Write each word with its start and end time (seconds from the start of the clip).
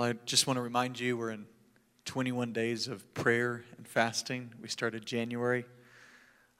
Well, 0.00 0.08
I 0.08 0.14
just 0.24 0.46
want 0.46 0.56
to 0.56 0.62
remind 0.62 0.98
you 0.98 1.18
we're 1.18 1.28
in 1.28 1.44
21 2.06 2.54
days 2.54 2.88
of 2.88 3.12
prayer 3.12 3.66
and 3.76 3.86
fasting. 3.86 4.50
We 4.58 4.66
started 4.66 5.04
January 5.04 5.66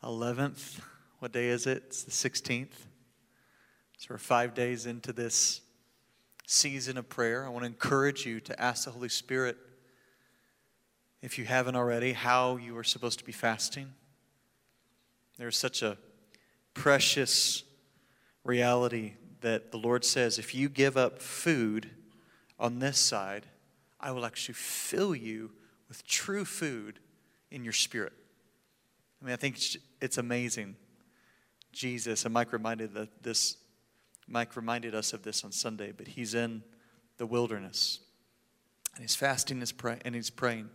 11th. 0.05 0.80
What 1.21 1.33
day 1.33 1.48
is 1.48 1.66
it? 1.66 1.84
It's 1.87 2.03
the 2.03 2.11
16th. 2.11 2.75
So 3.97 4.09
we're 4.11 4.19
five 4.19 4.53
days 4.53 4.84
into 4.84 5.15
this 5.15 5.62
season 6.47 6.98
of 6.98 7.09
prayer. 7.09 7.47
I 7.47 7.48
want 7.48 7.62
to 7.62 7.69
encourage 7.69 8.27
you 8.27 8.41
to 8.41 8.61
ask 8.61 8.84
the 8.84 8.91
Holy 8.91 9.09
Spirit, 9.09 9.57
if 11.23 11.38
you 11.38 11.47
haven't 11.47 11.77
already, 11.77 12.12
how 12.12 12.59
you 12.59 12.77
are 12.77 12.84
supposed 12.84 13.20
to 13.20 13.25
be 13.25 13.33
fasting. 13.33 13.91
There's 15.38 15.57
such 15.57 15.80
a 15.80 15.97
precious 16.75 17.65
reality 18.45 19.15
that 19.41 19.73
the 19.73 19.79
Lord 19.79 20.05
says 20.05 20.38
if 20.38 20.55
you 20.55 20.69
give 20.69 20.98
up 20.98 21.23
food 21.23 21.88
on 22.60 22.78
this 22.78 22.98
side, 22.98 23.46
I 23.98 24.12
will 24.12 24.24
actually 24.24 24.55
fill 24.55 25.14
you 25.14 25.50
with 25.88 26.06
true 26.06 26.45
food 26.45 27.00
in 27.50 27.64
your 27.64 27.73
spirit. 27.73 28.12
I 29.20 29.24
mean, 29.24 29.33
I 29.33 29.36
think 29.36 29.59
it's 30.00 30.19
amazing. 30.19 30.77
Jesus, 31.73 32.24
and 32.24 32.33
Mike 32.33 32.52
reminded 32.52 32.95
that 32.95 33.23
this, 33.23 33.56
Mike 34.28 34.55
reminded 34.56 34.95
us 34.95 35.12
of 35.12 35.23
this 35.23 35.45
on 35.45 35.52
Sunday, 35.52 35.92
but 35.92 36.06
he's 36.06 36.34
in 36.34 36.62
the 37.16 37.27
wilderness 37.27 38.00
and 38.95 39.02
he's 39.02 39.16
fasting 39.16 39.62
and 40.05 40.14
he's 40.14 40.30
praying. 40.30 40.69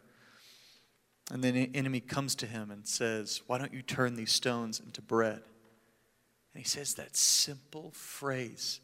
And 1.31 1.44
then 1.44 1.55
the 1.55 1.72
enemy 1.73 1.99
comes 1.99 2.36
to 2.36 2.45
him 2.45 2.70
and 2.70 2.88
says, 2.88 3.41
Why 3.47 3.58
don't 3.58 3.73
you 3.73 3.81
turn 3.81 4.16
these 4.16 4.31
stones 4.31 4.80
into 4.80 5.02
bread? 5.02 5.41
And 6.53 6.63
he 6.63 6.70
says 6.70 6.94
that 6.95 7.16
simple 7.16 7.92
phrase 7.92 8.80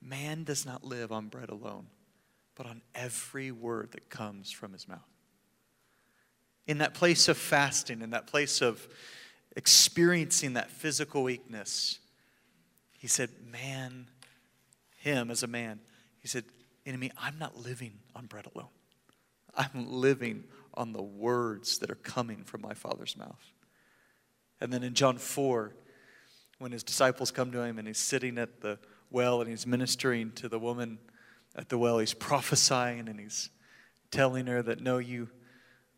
Man 0.00 0.44
does 0.44 0.64
not 0.64 0.84
live 0.84 1.10
on 1.10 1.28
bread 1.28 1.48
alone, 1.48 1.86
but 2.58 2.66
on 2.66 2.82
every 2.92 3.52
word 3.52 3.92
that 3.92 4.10
comes 4.10 4.50
from 4.50 4.72
his 4.72 4.88
mouth. 4.88 4.98
In 6.66 6.78
that 6.78 6.92
place 6.92 7.28
of 7.28 7.38
fasting, 7.38 8.02
in 8.02 8.10
that 8.10 8.26
place 8.26 8.60
of 8.60 8.86
experiencing 9.56 10.54
that 10.54 10.68
physical 10.68 11.22
weakness, 11.22 12.00
he 12.98 13.06
said, 13.06 13.30
Man, 13.50 14.08
him 14.98 15.30
as 15.30 15.44
a 15.44 15.46
man, 15.46 15.78
he 16.18 16.26
said, 16.26 16.44
Enemy, 16.84 17.12
I'm 17.16 17.38
not 17.38 17.56
living 17.56 17.92
on 18.14 18.26
bread 18.26 18.46
alone. 18.54 18.68
I'm 19.54 19.92
living 19.92 20.44
on 20.74 20.92
the 20.92 21.02
words 21.02 21.78
that 21.78 21.90
are 21.90 21.96
coming 21.96 22.42
from 22.42 22.60
my 22.60 22.74
Father's 22.74 23.16
mouth. 23.16 23.52
And 24.60 24.72
then 24.72 24.82
in 24.82 24.94
John 24.94 25.16
4, 25.16 25.74
when 26.58 26.72
his 26.72 26.82
disciples 26.82 27.30
come 27.30 27.52
to 27.52 27.62
him 27.62 27.78
and 27.78 27.86
he's 27.86 27.98
sitting 27.98 28.36
at 28.36 28.60
the 28.60 28.78
well 29.10 29.40
and 29.40 29.48
he's 29.48 29.66
ministering 29.66 30.32
to 30.32 30.48
the 30.48 30.58
woman 30.58 30.98
at 31.58 31.68
the 31.68 31.76
well, 31.76 31.98
he's 31.98 32.14
prophesying 32.14 33.08
and 33.08 33.18
he's 33.18 33.50
telling 34.10 34.46
her 34.46 34.62
that 34.62 34.80
no, 34.80 34.98
you 34.98 35.28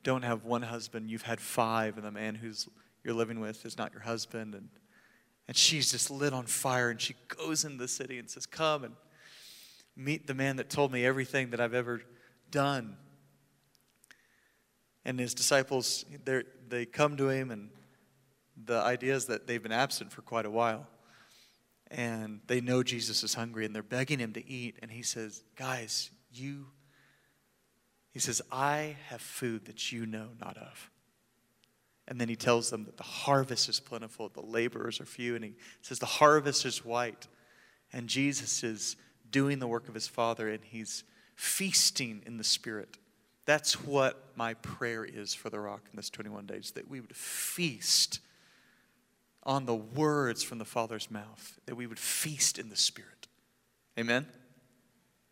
don't 0.02 0.22
have 0.22 0.44
one 0.44 0.62
husband, 0.62 1.10
you've 1.10 1.22
had 1.22 1.40
five, 1.40 1.96
and 1.98 2.06
the 2.06 2.10
man 2.10 2.34
who's 2.34 2.66
you're 3.04 3.14
living 3.14 3.40
with 3.40 3.64
is 3.64 3.78
not 3.78 3.92
your 3.92 4.02
husband. 4.02 4.54
And, 4.54 4.68
and 5.48 5.56
she's 5.56 5.90
just 5.90 6.10
lit 6.10 6.32
on 6.32 6.46
fire 6.46 6.90
and 6.90 7.00
she 7.00 7.14
goes 7.28 7.64
into 7.64 7.78
the 7.78 7.88
city 7.88 8.18
and 8.18 8.28
says, 8.28 8.46
Come 8.46 8.84
and 8.84 8.94
meet 9.96 10.26
the 10.26 10.34
man 10.34 10.56
that 10.56 10.70
told 10.70 10.92
me 10.92 11.04
everything 11.04 11.50
that 11.50 11.60
I've 11.60 11.74
ever 11.74 12.02
done. 12.50 12.96
And 15.04 15.18
his 15.18 15.34
disciples, 15.34 16.04
they 16.68 16.84
come 16.84 17.16
to 17.16 17.30
him, 17.30 17.50
and 17.50 17.70
the 18.66 18.76
idea 18.76 19.14
is 19.14 19.26
that 19.26 19.46
they've 19.46 19.62
been 19.62 19.72
absent 19.72 20.12
for 20.12 20.20
quite 20.20 20.44
a 20.44 20.50
while. 20.50 20.86
And 21.90 22.40
they 22.46 22.60
know 22.60 22.82
Jesus 22.82 23.24
is 23.24 23.34
hungry, 23.34 23.64
and 23.66 23.74
they're 23.74 23.82
begging 23.82 24.20
him 24.20 24.32
to 24.34 24.48
eat. 24.48 24.76
And 24.80 24.90
he 24.90 25.02
says, 25.02 25.42
Guys, 25.56 26.10
you, 26.32 26.66
he 28.12 28.20
says, 28.20 28.40
I 28.50 28.96
have 29.08 29.20
food 29.20 29.64
that 29.66 29.90
you 29.90 30.06
know 30.06 30.28
not 30.40 30.56
of. 30.56 30.90
And 32.06 32.20
then 32.20 32.28
he 32.28 32.36
tells 32.36 32.70
them 32.70 32.84
that 32.84 32.96
the 32.96 33.04
harvest 33.04 33.68
is 33.68 33.78
plentiful, 33.78 34.28
the 34.28 34.40
laborers 34.40 35.00
are 35.00 35.06
few. 35.06 35.34
And 35.34 35.44
he 35.44 35.54
says, 35.82 35.98
The 35.98 36.06
harvest 36.06 36.64
is 36.64 36.84
white. 36.84 37.26
And 37.92 38.08
Jesus 38.08 38.62
is 38.62 38.96
doing 39.30 39.58
the 39.58 39.66
work 39.66 39.88
of 39.88 39.94
his 39.94 40.08
Father, 40.08 40.48
and 40.48 40.62
he's 40.64 41.04
feasting 41.34 42.22
in 42.26 42.36
the 42.36 42.44
Spirit. 42.44 42.98
That's 43.46 43.84
what 43.84 44.30
my 44.36 44.54
prayer 44.54 45.04
is 45.04 45.34
for 45.34 45.50
the 45.50 45.58
rock 45.58 45.82
in 45.90 45.96
this 45.96 46.10
21 46.10 46.46
days 46.46 46.72
that 46.72 46.88
we 46.88 47.00
would 47.00 47.16
feast 47.16 48.20
on 49.42 49.66
the 49.66 49.74
words 49.74 50.42
from 50.42 50.58
the 50.58 50.64
Father's 50.64 51.10
mouth, 51.10 51.58
that 51.66 51.74
we 51.74 51.86
would 51.86 51.98
feast 51.98 52.58
in 52.58 52.68
the 52.68 52.76
Spirit. 52.76 53.28
Amen? 53.98 54.26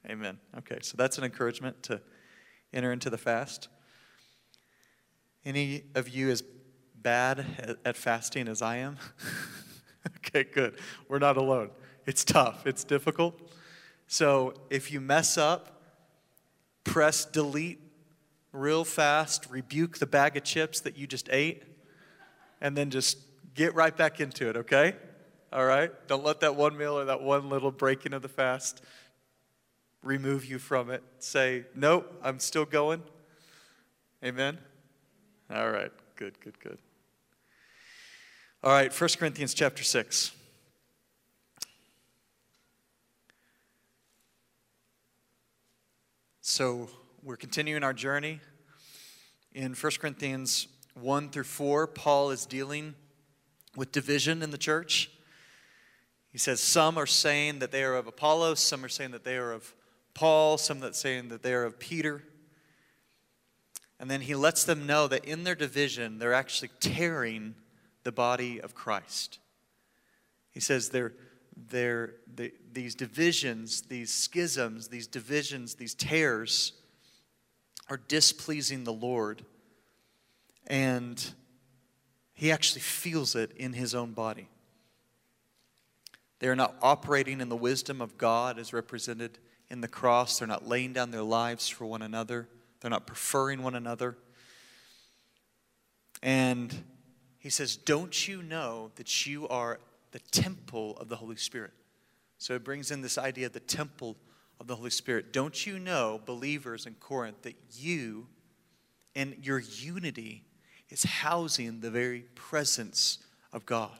Amen. 0.08 0.38
Okay, 0.58 0.78
so 0.82 0.96
that's 0.96 1.18
an 1.18 1.24
encouragement 1.24 1.82
to 1.84 2.00
enter 2.72 2.92
into 2.92 3.10
the 3.10 3.18
fast. 3.18 3.68
Any 5.44 5.84
of 5.94 6.08
you 6.08 6.30
as 6.30 6.42
bad 6.94 7.78
at, 7.84 7.96
fasting 7.96 8.48
as 8.48 8.62
I 8.62 8.78
am? 8.78 8.96
okay, 10.18 10.44
good. 10.44 10.78
We're 11.08 11.18
not 11.18 11.36
alone. 11.36 11.70
It's 12.06 12.24
tough, 12.24 12.66
it's 12.66 12.84
difficult. 12.84 13.52
So 14.06 14.54
if 14.70 14.90
you 14.90 15.00
mess 15.00 15.36
up, 15.36 15.82
press 16.84 17.24
delete 17.24 17.80
real 18.52 18.84
fast, 18.84 19.46
rebuke 19.50 19.98
the 19.98 20.06
bag 20.06 20.36
of 20.36 20.44
chips 20.44 20.80
that 20.80 20.96
you 20.96 21.06
just 21.06 21.28
ate, 21.30 21.62
and 22.60 22.76
then 22.76 22.90
just 22.90 23.18
get 23.58 23.74
right 23.74 23.94
back 23.94 24.20
into 24.20 24.48
it, 24.48 24.56
okay? 24.56 24.94
All 25.52 25.64
right? 25.64 25.90
Don't 26.06 26.24
let 26.24 26.40
that 26.40 26.54
one 26.54 26.78
meal 26.78 26.96
or 26.96 27.04
that 27.06 27.20
one 27.20 27.50
little 27.50 27.72
breaking 27.72 28.14
of 28.14 28.22
the 28.22 28.28
fast 28.28 28.82
remove 30.04 30.44
you 30.44 30.60
from 30.60 30.90
it. 30.90 31.02
Say, 31.18 31.64
nope, 31.74 32.20
I'm 32.22 32.38
still 32.38 32.64
going. 32.64 33.02
Amen? 34.24 34.58
All 35.52 35.70
right, 35.70 35.90
good, 36.14 36.38
good, 36.40 36.58
good. 36.60 36.78
All 38.62 38.70
right, 38.70 38.92
1 38.92 39.10
Corinthians 39.18 39.54
chapter 39.54 39.82
6. 39.82 40.32
So, 46.42 46.88
we're 47.24 47.36
continuing 47.36 47.82
our 47.82 47.92
journey. 47.92 48.40
In 49.52 49.74
1 49.74 49.92
Corinthians 50.00 50.68
1 50.94 51.30
through 51.30 51.44
4, 51.44 51.88
Paul 51.88 52.30
is 52.30 52.46
dealing 52.46 52.94
with 53.78 53.92
division 53.92 54.42
in 54.42 54.50
the 54.50 54.58
church. 54.58 55.10
He 56.30 56.38
says 56.38 56.60
some 56.60 56.98
are 56.98 57.06
saying 57.06 57.60
that 57.60 57.72
they 57.72 57.84
are 57.84 57.94
of 57.94 58.06
Apollos, 58.06 58.60
some 58.60 58.84
are 58.84 58.88
saying 58.88 59.12
that 59.12 59.24
they 59.24 59.36
are 59.36 59.52
of 59.52 59.74
Paul, 60.14 60.58
some 60.58 60.80
that 60.80 60.96
saying 60.96 61.28
that 61.28 61.42
they 61.42 61.54
are 61.54 61.64
of 61.64 61.78
Peter. 61.78 62.24
And 64.00 64.10
then 64.10 64.20
he 64.20 64.34
lets 64.34 64.64
them 64.64 64.86
know 64.86 65.06
that 65.08 65.24
in 65.24 65.44
their 65.44 65.54
division, 65.54 66.18
they're 66.18 66.34
actually 66.34 66.70
tearing 66.80 67.54
the 68.02 68.12
body 68.12 68.60
of 68.60 68.74
Christ. 68.74 69.38
He 70.52 70.60
says 70.60 70.88
they're, 70.88 71.14
they're, 71.70 72.14
they, 72.32 72.52
these 72.72 72.94
divisions, 72.94 73.82
these 73.82 74.12
schisms, 74.12 74.88
these 74.88 75.06
divisions, 75.06 75.74
these 75.76 75.94
tears 75.94 76.72
are 77.88 78.00
displeasing 78.08 78.84
the 78.84 78.92
Lord. 78.92 79.44
And 80.66 81.24
he 82.38 82.52
actually 82.52 82.82
feels 82.82 83.34
it 83.34 83.50
in 83.56 83.72
his 83.72 83.96
own 83.96 84.12
body. 84.12 84.48
They 86.38 86.46
are 86.46 86.54
not 86.54 86.76
operating 86.80 87.40
in 87.40 87.48
the 87.48 87.56
wisdom 87.56 88.00
of 88.00 88.16
God 88.16 88.60
as 88.60 88.72
represented 88.72 89.40
in 89.68 89.80
the 89.80 89.88
cross. 89.88 90.38
They're 90.38 90.46
not 90.46 90.64
laying 90.64 90.92
down 90.92 91.10
their 91.10 91.24
lives 91.24 91.68
for 91.68 91.84
one 91.84 92.00
another. 92.00 92.46
They're 92.78 92.92
not 92.92 93.08
preferring 93.08 93.64
one 93.64 93.74
another. 93.74 94.16
And 96.22 96.72
he 97.40 97.50
says, 97.50 97.74
Don't 97.74 98.28
you 98.28 98.40
know 98.40 98.92
that 98.94 99.26
you 99.26 99.48
are 99.48 99.80
the 100.12 100.20
temple 100.30 100.96
of 100.98 101.08
the 101.08 101.16
Holy 101.16 101.34
Spirit? 101.34 101.72
So 102.38 102.54
it 102.54 102.62
brings 102.62 102.92
in 102.92 103.02
this 103.02 103.18
idea 103.18 103.46
of 103.46 103.52
the 103.52 103.58
temple 103.58 104.16
of 104.60 104.68
the 104.68 104.76
Holy 104.76 104.90
Spirit. 104.90 105.32
Don't 105.32 105.66
you 105.66 105.80
know, 105.80 106.20
believers 106.24 106.86
in 106.86 106.94
Corinth, 107.00 107.42
that 107.42 107.56
you 107.74 108.28
and 109.16 109.34
your 109.42 109.58
unity 109.58 110.44
is 110.90 111.04
housing 111.04 111.80
the 111.80 111.90
very 111.90 112.22
presence 112.34 113.18
of 113.52 113.66
God? 113.66 113.98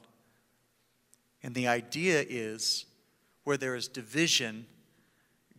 And 1.42 1.54
the 1.54 1.68
idea 1.68 2.24
is 2.28 2.86
where 3.44 3.56
there 3.56 3.74
is 3.74 3.88
division, 3.88 4.66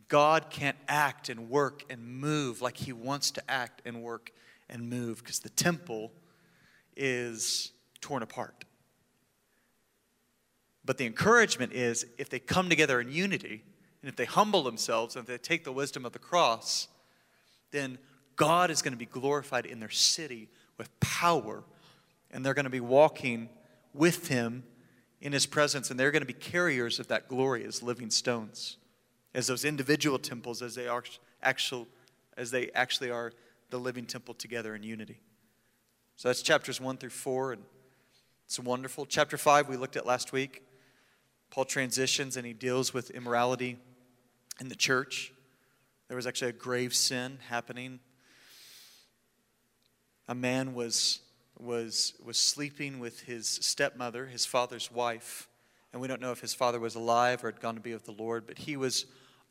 God 0.08 0.50
can't 0.50 0.78
act 0.88 1.30
and 1.30 1.50
work 1.50 1.84
and 1.90 2.06
move 2.06 2.62
like 2.62 2.78
He 2.78 2.94
wants 2.94 3.32
to 3.32 3.52
act 3.52 3.82
and 3.86 4.02
work 4.02 4.32
and 4.70 4.90
move 4.90 5.20
because 5.20 5.40
the 5.40 5.50
temple 5.50 6.12
is 6.96 7.72
torn 8.02 8.24
apart. 8.24 8.66
But 10.86 10.98
the 10.98 11.06
encouragement 11.06 11.74
is 11.74 12.06
if 12.18 12.30
they 12.30 12.40
come 12.40 12.70
together 12.70 13.00
in 13.00 13.12
unity, 13.12 13.64
and 14.02 14.10
if 14.10 14.16
they 14.16 14.26
humble 14.26 14.64
themselves 14.64 15.16
and 15.16 15.24
if 15.24 15.28
they 15.28 15.38
take 15.38 15.64
the 15.64 15.72
wisdom 15.72 16.06
of 16.06 16.14
the 16.14 16.20
cross, 16.20 16.88
then 17.72 17.98
God 18.36 18.72
is 18.72 18.82
going 18.82 18.94
to 18.94 18.98
be 18.98 19.06
glorified 19.06 19.66
in 19.66 19.80
their 19.80 19.90
city 19.90 20.50
with 20.80 21.00
power. 21.00 21.64
And 22.32 22.44
they're 22.44 22.56
going 22.56 22.64
to 22.64 22.72
be 22.72 22.80
walking 22.80 23.50
with 23.94 24.30
Him 24.30 24.64
in 25.22 25.32
His 25.32 25.46
presence. 25.46 25.92
And 25.92 26.00
they're 26.00 26.10
going 26.10 26.24
to 26.24 26.26
be 26.26 26.34
carriers 26.34 27.00
of 27.00 27.08
that 27.10 27.28
glory 27.28 27.64
as 27.66 27.84
living 27.84 28.10
stones, 28.10 28.78
as 29.36 29.46
those 29.46 29.64
individual 29.64 30.18
temples, 30.18 30.64
as 30.64 30.74
they 30.74 30.88
are 30.88 31.04
actual, 31.44 31.88
as 32.36 32.50
they 32.50 32.72
actually 32.74 33.12
are 33.12 33.32
the 33.70 33.80
living 33.80 34.08
temple 34.08 34.34
together 34.34 34.74
in 34.74 34.82
unity. 34.82 35.20
So 36.16 36.28
that's 36.28 36.42
chapters 36.42 36.82
1 36.82 36.98
through 36.98 37.12
4, 37.12 37.54
and 37.54 37.64
it's 38.46 38.60
wonderful. 38.60 39.06
Chapter 39.06 39.38
5, 39.38 39.70
we 39.70 39.78
looked 39.78 39.96
at 39.96 40.06
last 40.06 40.32
week. 40.32 40.64
Paul 41.52 41.66
transitions 41.66 42.36
and 42.36 42.46
he 42.46 42.54
deals 42.54 42.94
with 42.94 43.12
immorality 43.12 43.78
in 44.60 44.70
the 44.70 44.76
church. 44.76 45.34
There 46.08 46.16
was 46.16 46.28
actually 46.28 46.50
a 46.50 46.54
grave 46.54 46.96
sin 46.96 47.38
happening. 47.48 48.00
A 50.30 50.36
man 50.36 50.76
was, 50.76 51.22
was, 51.58 52.14
was 52.24 52.38
sleeping 52.38 53.00
with 53.00 53.22
his 53.22 53.48
stepmother, 53.48 54.28
his 54.28 54.46
father's 54.46 54.92
wife. 54.92 55.48
And 55.92 56.00
we 56.00 56.08
don't 56.08 56.22
know 56.22 56.32
if 56.32 56.40
his 56.40 56.54
father 56.54 56.80
was 56.80 56.94
alive 56.94 57.44
or 57.44 57.48
had 57.48 57.60
gone 57.60 57.74
to 57.74 57.82
be 57.82 57.94
with 57.94 58.06
the 58.06 58.12
Lord, 58.12 58.46
but 58.46 58.60
he 58.60 58.78
was 58.78 59.08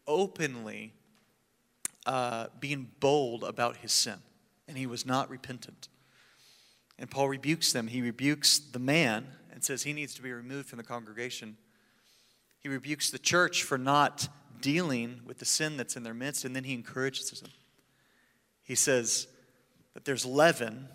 openly 0.07 0.93
uh, 2.07 2.47
being 2.61 2.93
bold 3.01 3.43
about 3.43 3.79
his 3.79 3.91
sin, 3.91 4.19
and 4.69 4.79
he 4.79 4.87
was 4.87 5.05
not 5.05 5.29
repentant. 5.29 5.89
And 6.97 7.11
Paul 7.11 7.29
rebukes 7.29 7.73
them. 7.73 7.89
He 7.89 8.01
rebukes 8.01 8.61
the 8.61 8.79
man 8.79 9.27
and 9.53 9.65
says 9.65 9.83
he 9.83 9.93
needs 9.93 10.15
to 10.15 10.23
be 10.23 10.33
removed 10.33 10.69
from 10.69 10.77
the 10.77 10.85
congregation. 10.85 11.57
He 12.61 12.69
rebukes 12.69 13.11
the 13.11 13.19
church 13.19 13.65
for 13.65 13.79
not 13.79 14.29
dealing 14.61 15.23
with 15.27 15.39
the 15.39 15.45
sin 15.45 15.77
that's 15.77 15.97
in 15.97 16.05
their 16.05 16.15
midst, 16.15 16.45
and 16.45 16.55
then 16.55 16.63
he 16.63 16.75
encourages 16.75 17.31
them. 17.41 17.51
He 18.63 18.77
says 18.77 19.27
that 19.99 20.05
there's 20.05 20.25
leaven 20.25 20.87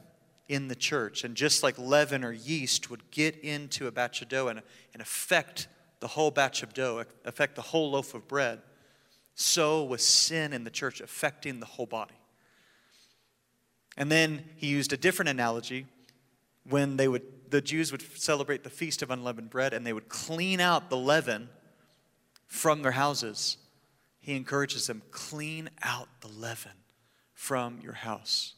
in 0.48 0.70
the 0.70 0.76
church, 0.76 1.26
and 1.26 1.36
just 1.36 1.62
like 1.62 1.78
leaven 1.78 2.24
or 2.24 2.32
yeast 2.32 2.90
would 2.90 3.12
get 3.12 3.36
into 3.40 3.86
a 3.86 3.92
batch 3.92 4.22
of 4.22 4.30
dough 4.30 4.48
and, 4.48 4.62
and 4.94 5.02
affect 5.02 5.68
the 6.00 6.08
whole 6.08 6.32
batch 6.32 6.64
of 6.64 6.74
dough, 6.74 7.04
affect 7.26 7.58
the 7.58 7.62
whole 7.62 7.92
loaf 7.92 8.14
of 8.14 8.30
bread, 8.30 8.62
so 9.36 9.84
was 9.84 10.02
sin 10.02 10.54
in 10.54 10.64
the 10.64 10.70
church 10.70 11.02
affecting 11.02 11.60
the 11.60 11.66
whole 11.66 11.86
body. 11.86 12.16
And 13.98 14.10
then 14.10 14.46
he 14.56 14.68
used 14.68 14.94
a 14.94 14.98
different 14.98 15.28
analogy 15.28 15.86
when 16.70 16.96
they 16.96 17.10
would 17.10 17.24
the 17.50 17.60
Jews 17.60 17.92
would 17.92 18.04
celebrate 18.18 18.64
the 18.64 18.70
feast 18.70 19.02
of 19.02 19.12
unleavened 19.12 19.50
bread 19.50 19.74
and 19.74 19.86
they 19.86 19.92
would 19.92 20.08
clean 20.08 20.62
out 20.62 20.90
the 20.90 20.96
leaven 20.96 21.50
from 22.48 22.84
their 22.84 22.94
houses. 22.94 23.58
He 24.22 24.34
encourages 24.34 24.88
them 24.88 25.02
clean 25.12 25.70
out 25.82 26.08
the 26.22 26.30
leaven 26.30 26.72
from 27.34 27.82
your 27.84 27.94
house. 27.94 28.54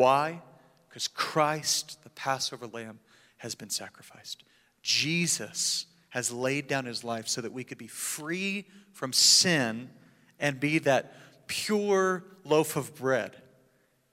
Why? 0.00 0.40
Because 0.88 1.08
Christ, 1.08 2.02
the 2.04 2.10
Passover 2.10 2.66
lamb, 2.66 3.00
has 3.36 3.54
been 3.54 3.68
sacrificed. 3.68 4.44
Jesus 4.82 5.84
has 6.08 6.32
laid 6.32 6.66
down 6.66 6.86
his 6.86 7.04
life 7.04 7.28
so 7.28 7.42
that 7.42 7.52
we 7.52 7.64
could 7.64 7.76
be 7.76 7.86
free 7.86 8.66
from 8.92 9.12
sin 9.12 9.90
and 10.38 10.58
be 10.58 10.78
that 10.78 11.12
pure 11.48 12.24
loaf 12.44 12.76
of 12.76 12.94
bread. 12.94 13.36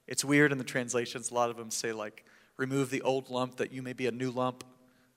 It's 0.08 0.26
weird 0.26 0.52
in 0.52 0.58
the 0.58 0.66
translations. 0.66 1.32
A 1.32 1.34
lot 1.34 1.50
of 1.50 1.56
them 1.56 1.72
say, 1.72 1.94
like, 1.94 2.26
remove 2.58 2.90
the 2.90 3.02
old 3.02 3.30
lump 3.30 3.56
that 3.56 3.72
you 3.72 3.82
may 3.82 3.94
be 3.94 4.08
a 4.08 4.12
new 4.12 4.30
lump. 4.30 4.66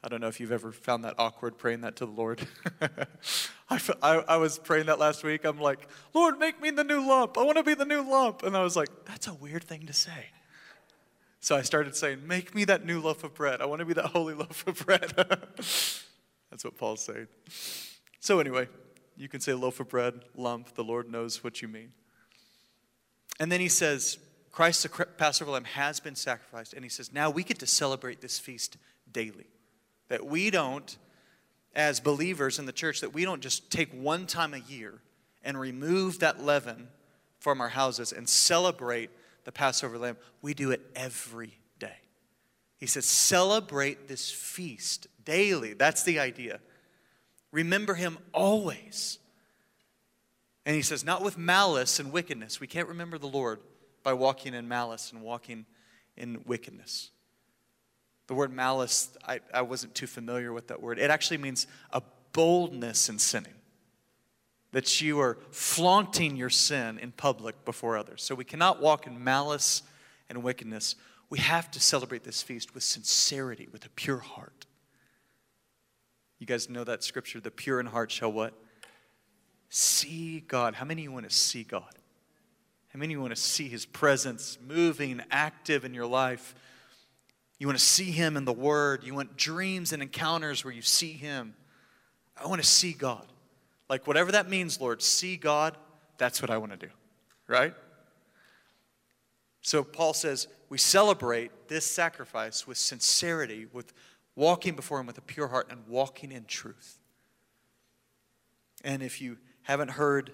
I 0.05 0.09
don't 0.09 0.21
know 0.21 0.29
if 0.29 0.39
you've 0.39 0.53
ever 0.53 0.71
found 0.71 1.03
that 1.03 1.15
awkward 1.19 1.59
praying 1.59 1.81
that 1.81 1.97
to 1.97 2.07
the 2.07 2.13
Lord. 2.13 2.47
I, 3.69 3.81
I, 4.01 4.15
I, 4.29 4.37
was 4.37 4.57
praying 4.57 4.87
that 4.87 5.01
last 5.01 5.25
week. 5.25 5.45
I'm 5.45 5.61
like, 5.61 5.89
Lord, 6.15 6.39
make 6.39 6.63
me 6.63 6.71
the 6.71 6.85
new 6.85 7.05
lump. 7.07 7.37
I 7.37 7.43
want 7.43 7.59
to 7.59 7.65
be 7.65 7.75
the 7.75 7.85
new 7.85 8.09
lump. 8.09 8.45
And 8.45 8.57
I 8.57 8.63
was 8.63 8.77
like, 8.77 8.89
that's 9.05 9.27
a 9.27 9.35
weird 9.35 9.65
thing 9.65 9.87
to 9.87 9.93
say. 9.93 10.27
So 11.41 11.57
I 11.57 11.63
started 11.63 11.97
saying, 11.97 12.27
make 12.27 12.55
me 12.55 12.65
that 12.67 12.85
new 12.85 13.01
loaf 13.01 13.25
of 13.25 13.35
bread. 13.35 13.63
I 13.63 13.65
want 13.65 13.81
to 13.81 13.87
be 13.87 13.95
that 13.95 14.07
holy 14.07 14.35
loaf 14.43 14.67
of 14.67 14.85
bread. 14.85 15.13
that's 15.17 16.65
what 16.65 16.77
Paul's 16.77 17.03
saying. 17.03 17.29
So, 18.21 18.41
anyway, 18.41 18.69
you 19.17 19.29
can 19.29 19.41
say 19.41 19.55
loaf 19.55 19.81
of 19.81 19.89
bread, 19.89 20.21
lump. 20.37 20.75
The 20.75 20.85
Lord 20.85 21.11
knows 21.11 21.43
what 21.43 21.63
you 21.63 21.69
mean. 21.69 21.93
And 23.41 23.51
then 23.51 23.61
he 23.61 23.69
says, 23.69 24.19
Christ, 24.53 24.83
the 24.83 25.07
Passover 25.07 25.53
lamb, 25.53 25.65
has 25.65 25.99
been 25.99 26.15
sacrificed. 26.15 26.75
And 26.75 26.85
he 26.85 26.91
says, 26.91 27.11
now 27.11 27.31
we 27.31 27.43
get 27.43 27.59
to 27.61 27.67
celebrate 27.67 28.21
this 28.21 28.39
feast 28.39 28.77
daily. 29.11 29.47
That 30.09 30.27
we 30.27 30.51
don't, 30.51 30.99
as 31.75 32.01
believers 32.01 32.59
in 32.59 32.67
the 32.67 32.73
church, 32.73 33.01
that 33.01 33.15
we 33.15 33.25
don't 33.25 33.41
just 33.41 33.71
take 33.71 33.91
one 33.93 34.27
time 34.27 34.53
a 34.53 34.59
year 34.59 35.01
and 35.43 35.59
remove 35.59 36.19
that 36.19 36.43
leaven 36.43 36.89
from 37.39 37.63
our 37.63 37.71
houses 37.71 38.13
and 38.13 38.29
celebrate 38.29 39.09
the 39.45 39.53
Passover 39.53 39.99
lamb. 39.99 40.17
We 40.43 40.55
do 40.55 40.71
it 40.71 40.81
every 40.95 41.59
day. 41.79 41.97
He 42.79 42.87
says, 42.87 43.05
celebrate 43.05 44.09
this 44.09 44.31
feast 44.31 45.07
daily. 45.25 45.75
That's 45.75 46.03
the 46.03 46.19
idea. 46.19 46.61
Remember 47.53 47.95
him 47.95 48.19
always. 48.33 49.19
And 50.65 50.77
he 50.77 50.83
says, 50.83 51.05
not 51.05 51.23
with 51.23 51.37
malice 51.37 51.99
and 51.99 52.13
wickedness. 52.13 52.61
We 52.61 52.67
can't 52.67 52.89
remember 52.89 53.19
the 53.19 53.27
Lord 53.27 53.61
by 54.03 54.13
walking 54.13 54.55
in 54.55 54.69
malice 54.69 55.13
and 55.13 55.23
walking 55.23 55.67
in 56.17 56.43
wickedness. 56.47 57.11
The 58.27 58.35
word 58.35 58.53
malice, 58.53 59.11
I, 59.27 59.41
I 59.53 59.63
wasn't 59.63 59.95
too 59.95 60.07
familiar 60.07 60.53
with 60.53 60.69
that 60.69 60.81
word. 60.81 60.99
It 60.99 61.11
actually 61.11 61.39
means 61.39 61.67
a 61.93 62.03
boldness 62.33 63.09
in 63.09 63.19
sinning, 63.19 63.55
that 64.73 65.01
you 65.01 65.19
are 65.21 65.39
flaunting 65.51 66.37
your 66.37 66.51
sin 66.51 66.99
in 66.99 67.13
public 67.13 67.65
before 67.65 67.97
others. 67.97 68.23
So 68.23 68.35
we 68.35 68.45
cannot 68.45 68.81
walk 68.81 69.07
in 69.07 69.23
malice 69.23 69.83
and 70.29 70.43
wickedness. 70.43 70.95
We 71.29 71.39
have 71.41 71.71
to 71.73 71.81
celebrate 71.81 72.25
this 72.25 72.43
feast 72.43 72.75
with 72.75 72.83
sincerity, 72.83 73.69
with 73.73 73.85
a 73.85 73.91
pure 73.91 74.19
heart. 74.19 74.67
You 76.39 76.47
guys 76.47 76.71
know 76.71 76.85
that 76.85 77.05
scripture, 77.05 77.41
the 77.41 77.51
pure 77.51 77.81
in 77.81 77.87
heart 77.87 78.11
shall 78.11 78.33
what? 78.33 78.55
See 79.69 80.41
God. 80.41 80.75
How 80.75 80.85
many 80.85 81.03
of 81.03 81.05
you 81.05 81.13
want 81.13 81.29
to 81.29 81.35
see 81.35 81.65
God? 81.65 81.95
How 82.89 82.99
many 82.99 83.13
of 83.13 83.19
you 83.19 83.21
want 83.21 83.35
to 83.35 83.41
see 83.41 83.69
his 83.69 83.87
presence 83.87 84.59
moving, 84.67 85.21
active 85.31 85.85
in 85.85 85.95
your 85.95 86.07
life? 86.07 86.55
You 87.59 87.67
want 87.67 87.79
to 87.79 87.85
see 87.85 88.11
him 88.11 88.37
in 88.37 88.45
the 88.45 88.53
word. 88.53 89.05
You 89.05 89.15
want 89.15 89.37
dreams 89.37 89.93
and 89.93 90.03
encounters 90.03 90.65
where 90.65 90.73
you 90.73 90.83
see 90.83 91.13
him. 91.13 91.55
I 92.43 92.49
want 92.49 92.61
to 92.63 92.67
see 92.67 92.93
God. 92.93 93.27
Like, 93.91 94.07
whatever 94.07 94.31
that 94.31 94.49
means, 94.49 94.81
Lord, 94.81 95.03
see 95.03 95.37
God, 95.37 95.77
that's 96.17 96.41
what 96.41 96.49
I 96.49 96.59
want 96.59 96.71
to 96.71 96.79
do, 96.79 96.93
right? 97.49 97.75
So, 99.63 99.83
Paul 99.83 100.15
says 100.15 100.47
we 100.69 100.79
celebrate 100.79 101.69
this 101.69 101.85
sacrifice 101.85 102.69
with 102.69 102.79
sincerity, 102.79 103.67
with 103.73 103.93
walking 104.37 104.77
before 104.77 105.01
Him 105.01 105.07
with 105.07 105.19
a 105.19 105.23
pure 105.23 105.49
heart 105.49 105.67
and 105.71 105.81
walking 105.89 106.31
in 106.31 106.45
truth. 106.45 107.01
And 108.85 109.03
if 109.03 109.21
you 109.21 109.39
haven't 109.63 109.91
heard 109.91 110.31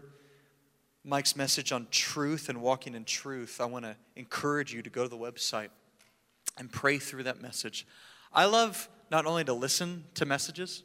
Mike's 1.03 1.35
message 1.35 1.73
on 1.73 1.87
truth 1.91 2.51
and 2.51 2.61
walking 2.61 2.95
in 2.95 3.07
truth, 3.07 3.59
I 3.59 3.65
want 3.65 3.87
to 3.87 3.97
encourage 4.17 4.75
you 4.75 4.83
to 4.83 4.91
go 4.91 5.03
to 5.05 5.09
the 5.09 5.17
website 5.17 5.71
and 6.59 6.71
pray 6.71 6.99
through 6.99 7.23
that 7.23 7.41
message. 7.41 7.87
I 8.35 8.45
love 8.45 8.91
not 9.11 9.25
only 9.25 9.45
to 9.45 9.55
listen 9.55 10.05
to 10.15 10.27
messages, 10.27 10.83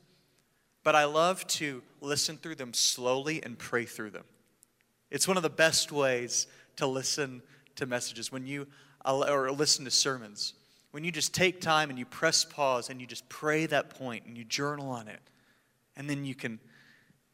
but 0.84 0.96
I 0.96 1.06
love 1.06 1.46
to 1.48 1.84
listen 2.00 2.38
through 2.38 2.56
them 2.56 2.74
slowly 2.74 3.42
and 3.44 3.58
pray 3.58 3.86
through 3.86 4.12
them. 4.12 4.26
It's 5.10 5.28
one 5.28 5.38
of 5.38 5.44
the 5.44 5.50
best 5.50 5.92
ways 5.92 6.48
to 6.78 6.88
listen 6.88 7.42
to 7.76 7.86
messages 7.86 8.32
when 8.32 8.46
you 8.46 8.68
or 9.06 9.52
listen 9.52 9.86
to 9.86 9.92
sermons. 9.92 10.54
When 10.92 11.04
you 11.04 11.12
just 11.12 11.34
take 11.34 11.62
time 11.62 11.90
and 11.90 11.98
you 11.98 12.06
press 12.06 12.44
pause 12.46 12.90
and 12.90 13.00
you 13.00 13.08
just 13.08 13.28
pray 13.30 13.66
that 13.66 13.90
point 13.92 14.26
and 14.26 14.38
you 14.38 14.44
journal 14.44 14.90
on 14.90 15.08
it, 15.08 15.22
and 15.96 16.10
then 16.10 16.26
you 16.26 16.36
can 16.36 16.60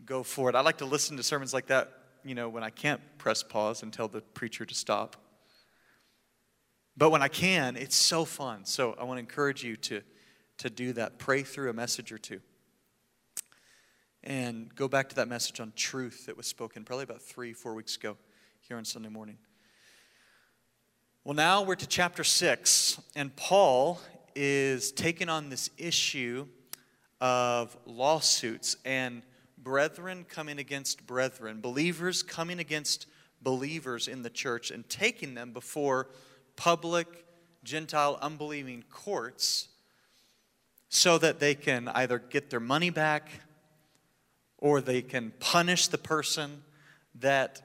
go 0.05 0.23
forward. 0.23 0.55
I 0.55 0.61
like 0.61 0.77
to 0.77 0.85
listen 0.85 1.17
to 1.17 1.23
sermons 1.23 1.53
like 1.53 1.67
that 1.67 1.91
you 2.27 2.35
know, 2.35 2.49
when 2.49 2.63
I 2.63 2.69
can't 2.69 3.01
press 3.17 3.41
pause 3.41 3.83
and 3.83 3.91
tell 3.91 4.09
the 4.09 4.21
preacher 4.21 4.65
to 4.65 4.75
stop. 4.75 5.15
But 6.97 7.09
when 7.09 7.21
I 7.21 7.29
can, 7.29 7.77
it's 7.77 7.95
so 7.95 8.25
fun. 8.25 8.65
So 8.65 8.95
I 8.99 9.05
want 9.05 9.17
to 9.17 9.19
encourage 9.19 9.63
you 9.63 9.77
to, 9.77 10.01
to 10.57 10.69
do 10.69 10.93
that. 10.93 11.19
Pray 11.19 11.43
through 11.43 11.69
a 11.69 11.73
message 11.73 12.11
or 12.11 12.17
two. 12.17 12.41
And 14.23 14.73
go 14.75 14.87
back 14.87 15.09
to 15.09 15.15
that 15.15 15.27
message 15.27 15.59
on 15.59 15.73
truth 15.75 16.25
that 16.25 16.35
was 16.35 16.47
spoken 16.47 16.83
probably 16.83 17.03
about 17.03 17.21
three, 17.21 17.53
four 17.53 17.73
weeks 17.73 17.95
ago 17.95 18.17
here 18.61 18.77
on 18.77 18.85
Sunday 18.85 19.09
morning. 19.09 19.37
Well, 21.23 21.35
now 21.35 21.61
we're 21.61 21.75
to 21.75 21.87
chapter 21.87 22.23
six, 22.23 22.99
and 23.15 23.35
Paul 23.35 23.99
is 24.35 24.91
taking 24.91 25.29
on 25.29 25.49
this 25.49 25.69
issue 25.77 26.47
of 27.19 27.75
lawsuits 27.85 28.77
and 28.85 29.23
brethren 29.57 30.25
coming 30.29 30.59
against 30.59 31.05
brethren, 31.05 31.59
believers 31.59 32.23
coming 32.23 32.59
against 32.59 33.07
believers 33.41 34.07
in 34.07 34.23
the 34.23 34.29
church 34.29 34.71
and 34.71 34.87
taking 34.89 35.33
them 35.33 35.51
before 35.51 36.09
public 36.55 37.25
Gentile 37.63 38.17
unbelieving 38.21 38.83
courts 38.89 39.67
so 40.89 41.17
that 41.17 41.39
they 41.39 41.55
can 41.55 41.89
either 41.89 42.19
get 42.19 42.49
their 42.49 42.59
money 42.59 42.89
back 42.89 43.29
or 44.57 44.81
they 44.81 45.01
can 45.01 45.31
punish 45.39 45.87
the 45.87 45.97
person 45.97 46.63
that 47.15 47.61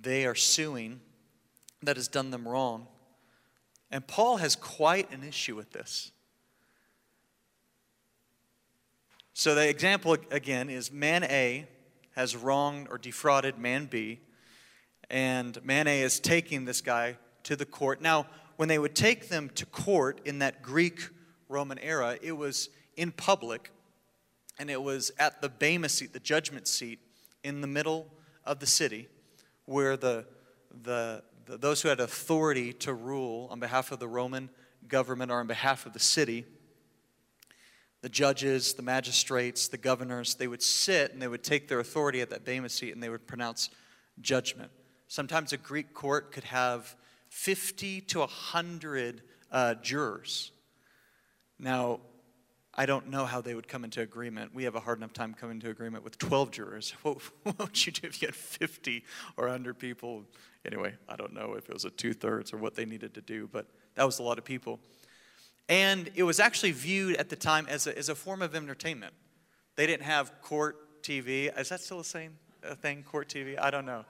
they 0.00 0.26
are 0.26 0.34
suing 0.34 1.00
that 1.82 1.96
has 1.96 2.08
done 2.08 2.30
them 2.30 2.46
wrong. 2.46 2.86
And 3.90 4.06
Paul 4.06 4.38
has 4.38 4.56
quite 4.56 5.10
an 5.12 5.24
issue 5.24 5.56
with 5.56 5.72
this. 5.72 6.12
So 9.32 9.54
the 9.54 9.68
example 9.68 10.16
again 10.30 10.68
is 10.68 10.90
man 10.90 11.24
A 11.24 11.66
has 12.16 12.34
wronged 12.34 12.88
or 12.90 12.98
defrauded 12.98 13.58
man 13.58 13.86
B, 13.86 14.18
And 15.08 15.64
man 15.64 15.86
A 15.86 16.02
is 16.02 16.18
taking 16.18 16.64
this 16.64 16.80
guy 16.80 17.16
to 17.44 17.54
the 17.54 17.64
court. 17.64 18.02
Now, 18.02 18.26
when 18.56 18.68
they 18.68 18.78
would 18.78 18.96
take 18.96 19.28
them 19.28 19.50
to 19.54 19.64
court 19.64 20.20
in 20.24 20.40
that 20.40 20.62
Greek 20.62 21.08
Roman 21.48 21.78
era, 21.78 22.18
it 22.20 22.32
was 22.32 22.68
in 22.96 23.12
public 23.12 23.70
and 24.58 24.70
it 24.70 24.82
was 24.82 25.10
at 25.18 25.40
the 25.40 25.48
Bema 25.48 25.88
seat, 25.88 26.12
the 26.12 26.20
judgment 26.20 26.66
seat, 26.66 26.98
in 27.44 27.60
the 27.60 27.66
middle 27.66 28.06
of 28.44 28.58
the 28.58 28.66
city, 28.66 29.08
where 29.64 29.96
the, 29.96 30.26
the, 30.82 31.22
the, 31.46 31.56
those 31.56 31.82
who 31.82 31.88
had 31.88 32.00
authority 32.00 32.72
to 32.72 32.92
rule 32.92 33.48
on 33.50 33.60
behalf 33.60 33.92
of 33.92 33.98
the 33.98 34.08
Roman 34.08 34.50
government 34.88 35.30
or 35.30 35.40
on 35.40 35.46
behalf 35.46 35.86
of 35.86 35.92
the 35.92 35.98
city, 36.00 36.44
the 38.00 38.08
judges, 38.08 38.74
the 38.74 38.82
magistrates, 38.82 39.68
the 39.68 39.78
governors, 39.78 40.34
they 40.34 40.46
would 40.46 40.62
sit 40.62 41.12
and 41.12 41.20
they 41.20 41.28
would 41.28 41.42
take 41.42 41.68
their 41.68 41.80
authority 41.80 42.20
at 42.20 42.30
that 42.30 42.44
Bema 42.44 42.68
seat 42.68 42.92
and 42.92 43.02
they 43.02 43.08
would 43.08 43.26
pronounce 43.26 43.70
judgment. 44.20 44.70
Sometimes 45.08 45.52
a 45.52 45.56
Greek 45.56 45.94
court 45.94 46.32
could 46.32 46.44
have 46.44 46.94
50 47.30 48.02
to 48.02 48.20
100 48.20 49.22
uh, 49.50 49.74
jurors. 49.74 50.52
Now, 51.58 52.00
I 52.78 52.86
don't 52.86 53.10
know 53.10 53.26
how 53.26 53.40
they 53.40 53.56
would 53.56 53.66
come 53.66 53.82
into 53.82 54.02
agreement. 54.02 54.54
We 54.54 54.62
have 54.62 54.76
a 54.76 54.80
hard 54.80 54.98
enough 54.98 55.12
time 55.12 55.34
coming 55.34 55.58
to 55.60 55.68
agreement 55.68 56.04
with 56.04 56.16
12 56.16 56.52
jurors. 56.52 56.94
What, 57.02 57.18
what 57.42 57.58
would 57.58 57.86
you 57.86 57.90
do 57.90 58.06
if 58.06 58.22
you 58.22 58.28
had 58.28 58.36
50 58.36 59.04
or 59.36 59.46
100 59.46 59.80
people? 59.80 60.24
Anyway, 60.64 60.94
I 61.08 61.16
don't 61.16 61.34
know 61.34 61.54
if 61.54 61.68
it 61.68 61.74
was 61.74 61.84
a 61.84 61.90
two 61.90 62.12
thirds 62.12 62.52
or 62.52 62.58
what 62.58 62.76
they 62.76 62.84
needed 62.84 63.14
to 63.14 63.20
do, 63.20 63.48
but 63.50 63.66
that 63.96 64.06
was 64.06 64.20
a 64.20 64.22
lot 64.22 64.38
of 64.38 64.44
people. 64.44 64.78
And 65.68 66.08
it 66.14 66.22
was 66.22 66.38
actually 66.38 66.70
viewed 66.70 67.16
at 67.16 67.30
the 67.30 67.36
time 67.36 67.66
as 67.68 67.88
a, 67.88 67.98
as 67.98 68.08
a 68.08 68.14
form 68.14 68.42
of 68.42 68.54
entertainment. 68.54 69.12
They 69.74 69.88
didn't 69.88 70.04
have 70.04 70.40
court 70.40 71.02
TV. 71.02 71.56
Is 71.58 71.70
that 71.70 71.80
still 71.80 71.98
the 71.98 72.04
same 72.04 72.38
uh, 72.64 72.76
thing, 72.76 73.02
court 73.02 73.28
TV? 73.28 73.58
I 73.60 73.72
don't 73.72 73.86
know. 73.86 74.04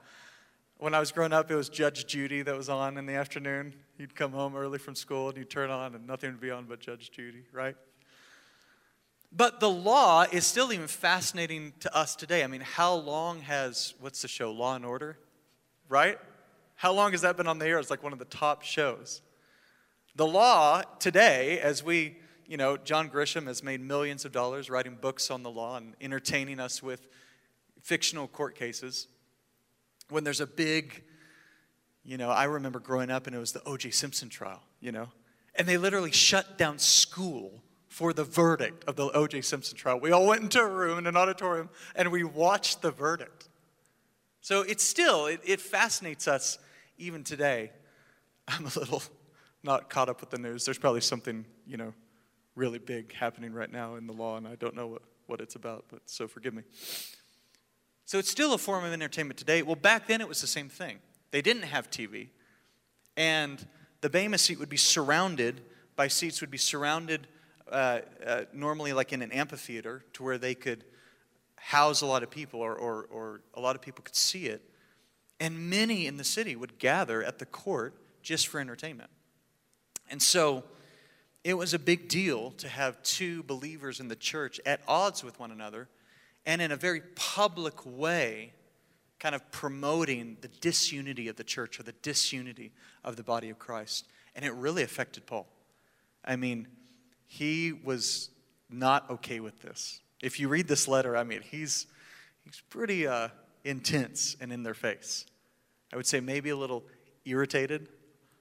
When 0.77 0.93
I 0.93 1.01
was 1.01 1.11
growing 1.11 1.33
up, 1.33 1.51
it 1.51 1.57
was 1.57 1.71
Judge 1.71 2.07
Judy 2.07 2.43
that 2.43 2.55
was 2.55 2.69
on 2.69 2.99
in 2.99 3.07
the 3.07 3.15
afternoon. 3.15 3.73
You'd 3.97 4.15
come 4.15 4.33
home 4.33 4.55
early 4.55 4.79
from 4.79 4.95
school 4.95 5.31
and 5.31 5.39
you'd 5.39 5.49
turn 5.49 5.71
on, 5.71 5.95
and 5.95 6.07
nothing 6.07 6.33
would 6.33 6.41
be 6.41 6.51
on 6.51 6.67
but 6.67 6.81
Judge 6.81 7.11
Judy, 7.11 7.45
right? 7.51 7.75
But 9.31 9.61
the 9.61 9.69
law 9.69 10.25
is 10.31 10.47
still 10.47 10.73
even 10.73 10.87
fascinating 10.87 11.75
to 11.81 11.95
us 11.95 12.17
today. 12.17 12.43
I 12.43 12.47
mean, 12.47 12.63
how 12.63 12.95
long 12.95 13.41
has, 13.43 13.95
what's 14.01 14.23
the 14.23 14.29
show, 14.29 14.51
Law 14.53 14.75
and 14.75 14.87
Order? 14.87 15.19
Right? 15.89 16.19
How 16.77 16.93
long 16.93 17.13
has 17.13 17.23
that 17.23 17.37
been 17.37 17.47
on 17.47 17.59
the 17.59 17.67
air? 17.67 17.79
It's 17.79 17.91
like 17.91 18.03
one 18.03 18.13
of 18.13 18.19
the 18.19 18.25
top 18.25 18.63
shows. 18.63 19.21
The 20.17 20.27
law 20.27 20.83
today, 20.99 21.61
as 21.61 21.85
we, 21.85 22.17
you 22.47 22.57
know, 22.57 22.77
John 22.77 23.11
Grisham 23.11 23.47
has 23.47 23.63
made 23.63 23.81
millions 23.81 24.25
of 24.25 24.33
dollars 24.33 24.71
writing 24.71 24.97
books 25.01 25.31
on 25.31 25.43
the 25.43 25.51
law 25.51 25.77
and 25.77 25.95
entertaining 26.01 26.59
us 26.59 26.83
with 26.83 27.07
fictional 27.83 28.29
court 28.29 28.55
cases. 28.55 29.09
When 30.09 30.25
there's 30.25 30.41
a 30.41 30.47
big, 30.47 31.03
you 32.03 32.17
know, 32.17 32.31
I 32.31 32.45
remember 32.45 32.81
growing 32.81 33.11
up 33.11 33.27
and 33.27 33.37
it 33.37 33.39
was 33.39 33.53
the 33.53 33.63
O.J. 33.65 33.91
Simpson 33.91 34.31
trial, 34.31 34.63
you 34.81 34.91
know, 34.91 35.09
and 35.55 35.69
they 35.69 35.77
literally 35.77 36.13
shut 36.13 36.57
down 36.57 36.79
school 36.79 37.63
for 37.89 38.13
the 38.13 38.25
verdict 38.25 38.85
of 38.85 38.97
the 38.97 39.11
O.J. 39.11 39.41
Simpson 39.43 39.77
trial. 39.77 39.99
We 39.99 40.13
all 40.13 40.27
went 40.27 40.43
into 40.43 40.61
a 40.61 40.69
room 40.69 40.99
in 40.99 41.07
an 41.07 41.17
auditorium 41.17 41.71
and 41.97 42.13
we 42.13 42.23
watched 42.23 42.83
the 42.83 42.91
verdict. 42.91 43.49
So 44.41 44.63
it's 44.63 44.85
still, 44.85 45.27
it, 45.27 45.41
it 45.45 45.61
fascinates 45.61 46.29
us 46.29 46.59
even 46.99 47.25
today. 47.25 47.73
I'm 48.49 48.67
a 48.67 48.79
little 48.79 49.03
not 49.63 49.91
caught 49.91 50.09
up 50.09 50.21
with 50.21 50.31
the 50.31 50.39
news. 50.39 50.65
There's 50.65 50.79
probably 50.79 51.01
something, 51.01 51.45
you 51.67 51.77
know, 51.77 51.93
really 52.55 52.79
big 52.79 53.13
happening 53.13 53.53
right 53.53 53.71
now 53.71 53.97
in 53.97 54.07
the 54.07 54.13
law, 54.13 54.37
and 54.37 54.47
I 54.47 54.57
don't 54.57 54.75
know 54.75 54.87
what, 54.87 55.03
what 55.27 55.41
it's 55.41 55.55
about, 55.55 55.85
but 55.91 56.01
so 56.07 56.27
forgive 56.27 56.55
me. 56.55 56.63
So 58.05 58.19
it's 58.19 58.31
still 58.31 58.55
a 58.55 58.59
form 58.59 58.85
of 58.85 58.93
entertainment 58.93 59.39
today. 59.39 59.63
Well, 59.63 59.77
back 59.77 60.07
then 60.07 60.21
it 60.21 60.29
was 60.29 60.41
the 60.41 60.47
same 60.47 60.69
thing. 60.69 60.99
They 61.31 61.43
didn't 61.43 61.65
have 61.65 61.91
TV, 61.91 62.29
and 63.17 63.65
the 64.01 64.11
Bema 64.11 64.39
seat 64.39 64.59
would 64.59 64.69
be 64.69 64.77
surrounded 64.77 65.61
by 65.95 66.09
seats, 66.09 66.41
would 66.41 66.51
be 66.51 66.59
surrounded 66.59 67.27
uh, 67.71 68.01
uh, 68.27 68.43
normally 68.53 68.93
like 68.93 69.13
in 69.13 69.23
an 69.23 69.33
amphitheater 69.33 70.05
to 70.15 70.23
where 70.23 70.39
they 70.39 70.55
could 70.55 70.85
house 71.57 72.01
a 72.01 72.07
lot 72.07 72.23
of 72.23 72.31
people 72.31 72.61
or, 72.61 72.75
or, 72.75 73.07
or 73.11 73.41
a 73.55 73.61
lot 73.61 73.77
of 73.77 73.83
people 73.83 74.03
could 74.03 74.17
see 74.17 74.47
it. 74.47 74.63
And 75.41 75.71
many 75.71 76.07
in 76.07 76.17
the 76.17 76.25
city 76.25 76.57
would 76.57 76.79
gather 76.79 77.23
at 77.23 77.39
the 77.39 77.47
court 77.47 77.95
just 78.23 78.49
for 78.49 78.61
entertainment. 78.61 79.11
And 80.11 80.23
so 80.23 80.65
it 81.45 81.55
was 81.55 81.75
a 81.75 81.79
big 81.79 82.09
deal 82.09 82.51
to 82.53 82.69
have 82.69 83.03
two 83.03 83.43
believers 83.45 84.01
in 84.01 84.09
the 84.09 84.17
church 84.17 84.61
at 84.67 84.81
odds 84.89 85.23
with 85.23 85.39
one 85.39 85.51
another 85.51 85.89
and 86.47 86.61
in 86.61 86.73
a 86.73 86.77
very 86.77 87.01
public 87.15 87.85
way 87.85 88.53
kind 89.19 89.35
of 89.35 89.51
promoting 89.51 90.37
the 90.41 90.49
disunity 90.49 91.29
of 91.29 91.37
the 91.37 91.45
church 91.45 91.79
or 91.79 91.83
the 91.83 91.93
disunity 92.03 92.73
of 93.05 93.17
the 93.17 93.23
body 93.23 93.51
of 93.51 93.59
Christ. 93.59 94.07
And 94.35 94.45
it 94.45 94.53
really 94.53 94.83
affected 94.83 95.27
Paul. 95.27 95.47
I 96.25 96.37
mean, 96.37 96.69
he 97.29 97.73
was 97.73 98.31
not 98.69 99.09
okay 99.11 99.39
with 99.39 99.61
this. 99.61 100.01
If 100.21 100.41
you 100.41 100.49
read 100.49 100.67
this 100.67 100.89
letter, 100.89 101.17
I 101.17 101.23
mean, 101.23 101.43
he's, 101.43 101.87
he's 102.43 102.61
pretty 102.71 103.07
uh, 103.07 103.29
intense 103.65 104.37
and 104.41 104.53
in 104.53 104.63
their 104.65 104.75
face. 104.75 105.27
I 105.93 105.97
would 105.97 106.07
say 106.07 106.21
maybe 106.21 106.51
a 106.51 106.57
little 106.57 106.85
irritated. 107.25 107.89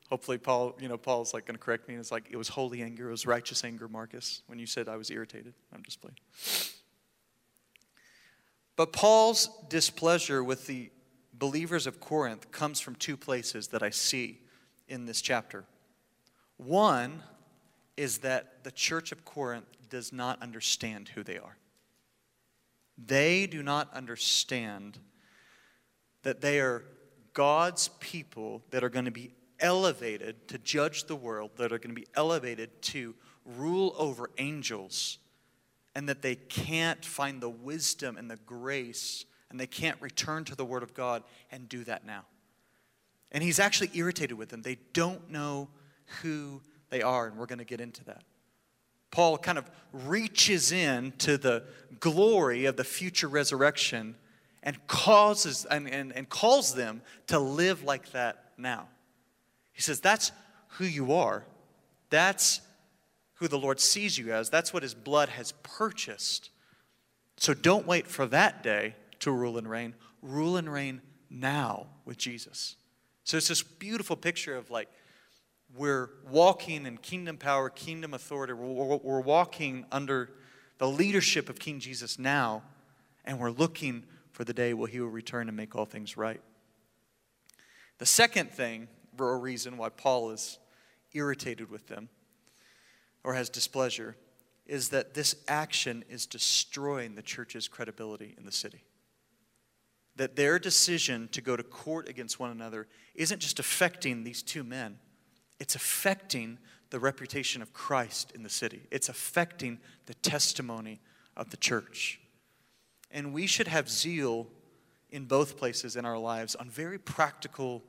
Hopefully, 0.10 0.38
Paul, 0.38 0.76
you 0.80 0.88
know, 0.88 0.98
Paul's 0.98 1.34
like 1.34 1.46
going 1.46 1.58
to 1.58 1.64
correct 1.64 1.88
me. 1.88 1.96
And 1.96 2.02
it's 2.02 2.12
like, 2.12 2.30
it 2.32 2.38
was 2.38 2.48
holy 2.48 2.82
anger, 2.82 3.10
it 3.10 3.12
was 3.12 3.28
righteous 3.28 3.64
anger, 3.64 3.88
Marcus, 3.88 4.42
when 4.48 4.58
you 4.58 4.66
said 4.66 4.88
I 4.88 4.96
was 4.96 5.12
irritated. 5.12 5.54
I'm 5.74 5.84
just 5.84 6.02
playing. 6.02 6.18
But 8.78 8.94
Paul's 8.94 9.50
displeasure 9.70 10.44
with 10.44 10.66
the 10.66 10.92
believers 11.34 11.88
of 11.88 12.00
Corinth 12.00 12.52
comes 12.52 12.80
from 12.80 12.96
two 12.96 13.18
places 13.18 13.68
that 13.68 13.84
I 13.84 13.90
see 13.90 14.40
in 14.88 15.06
this 15.06 15.22
chapter. 15.22 15.66
One, 16.56 17.22
is 17.98 18.20
that 18.20 18.64
the 18.64 18.72
church 18.72 19.12
of 19.12 19.26
Corinth 19.26 19.66
does 19.90 20.14
not 20.14 20.42
understand 20.42 21.10
who 21.10 21.24
they 21.24 21.38
are. 21.38 21.58
They 22.98 23.48
do 23.48 23.62
not 23.62 23.94
understand 23.94 25.00
that 26.24 26.42
they 26.42 26.60
are 26.60 26.84
God's 27.34 27.90
people 28.00 28.64
that 28.72 28.84
are 28.84 28.90
going 28.90 29.06
to 29.06 29.12
be 29.12 29.34
elevated 29.60 30.48
to 30.48 30.58
judge 30.58 31.06
the 31.06 31.16
world, 31.16 31.52
that 31.58 31.72
are 31.72 31.80
going 31.80 31.96
to 31.96 32.00
be 32.02 32.08
elevated 32.16 32.82
to 32.82 33.16
rule 33.46 33.96
over 33.98 34.30
angels, 34.38 35.20
and 35.96 36.10
that 36.10 36.22
they 36.22 36.36
can't 36.36 37.04
find 37.04 37.42
the 37.42 37.50
wisdom 37.50 38.18
and 38.18 38.30
the 38.30 38.38
grace, 38.38 39.26
and 39.50 39.60
they 39.60 39.68
can't 39.68 40.00
return 40.02 40.44
to 40.46 40.56
the 40.56 40.66
Word 40.66 40.84
of 40.84 40.94
God 40.94 41.24
and 41.52 41.70
do 41.70 41.84
that 41.86 42.06
now. 42.06 42.26
And 43.32 43.44
he's 43.44 43.60
actually 43.60 43.92
irritated 43.94 44.38
with 44.38 44.50
them. 44.50 44.62
They 44.62 44.78
don't 44.94 45.30
know 45.30 45.70
who 46.22 46.62
they 46.90 47.02
are, 47.02 47.28
and 47.28 47.38
we're 47.38 47.46
going 47.46 47.60
to 47.60 47.66
get 47.66 47.82
into 47.82 48.04
that. 48.06 48.24
Paul 49.12 49.38
kind 49.38 49.58
of 49.58 49.70
reaches 49.94 50.72
in 50.72 51.14
to 51.20 51.38
the 51.38 51.64
glory 52.00 52.66
of 52.66 52.76
the 52.76 52.84
future 52.84 53.28
resurrection 53.28 54.16
and 54.64 54.86
causes 54.88 55.66
and, 55.70 55.90
and, 55.90 56.12
and 56.14 56.28
calls 56.28 56.76
them 56.76 57.02
to 57.28 57.40
live 57.40 57.84
like 57.84 58.12
that 58.12 58.44
now. 58.58 58.88
He 59.72 59.82
says, 59.82 60.00
That's 60.00 60.32
who 60.72 60.86
you 60.86 61.14
are. 61.14 61.46
That's 62.10 62.62
who 63.36 63.48
the 63.48 63.60
Lord 63.60 63.80
sees 63.80 64.18
you 64.18 64.34
as. 64.34 64.50
That's 64.50 64.74
what 64.74 64.84
his 64.84 64.94
blood 64.94 65.30
has 65.30 65.54
purchased. 65.64 66.50
So 67.38 67.54
don't 67.54 67.86
wait 67.86 68.08
for 68.08 68.26
that 68.28 68.64
day 68.64 68.96
to 69.20 69.32
rule 69.32 69.58
and 69.58 69.70
reign. 69.70 69.94
Rule 70.22 70.58
and 70.58 70.72
reign 70.72 71.02
now 71.30 71.88
with 72.06 72.18
Jesus. 72.18 72.76
So 73.24 73.38
it's 73.38 73.48
this 73.48 73.62
beautiful 73.62 74.16
picture 74.16 74.56
of 74.56 74.72
like 74.72 74.90
we're 75.76 76.10
walking 76.30 76.86
in 76.86 76.98
kingdom 76.98 77.38
power, 77.38 77.70
kingdom 77.70 78.14
authority. 78.14 78.54
We're, 78.54 78.98
we're, 78.98 79.22
walking 79.22 79.86
under 79.92 80.32
the 80.78 80.88
leadership 80.88 81.50
of 81.50 81.60
King 81.60 81.80
Jesus 81.80 82.18
now, 82.18 82.64
and 83.26 83.40
we're 83.40 83.52
looking 83.52 84.04
for 84.32 84.44
the 84.44 84.54
day 84.54 84.74
where 84.74 84.88
he 84.88 85.00
will 85.00 85.10
return 85.10 85.48
and 85.48 85.58
make 85.58 85.76
all 85.76 85.86
things 85.86 86.16
right. 86.16 86.42
The 87.98 88.06
second 88.06 88.52
thing, 88.52 88.88
or 89.20 89.38
reason 89.40 89.78
why 89.78 89.90
Paul 89.90 90.32
is 90.32 90.60
irritated 91.14 91.70
with 91.70 91.88
them 91.88 92.10
or 93.24 93.34
has 93.34 93.50
displeasure, 93.50 94.16
is 94.66 94.90
that 94.90 95.14
this 95.14 95.36
action 95.48 96.04
is 96.10 96.26
destroying 96.26 97.16
the 97.16 97.22
church's 97.22 97.68
credibility 97.68 98.36
in 98.38 98.46
the 98.46 98.52
city. 98.52 98.84
That 100.16 100.36
their 100.36 100.60
decision 100.60 101.30
to 101.32 101.42
go 101.42 101.56
to 101.56 101.64
court 101.64 102.08
against 102.08 102.40
one 102.40 102.52
another 102.52 102.88
isn't 103.16 103.40
just 103.40 103.60
affecting 103.60 104.24
these 104.24 104.44
two 104.44 104.64
men 104.64 105.00
it's 105.60 105.76
affecting 105.76 106.58
the 106.90 107.00
reputation 107.00 107.62
of 107.62 107.74
Christ 107.74 108.32
in 108.34 108.44
the 108.44 108.50
city, 108.50 108.84
it's 108.92 109.10
affecting 109.10 109.80
the 110.06 110.14
testimony 110.16 111.02
of 111.36 111.50
the 111.50 111.58
church. 111.58 112.20
And 113.12 113.34
we 113.34 113.48
should 113.48 113.68
have 113.68 113.90
zeal 113.90 114.48
in 115.10 115.26
both 115.26 115.58
places 115.58 115.96
in 115.96 116.06
our 116.06 116.18
lives 116.18 116.56
on 116.56 116.70
very 116.70 117.00
practical, 117.00 117.84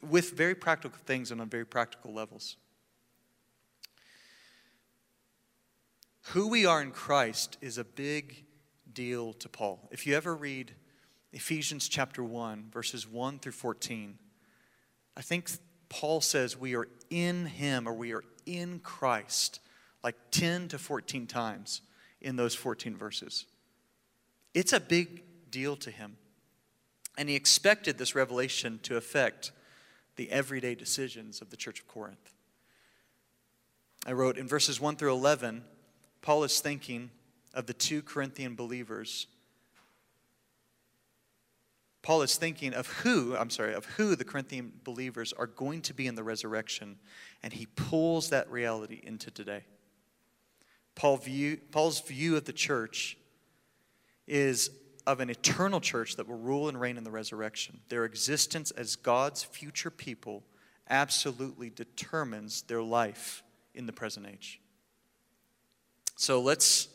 with 0.00 0.32
very 0.32 0.54
practical 0.54 0.98
things 1.06 1.30
and 1.30 1.40
on 1.40 1.48
very 1.48 1.66
practical 1.66 2.12
levels. 2.12 2.56
Who 6.30 6.48
we 6.48 6.66
are 6.66 6.82
in 6.82 6.90
Christ 6.90 7.56
is 7.60 7.78
a 7.78 7.84
big 7.84 8.44
deal 8.92 9.32
to 9.34 9.48
Paul. 9.48 9.88
If 9.92 10.06
you 10.06 10.16
ever 10.16 10.34
read 10.34 10.72
Ephesians 11.32 11.88
chapter 11.88 12.24
1, 12.24 12.70
verses 12.72 13.06
1 13.06 13.38
through 13.38 13.52
14, 13.52 14.18
I 15.16 15.22
think 15.22 15.50
Paul 15.88 16.20
says 16.20 16.56
we 16.56 16.74
are 16.74 16.88
in 17.10 17.46
him 17.46 17.86
or 17.86 17.92
we 17.92 18.12
are 18.12 18.24
in 18.44 18.80
Christ 18.80 19.60
like 20.02 20.16
10 20.30 20.68
to 20.68 20.78
14 20.78 21.26
times 21.26 21.82
in 22.20 22.36
those 22.36 22.54
14 22.54 22.96
verses. 22.96 23.46
It's 24.54 24.72
a 24.72 24.80
big 24.80 25.22
deal 25.50 25.76
to 25.76 25.90
him. 25.90 26.16
And 27.18 27.28
he 27.28 27.34
expected 27.34 27.98
this 27.98 28.14
revelation 28.14 28.78
to 28.84 28.96
affect 28.96 29.52
the 30.16 30.30
everyday 30.30 30.74
decisions 30.74 31.40
of 31.40 31.50
the 31.50 31.56
church 31.56 31.80
of 31.80 31.88
Corinth. 31.88 32.32
I 34.06 34.12
wrote 34.12 34.38
in 34.38 34.46
verses 34.46 34.80
1 34.80 34.96
through 34.96 35.12
11, 35.12 35.64
Paul 36.22 36.44
is 36.44 36.60
thinking 36.60 37.10
of 37.52 37.66
the 37.66 37.74
two 37.74 38.02
Corinthian 38.02 38.54
believers. 38.54 39.26
Paul 42.06 42.22
is 42.22 42.36
thinking 42.36 42.72
of 42.72 42.86
who, 42.86 43.36
I'm 43.36 43.50
sorry, 43.50 43.74
of 43.74 43.84
who 43.84 44.14
the 44.14 44.22
Corinthian 44.22 44.70
believers 44.84 45.32
are 45.32 45.48
going 45.48 45.82
to 45.82 45.92
be 45.92 46.06
in 46.06 46.14
the 46.14 46.22
resurrection, 46.22 47.00
and 47.42 47.52
he 47.52 47.66
pulls 47.66 48.30
that 48.30 48.48
reality 48.48 49.00
into 49.02 49.28
today. 49.32 49.64
Paul 50.94 51.16
view, 51.16 51.56
Paul's 51.72 51.98
view 51.98 52.36
of 52.36 52.44
the 52.44 52.52
church 52.52 53.18
is 54.28 54.70
of 55.04 55.18
an 55.18 55.30
eternal 55.30 55.80
church 55.80 56.14
that 56.14 56.28
will 56.28 56.38
rule 56.38 56.68
and 56.68 56.80
reign 56.80 56.96
in 56.96 57.02
the 57.02 57.10
resurrection. 57.10 57.80
Their 57.88 58.04
existence 58.04 58.70
as 58.70 58.94
God's 58.94 59.42
future 59.42 59.90
people 59.90 60.44
absolutely 60.88 61.70
determines 61.70 62.62
their 62.62 62.84
life 62.84 63.42
in 63.74 63.86
the 63.86 63.92
present 63.92 64.28
age. 64.28 64.60
So 66.14 66.40
let's 66.40 66.86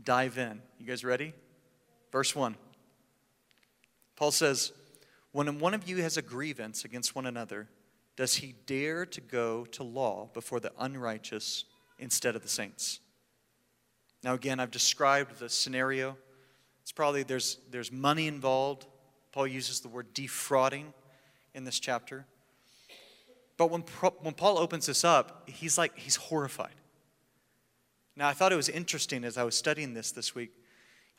dive 0.00 0.38
in. 0.38 0.62
You 0.78 0.86
guys 0.86 1.02
ready? 1.04 1.34
Verse 2.12 2.36
1. 2.36 2.54
Paul 4.16 4.30
says, 4.30 4.72
When 5.32 5.58
one 5.58 5.74
of 5.74 5.88
you 5.88 6.02
has 6.02 6.16
a 6.16 6.22
grievance 6.22 6.84
against 6.84 7.14
one 7.14 7.26
another, 7.26 7.68
does 8.16 8.36
he 8.36 8.54
dare 8.66 9.04
to 9.06 9.20
go 9.20 9.64
to 9.66 9.82
law 9.82 10.28
before 10.32 10.60
the 10.60 10.72
unrighteous 10.78 11.64
instead 11.98 12.36
of 12.36 12.42
the 12.42 12.48
saints? 12.48 13.00
Now, 14.22 14.34
again, 14.34 14.60
I've 14.60 14.70
described 14.70 15.38
the 15.38 15.48
scenario 15.48 16.16
it's 16.84 16.92
probably 16.92 17.22
there's, 17.22 17.56
there's 17.70 17.90
money 17.90 18.26
involved. 18.26 18.84
Paul 19.32 19.46
uses 19.46 19.80
the 19.80 19.88
word 19.88 20.12
defrauding 20.12 20.92
in 21.54 21.64
this 21.64 21.80
chapter. 21.80 22.26
But 23.56 23.70
when, 23.70 23.80
when 24.20 24.34
Paul 24.34 24.58
opens 24.58 24.84
this 24.84 25.02
up, 25.02 25.48
he's 25.48 25.78
like, 25.78 25.96
he's 25.96 26.16
horrified. 26.16 26.74
Now, 28.16 28.28
I 28.28 28.34
thought 28.34 28.52
it 28.52 28.56
was 28.56 28.68
interesting 28.68 29.24
as 29.24 29.38
I 29.38 29.44
was 29.44 29.56
studying 29.56 29.94
this 29.94 30.12
this 30.12 30.34
week. 30.34 30.50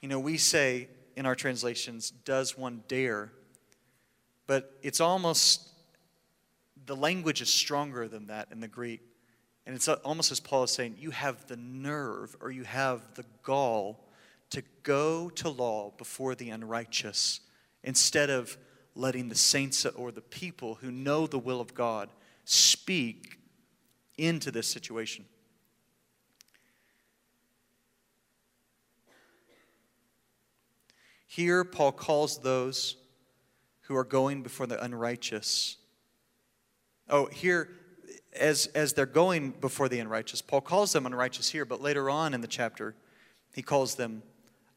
You 0.01 0.07
know, 0.07 0.19
we 0.19 0.37
say 0.37 0.87
in 1.15 1.25
our 1.25 1.35
translations, 1.35 2.11
does 2.11 2.57
one 2.57 2.83
dare? 2.87 3.31
But 4.47 4.77
it's 4.81 4.99
almost, 4.99 5.69
the 6.85 6.95
language 6.95 7.41
is 7.41 7.49
stronger 7.49 8.07
than 8.07 8.27
that 8.27 8.49
in 8.51 8.59
the 8.59 8.67
Greek. 8.67 9.01
And 9.65 9.75
it's 9.75 9.87
almost 9.87 10.31
as 10.31 10.39
Paul 10.39 10.63
is 10.63 10.71
saying, 10.71 10.97
you 10.99 11.11
have 11.11 11.47
the 11.47 11.57
nerve 11.57 12.35
or 12.39 12.51
you 12.51 12.63
have 12.63 13.01
the 13.15 13.25
gall 13.41 14.05
to 14.51 14.61
go 14.83 15.29
to 15.29 15.49
law 15.49 15.91
before 15.97 16.35
the 16.35 16.51
unrighteous 16.51 17.39
instead 17.83 18.29
of 18.29 18.57
letting 18.93 19.29
the 19.29 19.35
saints 19.35 19.85
or 19.85 20.11
the 20.11 20.21
people 20.21 20.75
who 20.75 20.91
know 20.91 21.27
the 21.27 21.39
will 21.39 21.59
of 21.59 21.73
God 21.73 22.09
speak 22.45 23.39
into 24.17 24.51
this 24.51 24.67
situation. 24.67 25.25
Here, 31.35 31.65
Paul 31.65 31.91
calls 31.91 32.37
those 32.37 32.95
who 33.81 33.95
are 33.97 34.05
going 34.05 34.41
before 34.41 34.67
the 34.67 34.81
unrighteous. 34.81 35.75
Oh, 37.09 37.25
here, 37.25 37.71
as, 38.31 38.67
as 38.67 38.93
they're 38.93 39.05
going 39.05 39.51
before 39.51 39.89
the 39.89 39.99
unrighteous, 39.99 40.41
Paul 40.41 40.61
calls 40.61 40.93
them 40.93 41.05
unrighteous 41.05 41.49
here, 41.49 41.65
but 41.65 41.81
later 41.81 42.09
on 42.09 42.33
in 42.33 42.39
the 42.39 42.47
chapter, 42.47 42.95
he 43.53 43.61
calls 43.61 43.95
them 43.95 44.23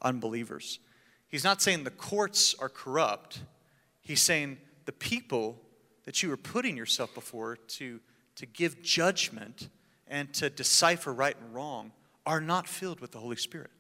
unbelievers. 0.03 0.81
He's 1.29 1.45
not 1.45 1.63
saying 1.63 1.85
the 1.85 1.93
courts 1.93 2.57
are 2.59 2.69
corrupt. 2.69 3.43
He's 4.01 4.21
saying 4.21 4.59
the 4.85 4.91
people 4.91 5.61
that 6.07 6.25
you 6.25 6.33
are 6.33 6.37
putting 6.37 6.77
yourself 6.77 7.15
before 7.15 7.55
to, 7.55 8.01
to 8.35 8.47
give 8.47 8.83
judgment 8.83 9.69
and 10.09 10.35
to 10.35 10.51
decipher 10.51 11.13
right 11.13 11.37
and 11.41 11.55
wrong 11.55 11.93
are 12.27 12.41
not 12.41 12.67
filled 12.67 12.99
with 12.99 13.13
the 13.13 13.21
Holy 13.21 13.37
Spirit. 13.37 13.71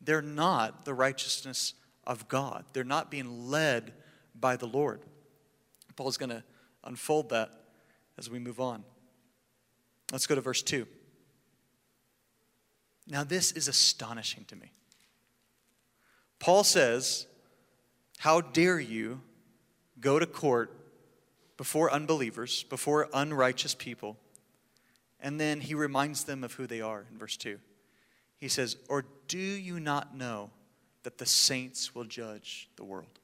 They're 0.00 0.22
not 0.22 0.84
the 0.84 0.94
righteousness 0.94 1.74
of 2.06 2.28
God. 2.28 2.64
They're 2.72 2.84
not 2.84 3.10
being 3.10 3.48
led 3.48 3.92
by 4.34 4.56
the 4.56 4.66
Lord. 4.66 5.02
Paul's 5.96 6.16
going 6.16 6.30
to 6.30 6.44
unfold 6.84 7.30
that 7.30 7.50
as 8.16 8.30
we 8.30 8.38
move 8.38 8.60
on. 8.60 8.84
Let's 10.12 10.26
go 10.26 10.34
to 10.34 10.40
verse 10.40 10.62
2. 10.62 10.86
Now, 13.08 13.24
this 13.24 13.52
is 13.52 13.68
astonishing 13.68 14.44
to 14.46 14.56
me. 14.56 14.70
Paul 16.38 16.62
says, 16.62 17.26
How 18.18 18.40
dare 18.40 18.78
you 18.78 19.22
go 20.00 20.18
to 20.18 20.26
court 20.26 20.74
before 21.56 21.90
unbelievers, 21.92 22.64
before 22.64 23.08
unrighteous 23.12 23.74
people? 23.74 24.16
And 25.20 25.40
then 25.40 25.60
he 25.60 25.74
reminds 25.74 26.24
them 26.24 26.44
of 26.44 26.52
who 26.52 26.66
they 26.66 26.80
are 26.80 27.06
in 27.10 27.18
verse 27.18 27.36
2. 27.36 27.58
He 28.38 28.48
says, 28.48 28.76
Or 28.88 29.04
do 29.26 29.38
you 29.38 29.80
not 29.80 30.16
know 30.16 30.50
that 31.02 31.18
the 31.18 31.26
saints 31.26 31.94
will 31.94 32.04
judge 32.04 32.68
the 32.76 32.84
world? 32.84 33.18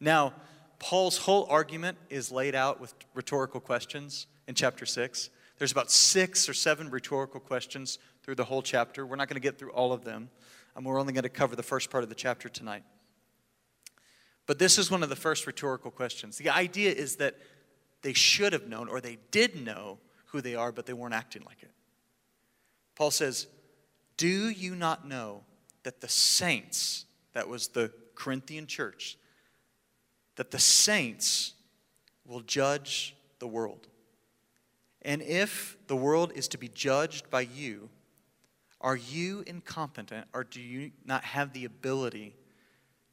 Now, 0.00 0.34
Paul's 0.78 1.18
whole 1.18 1.46
argument 1.48 1.96
is 2.10 2.32
laid 2.32 2.54
out 2.54 2.80
with 2.80 2.94
rhetorical 3.14 3.60
questions 3.60 4.26
in 4.48 4.54
chapter 4.54 4.84
6. 4.84 5.30
There's 5.58 5.72
about 5.72 5.90
six 5.90 6.48
or 6.48 6.54
seven 6.54 6.90
rhetorical 6.90 7.40
questions 7.40 7.98
through 8.22 8.34
the 8.34 8.44
whole 8.44 8.60
chapter. 8.60 9.06
We're 9.06 9.16
not 9.16 9.28
going 9.28 9.40
to 9.40 9.40
get 9.40 9.58
through 9.58 9.70
all 9.70 9.92
of 9.92 10.04
them 10.04 10.28
and 10.74 10.84
we're 10.84 10.98
only 10.98 11.12
going 11.12 11.22
to 11.22 11.28
cover 11.28 11.56
the 11.56 11.62
first 11.62 11.90
part 11.90 12.02
of 12.02 12.08
the 12.08 12.14
chapter 12.14 12.48
tonight. 12.48 12.82
But 14.46 14.58
this 14.58 14.76
is 14.76 14.90
one 14.90 15.02
of 15.02 15.08
the 15.08 15.16
first 15.16 15.46
rhetorical 15.46 15.90
questions. 15.90 16.36
The 16.36 16.50
idea 16.50 16.92
is 16.92 17.16
that 17.16 17.36
they 18.02 18.12
should 18.12 18.52
have 18.52 18.68
known, 18.68 18.88
or 18.88 19.00
they 19.00 19.18
did 19.30 19.64
know 19.64 19.98
who 20.26 20.40
they 20.40 20.54
are, 20.54 20.72
but 20.72 20.84
they 20.84 20.92
weren't 20.92 21.14
acting 21.14 21.42
like 21.46 21.62
it. 21.62 21.70
Paul 22.94 23.10
says, 23.10 23.46
Do 24.16 24.48
you 24.48 24.74
not 24.74 25.06
know 25.06 25.42
that 25.82 26.00
the 26.00 26.08
saints, 26.08 27.06
that 27.32 27.48
was 27.48 27.68
the 27.68 27.92
Corinthian 28.14 28.66
church, 28.66 29.18
that 30.36 30.50
the 30.50 30.58
saints 30.58 31.54
will 32.24 32.40
judge 32.40 33.16
the 33.38 33.48
world? 33.48 33.88
And 35.02 35.20
if 35.20 35.76
the 35.86 35.96
world 35.96 36.32
is 36.34 36.48
to 36.48 36.58
be 36.58 36.68
judged 36.68 37.28
by 37.30 37.42
you, 37.42 37.90
are 38.80 38.96
you 38.96 39.42
incompetent 39.46 40.26
or 40.32 40.44
do 40.44 40.60
you 40.60 40.92
not 41.04 41.24
have 41.24 41.52
the 41.52 41.64
ability 41.64 42.34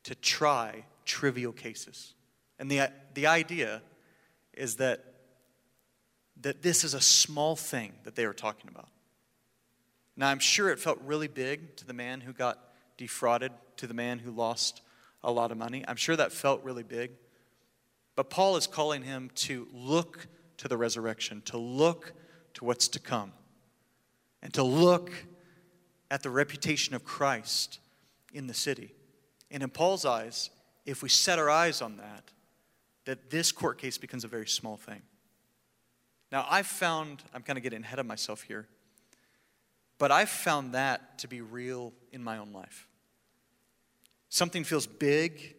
to 0.03 0.15
try 0.15 0.85
trivial 1.05 1.51
cases? 1.51 2.13
And 2.59 2.69
the, 2.69 2.91
the 3.13 3.27
idea 3.27 3.81
is 4.53 4.75
that, 4.77 5.03
that 6.41 6.61
this 6.61 6.83
is 6.83 6.93
a 6.93 7.01
small 7.01 7.55
thing 7.55 7.93
that 8.03 8.15
they 8.15 8.25
are 8.25 8.33
talking 8.33 8.69
about. 8.69 8.89
Now, 10.15 10.29
I'm 10.29 10.39
sure 10.39 10.69
it 10.69 10.79
felt 10.79 10.99
really 11.05 11.27
big 11.27 11.75
to 11.77 11.85
the 11.85 11.93
man 11.93 12.21
who 12.21 12.33
got 12.33 12.59
defrauded, 12.97 13.51
to 13.77 13.87
the 13.87 13.93
man 13.93 14.19
who 14.19 14.31
lost 14.31 14.81
a 15.23 15.31
lot 15.31 15.51
of 15.51 15.57
money. 15.57 15.83
I'm 15.87 15.95
sure 15.95 16.15
that 16.15 16.31
felt 16.31 16.63
really 16.63 16.83
big. 16.83 17.11
But 18.15 18.29
Paul 18.29 18.57
is 18.57 18.67
calling 18.67 19.03
him 19.03 19.31
to 19.35 19.67
look 19.73 20.27
to 20.57 20.67
the 20.67 20.77
resurrection, 20.77 21.41
to 21.45 21.57
look 21.57 22.13
to 22.55 22.65
what's 22.65 22.87
to 22.89 22.99
come, 22.99 23.31
and 24.41 24.53
to 24.53 24.63
look 24.63 25.11
at 26.09 26.23
the 26.23 26.29
reputation 26.29 26.93
of 26.93 27.03
Christ 27.05 27.79
in 28.33 28.47
the 28.47 28.53
city. 28.53 28.93
And 29.49 29.63
in 29.63 29.69
Paul's 29.69 30.05
eyes, 30.05 30.49
if 30.85 31.01
we 31.01 31.09
set 31.09 31.39
our 31.39 31.49
eyes 31.49 31.81
on 31.81 31.97
that, 31.97 32.31
that 33.05 33.29
this 33.29 33.51
court 33.51 33.77
case 33.77 33.97
becomes 33.97 34.23
a 34.23 34.27
very 34.27 34.47
small 34.47 34.77
thing. 34.77 35.01
Now, 36.31 36.45
I've 36.49 36.67
found, 36.67 37.23
I'm 37.33 37.41
kind 37.41 37.57
of 37.57 37.63
getting 37.63 37.83
ahead 37.83 37.99
of 37.99 38.05
myself 38.05 38.43
here, 38.43 38.67
but 40.01 40.09
I've 40.09 40.29
found 40.29 40.73
that 40.73 41.19
to 41.19 41.27
be 41.27 41.41
real 41.41 41.93
in 42.11 42.23
my 42.23 42.39
own 42.39 42.51
life. 42.53 42.87
Something 44.29 44.63
feels 44.63 44.87
big, 44.87 45.53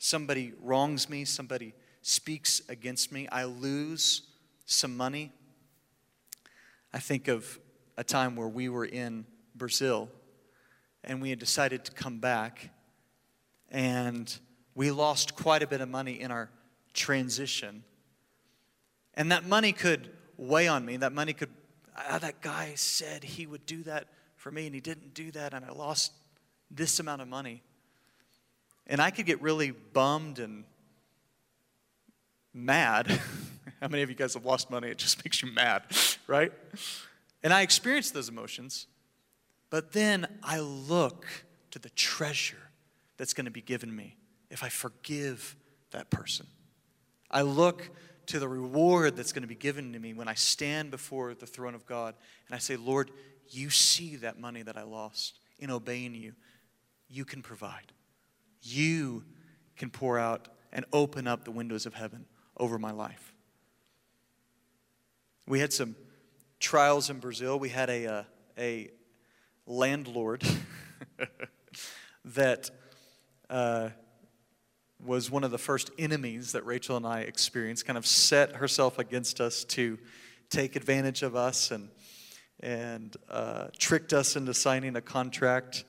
somebody 0.00 0.54
wrongs 0.60 1.08
me, 1.08 1.24
somebody 1.24 1.72
speaks 2.02 2.60
against 2.68 3.12
me, 3.12 3.28
I 3.30 3.44
lose 3.44 4.22
some 4.64 4.96
money. 4.96 5.30
I 6.92 6.98
think 6.98 7.28
of 7.28 7.60
a 7.96 8.02
time 8.02 8.34
where 8.34 8.48
we 8.48 8.68
were 8.68 8.86
in 8.86 9.24
Brazil, 9.54 10.08
and 11.04 11.22
we 11.22 11.30
had 11.30 11.38
decided 11.38 11.84
to 11.84 11.92
come 11.92 12.18
back. 12.18 12.70
And 13.70 14.36
we 14.74 14.90
lost 14.90 15.36
quite 15.36 15.62
a 15.62 15.66
bit 15.68 15.80
of 15.80 15.88
money 15.88 16.20
in 16.20 16.32
our 16.32 16.50
transition. 16.92 17.84
And 19.14 19.30
that 19.30 19.46
money 19.46 19.70
could 19.70 20.10
weigh 20.36 20.66
on 20.66 20.84
me. 20.84 20.96
That 20.96 21.12
money 21.12 21.34
could, 21.34 21.50
ah, 21.96 22.18
that 22.18 22.40
guy 22.40 22.72
said 22.74 23.24
he 23.24 23.46
would 23.46 23.66
do 23.66 23.82
that 23.84 24.08
for 24.36 24.50
me, 24.50 24.66
and 24.66 24.74
he 24.74 24.80
didn't 24.80 25.14
do 25.14 25.30
that, 25.32 25.54
and 25.54 25.64
I 25.64 25.70
lost 25.70 26.12
this 26.70 27.00
amount 27.00 27.22
of 27.22 27.28
money. 27.28 27.62
And 28.86 29.00
I 29.00 29.10
could 29.10 29.26
get 29.26 29.42
really 29.42 29.70
bummed 29.70 30.38
and 30.38 30.64
mad. 32.54 33.08
How 33.80 33.88
many 33.88 34.02
of 34.02 34.08
you 34.08 34.16
guys 34.16 34.34
have 34.34 34.44
lost 34.44 34.70
money? 34.70 34.88
It 34.88 34.98
just 34.98 35.18
makes 35.24 35.42
you 35.42 35.52
mad, 35.52 35.82
right? 36.26 36.52
And 37.42 37.52
I 37.52 37.62
experience 37.62 38.10
those 38.10 38.28
emotions, 38.28 38.86
but 39.70 39.92
then 39.92 40.26
I 40.42 40.60
look 40.60 41.26
to 41.72 41.78
the 41.78 41.90
treasure 41.90 42.70
that's 43.16 43.34
going 43.34 43.44
to 43.44 43.50
be 43.50 43.62
given 43.62 43.94
me 43.94 44.16
if 44.50 44.62
I 44.62 44.68
forgive 44.68 45.56
that 45.90 46.10
person. 46.10 46.46
I 47.30 47.42
look 47.42 47.90
to 48.26 48.38
the 48.38 48.48
reward 48.48 49.16
that's 49.16 49.32
going 49.32 49.42
to 49.42 49.48
be 49.48 49.54
given 49.54 49.92
to 49.92 49.98
me 49.98 50.12
when 50.14 50.28
I 50.28 50.34
stand 50.34 50.90
before 50.90 51.34
the 51.34 51.46
throne 51.46 51.74
of 51.74 51.86
God 51.86 52.14
and 52.46 52.54
I 52.54 52.58
say, 52.58 52.76
Lord, 52.76 53.10
you 53.48 53.70
see 53.70 54.16
that 54.16 54.38
money 54.38 54.62
that 54.62 54.76
I 54.76 54.82
lost 54.82 55.38
in 55.58 55.70
obeying 55.70 56.14
you. 56.14 56.32
You 57.08 57.24
can 57.24 57.42
provide. 57.42 57.92
You 58.62 59.24
can 59.76 59.90
pour 59.90 60.18
out 60.18 60.48
and 60.72 60.84
open 60.92 61.26
up 61.26 61.44
the 61.44 61.50
windows 61.50 61.86
of 61.86 61.94
heaven 61.94 62.26
over 62.56 62.78
my 62.78 62.90
life. 62.90 63.32
We 65.46 65.60
had 65.60 65.72
some 65.72 65.94
trials 66.58 67.08
in 67.08 67.18
Brazil. 67.18 67.58
We 67.58 67.68
had 67.68 67.88
a, 67.88 68.06
uh, 68.06 68.22
a 68.58 68.90
landlord 69.66 70.42
that 72.24 72.70
uh, 73.48 73.90
was 75.04 75.30
one 75.30 75.44
of 75.44 75.50
the 75.50 75.58
first 75.58 75.90
enemies 75.98 76.52
that 76.52 76.64
Rachel 76.64 76.96
and 76.96 77.06
I 77.06 77.20
experienced, 77.20 77.86
kind 77.86 77.98
of 77.98 78.06
set 78.06 78.56
herself 78.56 78.98
against 78.98 79.40
us 79.40 79.64
to 79.64 79.98
take 80.48 80.76
advantage 80.76 81.22
of 81.22 81.36
us 81.36 81.70
and, 81.70 81.88
and 82.60 83.16
uh, 83.30 83.66
tricked 83.78 84.12
us 84.12 84.36
into 84.36 84.54
signing 84.54 84.96
a 84.96 85.00
contract 85.00 85.84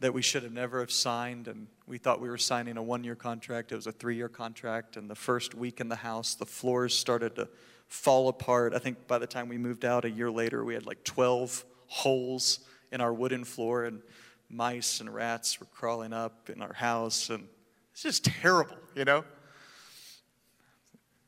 that 0.00 0.12
we 0.12 0.22
should 0.22 0.42
have 0.42 0.52
never 0.52 0.80
have 0.80 0.90
signed. 0.90 1.48
And 1.48 1.66
we 1.86 1.98
thought 1.98 2.20
we 2.20 2.28
were 2.28 2.38
signing 2.38 2.76
a 2.76 2.82
one 2.82 3.04
year 3.04 3.14
contract. 3.14 3.72
It 3.72 3.76
was 3.76 3.86
a 3.86 3.92
three 3.92 4.16
year 4.16 4.28
contract. 4.28 4.96
And 4.96 5.08
the 5.08 5.14
first 5.14 5.54
week 5.54 5.80
in 5.80 5.88
the 5.88 5.96
house, 5.96 6.34
the 6.34 6.46
floors 6.46 6.96
started 6.96 7.36
to 7.36 7.48
fall 7.88 8.28
apart. 8.28 8.74
I 8.74 8.78
think 8.78 9.06
by 9.06 9.18
the 9.18 9.26
time 9.26 9.48
we 9.48 9.58
moved 9.58 9.84
out 9.84 10.04
a 10.04 10.10
year 10.10 10.30
later, 10.30 10.64
we 10.64 10.74
had 10.74 10.86
like 10.86 11.04
12 11.04 11.64
holes 11.86 12.60
in 12.90 13.00
our 13.00 13.12
wooden 13.12 13.44
floor, 13.44 13.84
and 13.84 14.02
mice 14.48 15.00
and 15.00 15.12
rats 15.12 15.60
were 15.60 15.66
crawling 15.66 16.12
up 16.12 16.50
in 16.50 16.62
our 16.62 16.72
house. 16.72 17.30
And 17.30 17.48
it's 17.92 18.02
just 18.02 18.24
terrible, 18.24 18.76
you 18.94 19.04
know? 19.04 19.24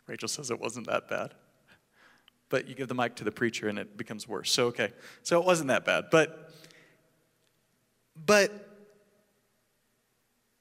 Rachel 0.06 0.28
says 0.28 0.50
it 0.50 0.60
wasn't 0.60 0.86
that 0.86 1.08
bad. 1.08 1.34
But 2.50 2.68
you 2.68 2.74
give 2.74 2.88
the 2.88 2.94
mic 2.94 3.16
to 3.16 3.24
the 3.24 3.32
preacher 3.32 3.68
and 3.68 3.78
it 3.78 3.96
becomes 3.96 4.28
worse. 4.28 4.52
So, 4.52 4.66
okay. 4.66 4.92
So 5.22 5.40
it 5.40 5.46
wasn't 5.46 5.68
that 5.68 5.84
bad. 5.84 6.04
But, 6.10 6.52
but, 8.14 8.52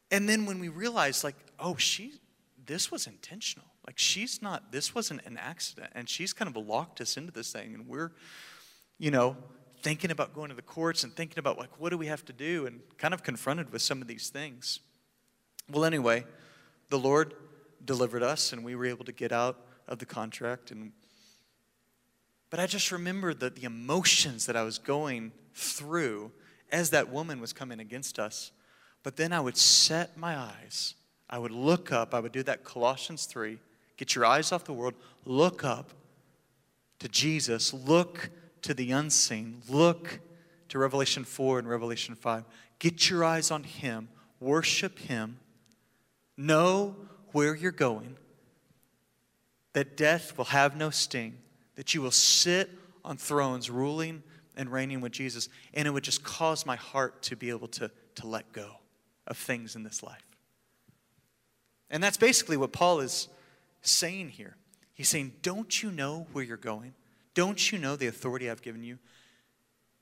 and 0.09 0.27
then 0.27 0.45
when 0.45 0.59
we 0.59 0.69
realized, 0.69 1.23
like, 1.23 1.35
oh, 1.59 1.75
she, 1.75 2.13
this 2.65 2.89
was 2.91 3.05
intentional. 3.05 3.67
Like, 3.85 3.99
she's 3.99 4.41
not, 4.41 4.71
this 4.71 4.95
wasn't 4.95 5.25
an 5.25 5.37
accident. 5.37 5.91
And 5.93 6.07
she's 6.09 6.31
kind 6.31 6.47
of 6.47 6.55
locked 6.55 7.01
us 7.01 7.17
into 7.17 7.31
this 7.33 7.51
thing. 7.51 7.73
And 7.73 7.87
we're, 7.87 8.11
you 8.97 9.11
know, 9.11 9.35
thinking 9.81 10.09
about 10.09 10.33
going 10.33 10.49
to 10.49 10.55
the 10.55 10.61
courts 10.61 11.03
and 11.03 11.13
thinking 11.13 11.37
about, 11.37 11.57
like, 11.57 11.79
what 11.79 11.89
do 11.89 11.97
we 11.97 12.07
have 12.07 12.23
to 12.25 12.33
do? 12.33 12.65
And 12.65 12.79
kind 12.97 13.13
of 13.13 13.23
confronted 13.23 13.71
with 13.71 13.81
some 13.81 14.01
of 14.01 14.07
these 14.07 14.29
things. 14.29 14.79
Well, 15.71 15.85
anyway, 15.85 16.25
the 16.89 16.99
Lord 16.99 17.33
delivered 17.83 18.23
us 18.23 18.53
and 18.53 18.63
we 18.63 18.75
were 18.75 18.85
able 18.85 19.05
to 19.05 19.11
get 19.11 19.31
out 19.31 19.57
of 19.87 19.99
the 19.99 20.05
contract 20.05 20.71
and 20.71 20.91
but 22.53 22.59
I 22.59 22.67
just 22.67 22.91
remembered 22.91 23.39
the, 23.39 23.49
the 23.49 23.63
emotions 23.63 24.45
that 24.45 24.55
I 24.55 24.61
was 24.61 24.77
going 24.77 25.31
through 25.55 26.31
as 26.71 26.91
that 26.91 27.09
woman 27.09 27.41
was 27.41 27.51
coming 27.51 27.79
against 27.79 28.19
us. 28.19 28.51
But 29.01 29.15
then 29.15 29.33
I 29.33 29.39
would 29.39 29.57
set 29.57 30.17
my 30.19 30.37
eyes. 30.37 30.93
I 31.27 31.39
would 31.39 31.49
look 31.49 31.91
up. 31.91 32.13
I 32.13 32.19
would 32.19 32.31
do 32.31 32.43
that 32.43 32.63
Colossians 32.63 33.25
3. 33.25 33.57
Get 33.97 34.13
your 34.13 34.23
eyes 34.23 34.51
off 34.51 34.65
the 34.65 34.73
world. 34.73 34.93
Look 35.25 35.63
up 35.63 35.93
to 36.99 37.07
Jesus. 37.07 37.73
Look 37.73 38.29
to 38.61 38.75
the 38.75 38.91
unseen. 38.91 39.63
Look 39.67 40.19
to 40.69 40.77
Revelation 40.77 41.23
4 41.23 41.57
and 41.57 41.67
Revelation 41.67 42.13
5. 42.13 42.43
Get 42.77 43.09
your 43.09 43.23
eyes 43.23 43.49
on 43.49 43.63
Him. 43.63 44.09
Worship 44.39 44.99
Him. 44.99 45.39
Know 46.37 46.95
where 47.31 47.55
you're 47.55 47.71
going, 47.71 48.15
that 49.73 49.97
death 49.97 50.37
will 50.37 50.45
have 50.45 50.75
no 50.75 50.89
sting, 50.89 51.37
that 51.75 51.93
you 51.93 52.01
will 52.01 52.11
sit 52.11 52.69
on 53.03 53.17
thrones 53.17 53.69
ruling 53.69 54.23
and 54.55 54.71
reigning 54.71 55.01
with 55.01 55.11
Jesus. 55.11 55.49
And 55.73 55.87
it 55.87 55.91
would 55.91 56.03
just 56.03 56.23
cause 56.23 56.65
my 56.65 56.75
heart 56.75 57.23
to 57.23 57.35
be 57.35 57.49
able 57.49 57.67
to, 57.69 57.91
to 58.15 58.27
let 58.27 58.51
go 58.53 58.69
of 59.27 59.37
things 59.37 59.75
in 59.75 59.83
this 59.83 60.03
life. 60.03 60.23
And 61.89 62.01
that's 62.01 62.17
basically 62.17 62.57
what 62.57 62.71
Paul 62.71 62.99
is 62.99 63.27
saying 63.81 64.29
here. 64.29 64.55
He's 64.93 65.09
saying, 65.09 65.33
Don't 65.41 65.81
you 65.81 65.91
know 65.91 66.27
where 66.33 66.43
you're 66.43 66.57
going? 66.57 66.93
Don't 67.33 67.71
you 67.71 67.79
know 67.79 67.95
the 67.95 68.07
authority 68.07 68.49
I've 68.49 68.61
given 68.61 68.83
you? 68.83 68.99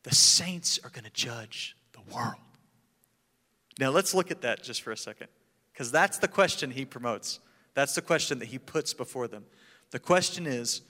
The 0.04 0.16
saints 0.16 0.80
are 0.84 0.90
going 0.90 1.04
to 1.06 1.12
judge 1.12 1.76
the 1.94 2.02
world. 2.14 2.36
Now, 3.80 3.90
let's 3.90 4.14
look 4.14 4.32
at 4.32 4.42
that 4.42 4.64
just 4.64 4.82
for 4.82 4.92
a 4.92 4.98
second. 4.98 5.28
Because 5.82 5.92
that's 5.92 6.20
the 6.20 6.28
question 6.28 6.70
he 6.70 6.86
promotes. 6.86 7.40
That's 7.74 7.96
the 7.96 8.04
question 8.04 8.38
that 8.38 8.50
he 8.50 8.60
puts 8.60 8.94
before 8.94 9.28
them. 9.28 9.46
The 9.90 9.98
question 9.98 10.46
is 10.46 10.82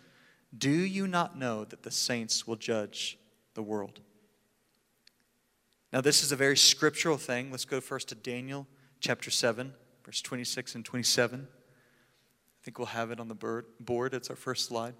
Do 0.58 0.69
you 0.69 1.08
not 1.08 1.39
know 1.39 1.63
that 1.63 1.84
the 1.84 1.91
saints 1.91 2.45
will 2.45 2.58
judge 2.58 3.17
the 3.54 3.63
world? 3.63 4.01
Now, 5.93 6.01
this 6.01 6.23
is 6.23 6.34
a 6.34 6.36
very 6.36 6.58
scriptural 6.58 7.15
thing. 7.15 7.51
Let's 7.51 7.63
go 7.63 7.80
first 7.80 8.10
to 8.10 8.15
Daniel 8.15 8.67
chapter 8.99 9.32
7, 9.32 9.71
verse 10.04 10.21
26 10.21 10.75
and 10.75 10.84
27. 10.84 11.47
I 11.49 12.60
think 12.62 12.77
we'll 12.77 12.88
have 12.88 13.12
it 13.12 13.21
on 13.21 13.30
the 13.30 13.63
board. 13.80 14.13
It's 14.13 14.30
our 14.30 14.36
first 14.36 14.65
slide. 14.65 14.95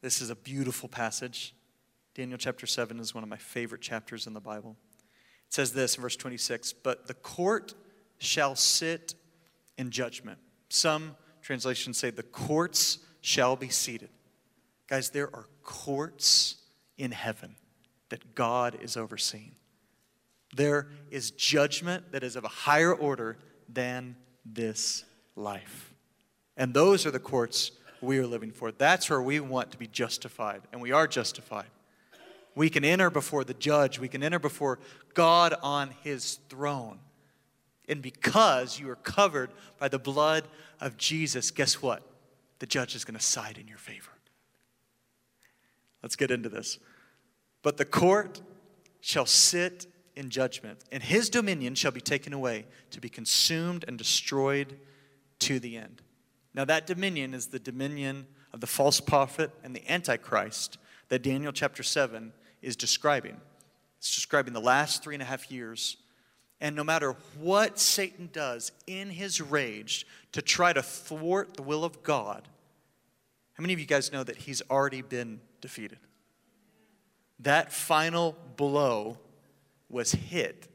This 0.00 0.22
is 0.22 0.30
a 0.30 0.34
beautiful 0.34 0.88
passage. 0.88 1.54
Daniel 2.14 2.38
chapter 2.38 2.66
7 2.66 2.98
is 3.00 3.14
one 3.14 3.22
of 3.22 3.28
my 3.28 3.36
favorite 3.36 3.82
chapters 3.82 4.26
in 4.26 4.32
the 4.32 4.40
Bible. 4.40 4.78
It 5.50 5.54
says 5.54 5.72
this 5.72 5.96
in 5.96 6.02
verse 6.02 6.14
26 6.14 6.72
But 6.72 7.08
the 7.08 7.14
court 7.14 7.74
shall 8.18 8.54
sit 8.54 9.14
in 9.76 9.90
judgment. 9.90 10.38
Some 10.68 11.16
translations 11.42 11.98
say 11.98 12.10
the 12.10 12.22
courts 12.22 12.98
shall 13.20 13.56
be 13.56 13.68
seated. 13.68 14.10
Guys, 14.86 15.10
there 15.10 15.34
are 15.34 15.46
courts 15.64 16.56
in 16.96 17.10
heaven 17.10 17.56
that 18.10 18.36
God 18.36 18.78
is 18.80 18.96
overseeing. 18.96 19.56
There 20.54 20.88
is 21.10 21.32
judgment 21.32 22.12
that 22.12 22.22
is 22.22 22.36
of 22.36 22.44
a 22.44 22.48
higher 22.48 22.94
order 22.94 23.36
than 23.68 24.16
this 24.44 25.04
life. 25.34 25.92
And 26.56 26.74
those 26.74 27.06
are 27.06 27.10
the 27.10 27.18
courts 27.18 27.72
we 28.00 28.18
are 28.18 28.26
living 28.26 28.52
for. 28.52 28.70
That's 28.70 29.10
where 29.10 29.22
we 29.22 29.40
want 29.40 29.72
to 29.72 29.78
be 29.78 29.86
justified, 29.88 30.62
and 30.72 30.80
we 30.80 30.92
are 30.92 31.06
justified. 31.06 31.66
We 32.54 32.70
can 32.70 32.84
enter 32.84 33.10
before 33.10 33.44
the 33.44 33.54
judge. 33.54 33.98
We 33.98 34.08
can 34.08 34.22
enter 34.22 34.38
before 34.38 34.78
God 35.14 35.54
on 35.62 35.90
his 36.02 36.38
throne. 36.48 36.98
And 37.88 38.02
because 38.02 38.78
you 38.78 38.88
are 38.90 38.96
covered 38.96 39.50
by 39.78 39.88
the 39.88 39.98
blood 39.98 40.44
of 40.80 40.96
Jesus, 40.96 41.50
guess 41.50 41.82
what? 41.82 42.02
The 42.58 42.66
judge 42.66 42.94
is 42.94 43.04
going 43.04 43.18
to 43.18 43.24
side 43.24 43.58
in 43.58 43.66
your 43.66 43.78
favor. 43.78 44.12
Let's 46.02 46.16
get 46.16 46.30
into 46.30 46.48
this. 46.48 46.78
But 47.62 47.76
the 47.76 47.84
court 47.84 48.40
shall 49.00 49.26
sit 49.26 49.86
in 50.16 50.30
judgment, 50.30 50.84
and 50.92 51.02
his 51.02 51.30
dominion 51.30 51.74
shall 51.74 51.92
be 51.92 52.00
taken 52.00 52.32
away 52.32 52.66
to 52.90 53.00
be 53.00 53.08
consumed 53.08 53.84
and 53.88 53.96
destroyed 53.96 54.78
to 55.40 55.58
the 55.58 55.76
end. 55.76 56.02
Now, 56.54 56.64
that 56.64 56.86
dominion 56.86 57.32
is 57.32 57.46
the 57.46 57.58
dominion 57.58 58.26
of 58.52 58.60
the 58.60 58.66
false 58.66 59.00
prophet 59.00 59.50
and 59.62 59.74
the 59.74 59.90
Antichrist 59.90 60.78
that 61.08 61.22
Daniel 61.22 61.52
chapter 61.52 61.82
7 61.82 62.32
is 62.62 62.76
describing. 62.76 63.40
It's 63.98 64.14
describing 64.14 64.52
the 64.52 64.60
last 64.60 65.02
three 65.02 65.14
and 65.14 65.22
a 65.22 65.26
half 65.26 65.50
years. 65.50 65.96
And 66.60 66.76
no 66.76 66.84
matter 66.84 67.16
what 67.38 67.78
Satan 67.78 68.28
does 68.32 68.72
in 68.86 69.10
his 69.10 69.40
rage 69.40 70.06
to 70.32 70.42
try 70.42 70.72
to 70.72 70.82
thwart 70.82 71.54
the 71.54 71.62
will 71.62 71.84
of 71.84 72.02
God, 72.02 72.48
how 73.54 73.62
many 73.62 73.72
of 73.72 73.80
you 73.80 73.86
guys 73.86 74.12
know 74.12 74.24
that 74.24 74.36
he's 74.36 74.62
already 74.70 75.02
been 75.02 75.40
defeated? 75.60 75.98
That 77.40 77.72
final 77.72 78.36
blow 78.56 79.18
was 79.88 80.12
hit, 80.12 80.68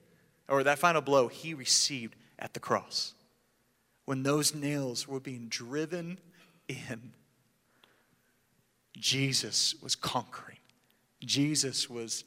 or 0.48 0.64
that 0.64 0.80
final 0.80 1.02
blow 1.02 1.28
he 1.28 1.54
received 1.54 2.16
at 2.38 2.54
the 2.54 2.60
cross. 2.60 3.14
When 4.06 4.24
those 4.24 4.54
nails 4.54 5.08
were 5.08 5.20
being 5.20 5.48
driven 5.48 6.20
in, 6.68 7.14
Jesus 8.98 9.76
was 9.82 9.96
conquering. 9.96 10.55
Jesus 11.26 11.90
was, 11.90 12.24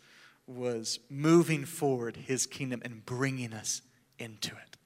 was 0.46 0.98
moving 1.08 1.64
forward 1.64 2.16
his 2.16 2.46
kingdom 2.46 2.82
and 2.84 3.04
bringing 3.04 3.52
us 3.52 3.82
into 4.18 4.50
it. 4.50 4.76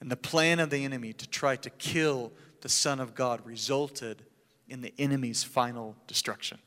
And 0.00 0.10
the 0.10 0.16
plan 0.16 0.60
of 0.60 0.70
the 0.70 0.84
enemy 0.84 1.12
to 1.12 1.28
try 1.28 1.56
to 1.56 1.70
kill 1.70 2.32
the 2.60 2.68
Son 2.68 3.00
of 3.00 3.14
God 3.14 3.44
resulted 3.44 4.24
in 4.68 4.80
the 4.80 4.92
enemy's 4.98 5.42
final 5.42 5.96
destruction. 6.06 6.58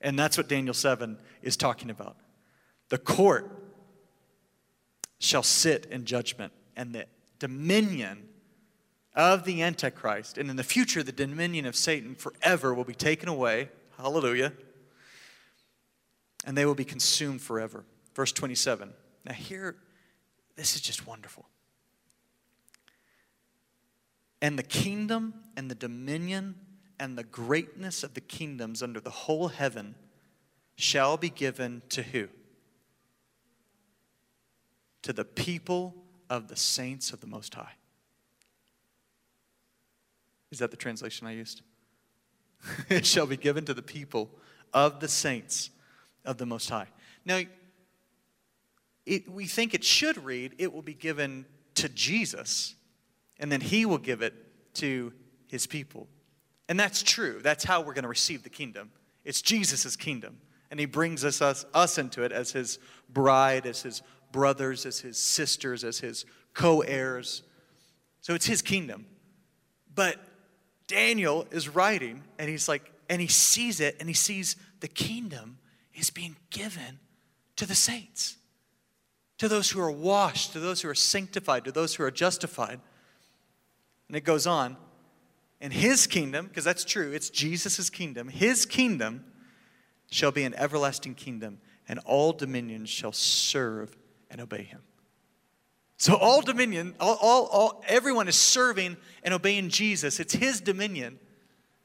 And 0.00 0.18
that's 0.18 0.36
what 0.36 0.48
Daniel 0.48 0.74
7 0.74 1.18
is 1.42 1.56
talking 1.56 1.90
about. 1.90 2.16
The 2.90 2.98
court 2.98 3.50
shall 5.18 5.42
sit 5.42 5.86
in 5.86 6.04
judgment, 6.04 6.52
and 6.76 6.94
the 6.94 7.06
dominion 7.38 8.28
of 9.14 9.44
the 9.44 9.62
Antichrist, 9.62 10.38
and 10.38 10.50
in 10.50 10.56
the 10.56 10.64
future, 10.64 11.02
the 11.02 11.12
dominion 11.12 11.66
of 11.66 11.76
Satan 11.76 12.14
forever 12.14 12.74
will 12.74 12.84
be 12.84 12.94
taken 12.94 13.28
away. 13.28 13.70
Hallelujah. 13.96 14.52
And 16.44 16.56
they 16.56 16.66
will 16.66 16.74
be 16.74 16.84
consumed 16.84 17.40
forever. 17.40 17.84
Verse 18.14 18.32
27. 18.32 18.92
Now, 19.24 19.32
here, 19.32 19.76
this 20.56 20.76
is 20.76 20.80
just 20.80 21.06
wonderful. 21.06 21.46
And 24.42 24.58
the 24.58 24.62
kingdom 24.62 25.34
and 25.56 25.70
the 25.70 25.74
dominion 25.74 26.56
and 27.00 27.16
the 27.16 27.24
greatness 27.24 28.04
of 28.04 28.14
the 28.14 28.20
kingdoms 28.20 28.82
under 28.82 29.00
the 29.00 29.10
whole 29.10 29.48
heaven 29.48 29.94
shall 30.76 31.16
be 31.16 31.30
given 31.30 31.82
to 31.88 32.02
who? 32.02 32.28
To 35.02 35.12
the 35.12 35.24
people 35.24 35.94
of 36.28 36.48
the 36.48 36.56
saints 36.56 37.12
of 37.12 37.20
the 37.20 37.26
Most 37.26 37.54
High. 37.54 37.72
Is 40.50 40.58
that 40.58 40.70
the 40.70 40.76
translation 40.76 41.26
I 41.26 41.32
used? 41.32 41.62
it 42.88 43.06
shall 43.06 43.26
be 43.26 43.36
given 43.36 43.64
to 43.64 43.74
the 43.74 43.82
people 43.82 44.30
of 44.72 45.00
the 45.00 45.08
saints 45.08 45.70
of 46.24 46.38
the 46.38 46.46
Most 46.46 46.70
High. 46.70 46.88
Now, 47.24 47.40
it, 49.06 49.28
we 49.30 49.46
think 49.46 49.74
it 49.74 49.84
should 49.84 50.22
read, 50.24 50.54
it 50.58 50.72
will 50.72 50.82
be 50.82 50.94
given 50.94 51.46
to 51.74 51.88
Jesus, 51.88 52.74
and 53.38 53.50
then 53.50 53.60
he 53.60 53.84
will 53.84 53.98
give 53.98 54.22
it 54.22 54.34
to 54.74 55.12
his 55.48 55.66
people. 55.66 56.08
And 56.68 56.80
that's 56.80 57.02
true. 57.02 57.40
That's 57.42 57.64
how 57.64 57.80
we're 57.80 57.92
going 57.92 58.04
to 58.04 58.08
receive 58.08 58.42
the 58.42 58.50
kingdom. 58.50 58.90
It's 59.24 59.42
Jesus' 59.42 59.96
kingdom. 59.96 60.38
And 60.70 60.80
he 60.80 60.86
brings 60.86 61.24
us, 61.24 61.42
us, 61.42 61.64
us 61.74 61.98
into 61.98 62.22
it 62.22 62.32
as 62.32 62.52
his 62.52 62.78
bride, 63.08 63.66
as 63.66 63.82
his 63.82 64.02
brothers, 64.32 64.86
as 64.86 65.00
his 65.00 65.18
sisters, 65.18 65.84
as 65.84 66.00
his 66.00 66.24
co 66.54 66.80
heirs. 66.80 67.42
So 68.22 68.34
it's 68.34 68.46
his 68.46 68.62
kingdom. 68.62 69.06
But 69.94 70.16
Daniel 70.86 71.46
is 71.50 71.68
writing, 71.68 72.22
and 72.38 72.48
he's 72.48 72.68
like, 72.68 72.90
and 73.08 73.20
he 73.20 73.28
sees 73.28 73.80
it, 73.80 73.96
and 74.00 74.08
he 74.08 74.14
sees 74.14 74.56
the 74.80 74.88
kingdom 74.88 75.58
is 75.94 76.10
being 76.10 76.36
given 76.50 76.98
to 77.56 77.66
the 77.66 77.74
saints, 77.74 78.36
to 79.38 79.48
those 79.48 79.70
who 79.70 79.80
are 79.80 79.90
washed, 79.90 80.52
to 80.52 80.60
those 80.60 80.82
who 80.82 80.88
are 80.88 80.94
sanctified, 80.94 81.64
to 81.64 81.72
those 81.72 81.94
who 81.94 82.02
are 82.02 82.10
justified. 82.10 82.80
And 84.08 84.16
it 84.16 84.22
goes 84.22 84.46
on. 84.46 84.76
And 85.60 85.72
his 85.72 86.06
kingdom, 86.06 86.46
because 86.46 86.64
that's 86.64 86.84
true, 86.84 87.12
it's 87.12 87.30
Jesus' 87.30 87.88
kingdom, 87.88 88.28
his 88.28 88.66
kingdom 88.66 89.24
shall 90.10 90.30
be 90.32 90.44
an 90.44 90.54
everlasting 90.54 91.14
kingdom, 91.14 91.58
and 91.88 91.98
all 92.00 92.32
dominions 92.32 92.90
shall 92.90 93.12
serve 93.12 93.96
and 94.30 94.40
obey 94.40 94.62
him. 94.62 94.82
So 95.96 96.16
all 96.16 96.42
dominion, 96.42 96.94
all, 97.00 97.16
all, 97.20 97.46
all, 97.46 97.84
everyone 97.86 98.28
is 98.28 98.36
serving 98.36 98.96
and 99.22 99.32
obeying 99.32 99.70
Jesus. 99.70 100.20
It's 100.20 100.34
his 100.34 100.60
dominion, 100.60 101.18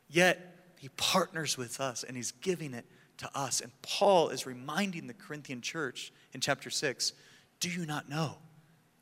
yet 0.10 0.74
he 0.80 0.90
partners 0.98 1.58
with 1.58 1.80
us 1.80 2.04
and 2.04 2.18
he's 2.18 2.32
giving 2.32 2.74
it 2.74 2.86
to 3.20 3.30
us. 3.38 3.62
And 3.62 3.72
Paul 3.82 4.30
is 4.30 4.46
reminding 4.46 5.08
the 5.08 5.14
Corinthian 5.14 5.62
church 5.62 6.12
in 6.34 6.42
chapter 6.42 6.70
6 6.70 7.14
do 7.60 7.70
you 7.70 7.86
not 7.86 8.10
know? 8.10 8.38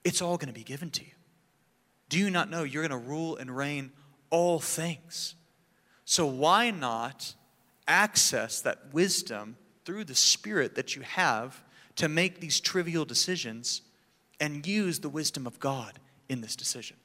It's 0.04 0.22
all 0.22 0.38
going 0.38 0.48
to 0.48 0.54
be 0.54 0.64
given 0.64 0.90
to 0.92 1.04
you. 1.04 1.12
Do 2.10 2.18
you 2.18 2.32
not 2.32 2.50
know 2.50 2.64
you're 2.64 2.88
going 2.88 3.02
to 3.02 3.08
rule 3.08 3.36
and 3.36 3.56
reign 3.56 3.92
all 4.30 4.60
things? 4.60 5.36
So 6.06 6.26
why 6.26 6.72
not 6.72 7.36
access 7.88 8.62
that 8.62 8.94
wisdom 8.94 9.58
through 9.86 10.06
the 10.06 10.16
Spirit 10.16 10.76
that 10.76 10.96
you 10.96 11.02
have 11.04 11.62
to 11.98 12.08
make 12.08 12.40
these 12.40 12.60
trivial 12.60 13.06
decisions 13.06 13.82
and 14.40 14.66
use 14.66 15.00
the 15.00 15.10
wisdom 15.10 15.46
of 15.46 15.60
God 15.60 16.00
in 16.30 16.42
this 16.42 16.56
decision? 16.56 16.98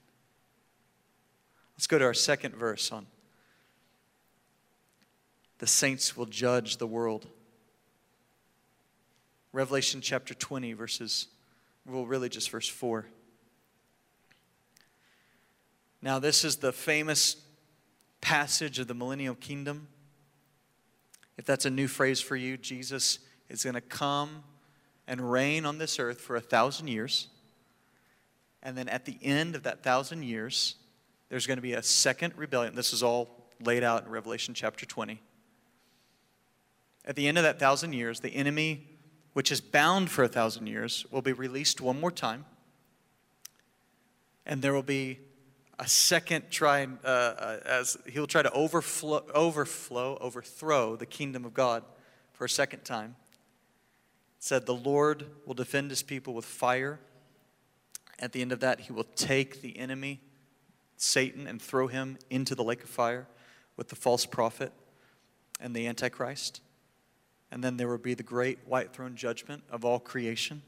Let's 1.75 1.87
go 1.87 1.99
to 1.99 2.05
our 2.05 2.15
second 2.15 2.55
verse 2.55 2.93
on 2.93 3.07
the 5.63 5.69
saints 5.69 6.17
will 6.17 6.27
judge 6.27 6.79
the 6.79 6.89
world. 6.89 7.29
Revelation 9.53 10.01
chapter 10.01 10.35
20, 10.35 10.73
verses, 10.73 11.29
well, 11.87 12.05
really 12.05 12.29
just 12.29 12.51
verse 12.51 12.67
4. 12.67 13.07
Now, 16.03 16.19
this 16.19 16.45
is 16.45 16.57
the 16.57 16.73
famous 16.73 17.37
passage 18.21 18.81
of 18.81 18.89
the 18.89 18.95
millennial 18.95 19.37
kingdom. 19.37 19.87
If 21.39 21.45
that's 21.45 21.65
a 21.65 21.71
new 21.71 21.87
phrase 21.87 22.21
for 22.21 22.35
you, 22.35 22.57
Jesus 22.57 23.21
is 23.49 23.63
going 23.63 23.75
to 23.75 23.81
come 23.81 24.43
and 25.07 25.31
reign 25.31 25.65
on 25.65 25.79
this 25.79 26.01
earth 26.01 26.21
for 26.21 26.35
a 26.35 26.41
thousand 26.41 26.89
years. 26.89 27.29
And 28.65 28.77
then 28.77 28.89
at 28.89 29.05
the 29.05 29.17
end 29.23 29.55
of 29.55 29.63
that 29.63 29.85
thousand 29.85 30.25
years, 30.25 30.75
there's 31.29 31.47
going 31.47 31.59
to 31.59 31.63
be 31.63 31.75
a 31.75 31.85
second 31.85 32.37
rebellion. 32.37 32.75
This 32.75 32.93
is 32.93 33.05
all 33.05 33.47
laid 33.61 33.85
out 33.85 34.05
in 34.05 34.11
Revelation 34.11 34.55
chapter 34.55 34.85
20. 34.85 35.23
At 37.05 37.17
the 37.17 37.27
end 37.27 37.37
of 37.37 37.45
that 37.45 37.59
thousand 37.59 37.95
years, 37.95 38.21
the 38.21 38.31
enemy, 38.31 38.87
which 39.33 39.51
is 39.51 39.61
bound 39.61 40.11
for 40.11 40.23
a 40.23 40.29
thousand 40.29 40.67
years, 40.67 41.05
will 41.11 41.23
be 41.23 41.33
released 41.33 41.81
one 41.81 42.01
more 42.01 42.13
time. 42.13 42.45
And 44.47 44.63
there 44.63 44.73
will 44.73 44.83
be 44.83 45.19
a 45.79 45.89
second 45.89 46.51
try, 46.51 46.87
uh, 47.05 47.07
uh, 47.07 47.59
as 47.65 47.97
he'll 48.07 48.27
try 48.27 48.43
to 48.43 48.53
overflow, 48.53 49.25
overflow, 49.35 50.17
overthrow 50.21 50.97
the 50.97 51.07
kingdom 51.07 51.45
of 51.45 51.55
God 51.55 51.83
for 52.33 52.45
a 52.45 52.49
second 52.49 52.85
time. 52.85 53.17
It 54.39 54.45
said, 54.45 54.67
The 54.67 54.75
Lord 54.75 55.27
will 55.45 55.55
defend 55.55 55.91
his 55.91 56.03
people 56.03 56.35
with 56.35 56.45
fire. 56.45 57.01
At 58.19 58.33
the 58.33 58.43
end 58.43 58.53
of 58.53 58.61
that, 58.61 58.81
he 58.81 58.93
will 58.93 59.07
take 59.17 59.61
the 59.61 59.77
enemy, 59.77 60.21
Satan, 60.97 61.49
and 61.49 61.61
throw 61.61 61.89
him 61.89 62.19
into 62.31 62.55
the 62.55 62.63
lake 62.63 62.85
of 62.85 62.89
fire 62.89 63.27
with 63.77 63.89
the 63.89 63.97
false 63.97 64.25
prophet 64.25 64.73
and 65.59 65.75
the 65.75 65.89
Antichrist. 65.89 66.61
And 67.53 67.63
then 67.63 67.77
there 67.77 67.87
will 67.87 67.99
be 67.99 68.15
the 68.15 68.23
great 68.23 68.59
white 68.67 68.95
throne 68.95 69.15
judgment 69.15 69.63
of 69.71 69.85
all 69.85 70.01
creation. 70.01 70.63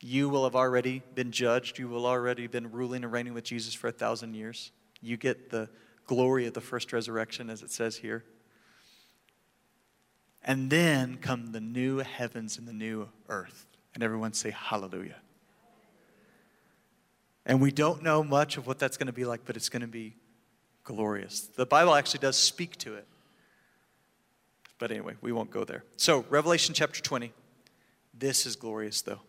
You 0.00 0.28
will 0.28 0.42
have 0.42 0.56
already 0.56 1.00
been 1.14 1.30
judged. 1.30 1.78
You 1.78 1.86
will 1.86 2.06
already 2.06 2.48
been 2.48 2.72
ruling 2.72 3.04
and 3.04 3.12
reigning 3.12 3.34
with 3.34 3.44
Jesus 3.44 3.72
for 3.72 3.86
a 3.86 3.92
thousand 3.92 4.34
years. 4.34 4.72
You 5.00 5.16
get 5.16 5.48
the 5.50 5.68
glory 6.06 6.46
of 6.46 6.54
the 6.54 6.60
first 6.60 6.92
resurrection, 6.92 7.48
as 7.48 7.62
it 7.62 7.70
says 7.70 7.96
here. 7.96 8.24
And 10.42 10.70
then 10.70 11.18
come 11.18 11.52
the 11.52 11.60
new 11.60 11.98
heavens 11.98 12.58
and 12.58 12.66
the 12.66 12.72
new 12.72 13.08
earth. 13.28 13.66
And 13.94 14.02
everyone 14.02 14.32
say, 14.32 14.50
Hallelujah. 14.50 15.20
And 17.46 17.60
we 17.62 17.70
don't 17.70 18.02
know 18.02 18.24
much 18.24 18.56
of 18.56 18.66
what 18.66 18.80
that's 18.80 18.96
going 18.96 19.06
to 19.06 19.12
be 19.12 19.24
like, 19.24 19.42
but 19.44 19.56
it's 19.56 19.68
going 19.68 19.82
to 19.82 19.86
be 19.86 20.16
glorious. 20.82 21.42
The 21.42 21.64
Bible 21.64 21.94
actually 21.94 22.20
does 22.20 22.36
speak 22.36 22.76
to 22.78 22.94
it. 22.94 23.06
But 24.78 24.90
anyway, 24.90 25.14
we 25.20 25.32
won't 25.32 25.50
go 25.50 25.64
there. 25.64 25.84
So, 25.96 26.24
Revelation 26.28 26.74
chapter 26.74 27.00
20. 27.00 27.32
This 28.12 28.46
is 28.46 28.56
glorious, 28.56 29.02
though. 29.02 29.20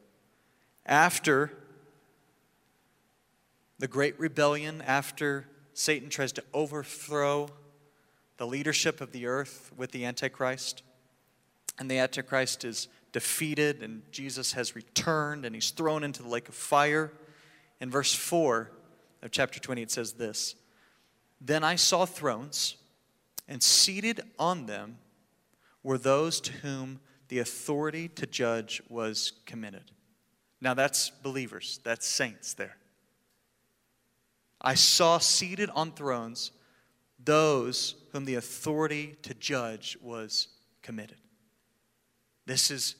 After 0.85 1.51
the 3.79 3.87
great 3.87 4.19
rebellion, 4.19 4.81
after 4.81 5.47
Satan 5.73 6.09
tries 6.09 6.31
to 6.33 6.43
overthrow 6.53 7.49
the 8.37 8.47
leadership 8.47 9.01
of 9.01 9.11
the 9.11 9.25
earth 9.25 9.71
with 9.75 9.91
the 9.91 10.05
Antichrist, 10.05 10.83
and 11.79 11.89
the 11.89 11.99
Antichrist 11.99 12.65
is 12.65 12.87
defeated, 13.11 13.83
and 13.83 14.01
Jesus 14.11 14.53
has 14.53 14.75
returned, 14.75 15.45
and 15.45 15.53
he's 15.53 15.71
thrown 15.71 16.03
into 16.03 16.23
the 16.23 16.29
lake 16.29 16.49
of 16.49 16.55
fire. 16.55 17.11
In 17.79 17.89
verse 17.89 18.13
4 18.13 18.71
of 19.21 19.31
chapter 19.31 19.59
20, 19.59 19.81
it 19.81 19.91
says 19.91 20.13
this 20.13 20.55
Then 21.39 21.63
I 21.63 21.75
saw 21.75 22.05
thrones, 22.05 22.77
and 23.47 23.61
seated 23.61 24.21
on 24.37 24.65
them 24.65 24.97
were 25.87 25.97
those 25.97 26.41
to 26.41 26.51
whom 26.51 26.99
the 27.29 27.39
authority 27.39 28.09
to 28.09 28.27
judge 28.27 28.81
was 28.89 29.31
committed. 29.45 29.89
Now, 30.59 30.73
that's 30.73 31.09
believers, 31.09 31.79
that's 31.81 32.05
saints 32.05 32.53
there. 32.55 32.75
I 34.59 34.73
saw 34.73 35.17
seated 35.17 35.69
on 35.69 35.93
thrones 35.93 36.51
those 37.23 37.95
whom 38.11 38.25
the 38.25 38.35
authority 38.35 39.15
to 39.21 39.33
judge 39.33 39.97
was 40.01 40.49
committed. 40.81 41.21
This 42.45 42.69
is 42.69 42.95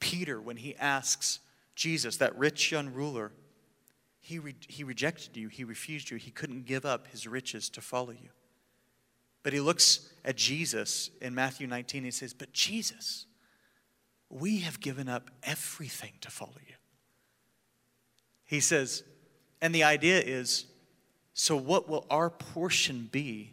Peter 0.00 0.40
when 0.40 0.56
he 0.56 0.74
asks 0.74 1.38
Jesus, 1.76 2.16
that 2.16 2.36
rich 2.36 2.72
young 2.72 2.92
ruler, 2.92 3.30
he, 4.18 4.40
re- 4.40 4.56
he 4.66 4.82
rejected 4.82 5.36
you, 5.36 5.46
he 5.46 5.62
refused 5.62 6.10
you, 6.10 6.16
he 6.16 6.32
couldn't 6.32 6.66
give 6.66 6.84
up 6.84 7.06
his 7.06 7.28
riches 7.28 7.68
to 7.70 7.80
follow 7.80 8.10
you. 8.10 8.30
But 9.44 9.52
he 9.52 9.60
looks 9.60 10.10
at 10.24 10.36
Jesus 10.36 11.10
in 11.20 11.34
Matthew 11.34 11.68
19 11.68 11.98
and 11.98 12.06
he 12.06 12.10
says, 12.10 12.34
But 12.34 12.52
Jesus, 12.52 13.26
we 14.28 14.60
have 14.60 14.80
given 14.80 15.08
up 15.08 15.30
everything 15.44 16.14
to 16.22 16.30
follow 16.30 16.56
you. 16.66 16.74
He 18.44 18.58
says, 18.58 19.04
and 19.60 19.74
the 19.74 19.84
idea 19.84 20.20
is, 20.20 20.66
so 21.32 21.56
what 21.56 21.88
will 21.88 22.06
our 22.10 22.30
portion 22.30 23.08
be 23.10 23.52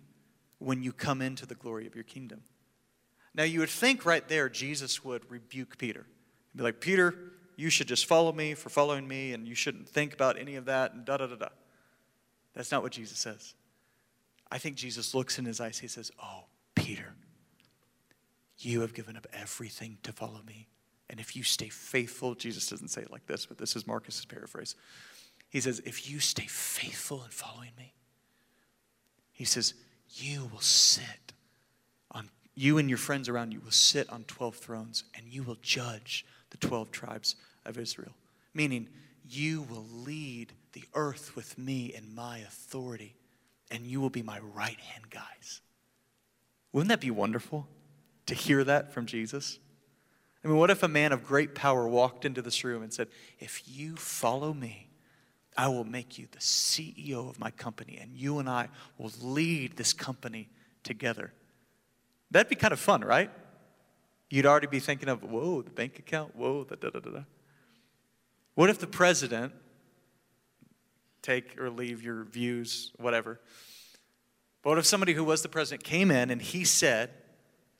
when 0.59 0.83
you 0.83 0.91
come 0.91 1.21
into 1.21 1.45
the 1.45 1.55
glory 1.55 1.87
of 1.87 1.95
your 1.95 2.03
kingdom? 2.03 2.41
Now, 3.33 3.43
you 3.43 3.61
would 3.61 3.69
think 3.69 4.05
right 4.05 4.27
there 4.27 4.49
Jesus 4.49 5.05
would 5.05 5.29
rebuke 5.31 5.77
Peter. 5.77 6.05
He'd 6.51 6.57
be 6.57 6.63
like, 6.63 6.81
Peter, 6.81 7.15
you 7.55 7.69
should 7.69 7.87
just 7.87 8.05
follow 8.05 8.33
me 8.33 8.55
for 8.55 8.69
following 8.69 9.07
me, 9.07 9.33
and 9.33 9.47
you 9.47 9.55
shouldn't 9.55 9.87
think 9.87 10.13
about 10.13 10.37
any 10.37 10.55
of 10.55 10.65
that, 10.65 10.93
and 10.93 11.05
da 11.05 11.17
da 11.17 11.27
da 11.27 11.35
da. 11.35 11.47
That's 12.53 12.71
not 12.71 12.83
what 12.83 12.91
Jesus 12.91 13.17
says. 13.17 13.53
I 14.51 14.57
think 14.57 14.75
Jesus 14.75 15.15
looks 15.15 15.39
in 15.39 15.45
his 15.45 15.61
eyes, 15.61 15.79
he 15.79 15.87
says, 15.87 16.11
Oh, 16.21 16.43
Peter, 16.75 17.13
you 18.57 18.81
have 18.81 18.93
given 18.93 19.15
up 19.15 19.27
everything 19.33 19.97
to 20.03 20.11
follow 20.11 20.41
me. 20.45 20.67
And 21.09 21.19
if 21.19 21.35
you 21.35 21.43
stay 21.43 21.69
faithful, 21.69 22.35
Jesus 22.35 22.69
doesn't 22.69 22.89
say 22.89 23.01
it 23.01 23.11
like 23.11 23.25
this, 23.27 23.45
but 23.45 23.57
this 23.57 23.75
is 23.75 23.87
Marcus's 23.87 24.25
paraphrase. 24.25 24.75
He 25.49 25.59
says, 25.59 25.81
If 25.85 26.09
you 26.09 26.19
stay 26.19 26.45
faithful 26.45 27.23
in 27.23 27.31
following 27.31 27.71
me, 27.77 27.93
he 29.31 29.45
says, 29.45 29.73
you 30.15 30.49
will 30.51 30.59
sit 30.59 31.33
on, 32.11 32.29
you 32.53 32.77
and 32.77 32.89
your 32.89 32.97
friends 32.97 33.29
around 33.29 33.51
you 33.51 33.61
will 33.61 33.71
sit 33.71 34.09
on 34.09 34.23
12 34.25 34.55
thrones 34.55 35.03
and 35.15 35.25
you 35.27 35.43
will 35.43 35.57
judge 35.61 36.25
the 36.49 36.57
12 36.57 36.91
tribes 36.91 37.35
of 37.65 37.77
Israel. 37.77 38.11
Meaning, 38.53 38.89
you 39.27 39.61
will 39.63 39.85
lead 39.91 40.53
the 40.73 40.83
earth 40.93 41.35
with 41.35 41.57
me 41.57 41.93
in 41.95 42.13
my 42.13 42.39
authority 42.39 43.15
and 43.71 43.85
you 43.85 43.99
will 44.01 44.09
be 44.09 44.21
my 44.21 44.39
right 44.39 44.79
hand 44.79 45.09
guys. 45.09 45.61
Wouldn't 46.71 46.89
that 46.89 47.01
be 47.01 47.11
wonderful 47.11 47.67
to 48.27 48.35
hear 48.35 48.63
that 48.63 48.93
from 48.93 49.05
Jesus? 49.05 49.59
I 50.43 50.47
mean, 50.47 50.57
what 50.57 50.69
if 50.69 50.83
a 50.83 50.87
man 50.87 51.11
of 51.11 51.25
great 51.25 51.55
power 51.55 51.87
walked 51.87 52.25
into 52.25 52.41
this 52.41 52.63
room 52.63 52.83
and 52.83 52.93
said, 52.93 53.07
If 53.39 53.63
you 53.67 53.95
follow 53.95 54.53
me, 54.53 54.89
I 55.57 55.67
will 55.67 55.83
make 55.83 56.17
you 56.17 56.27
the 56.31 56.39
CEO 56.39 57.29
of 57.29 57.39
my 57.39 57.51
company, 57.51 57.97
and 58.01 58.13
you 58.13 58.39
and 58.39 58.49
I 58.49 58.69
will 58.97 59.11
lead 59.21 59.77
this 59.77 59.93
company 59.93 60.49
together. 60.83 61.33
That'd 62.31 62.49
be 62.49 62.55
kind 62.55 62.73
of 62.73 62.79
fun, 62.79 63.01
right? 63.01 63.29
You'd 64.29 64.45
already 64.45 64.67
be 64.67 64.79
thinking 64.79 65.09
of, 65.09 65.23
whoa, 65.23 65.61
the 65.61 65.69
bank 65.69 65.99
account, 65.99 66.35
whoa, 66.35 66.63
the 66.63 66.77
da 66.77 66.89
da 66.89 66.99
da 66.99 67.11
da. 67.11 67.23
What 68.55 68.69
if 68.69 68.79
the 68.79 68.87
president, 68.87 69.53
take 71.21 71.59
or 71.59 71.69
leave 71.69 72.01
your 72.01 72.23
views, 72.23 72.91
whatever, 72.97 73.39
but 74.61 74.69
what 74.69 74.77
if 74.77 74.85
somebody 74.85 75.13
who 75.13 75.23
was 75.23 75.41
the 75.41 75.49
president 75.49 75.83
came 75.83 76.11
in 76.11 76.29
and 76.29 76.41
he 76.41 76.65
said, 76.65 77.09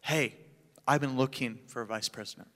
hey, 0.02 0.36
I've 0.88 1.02
been 1.02 1.18
looking 1.18 1.60
for 1.68 1.82
a 1.82 1.86
vice 1.86 2.10
president, 2.10 2.50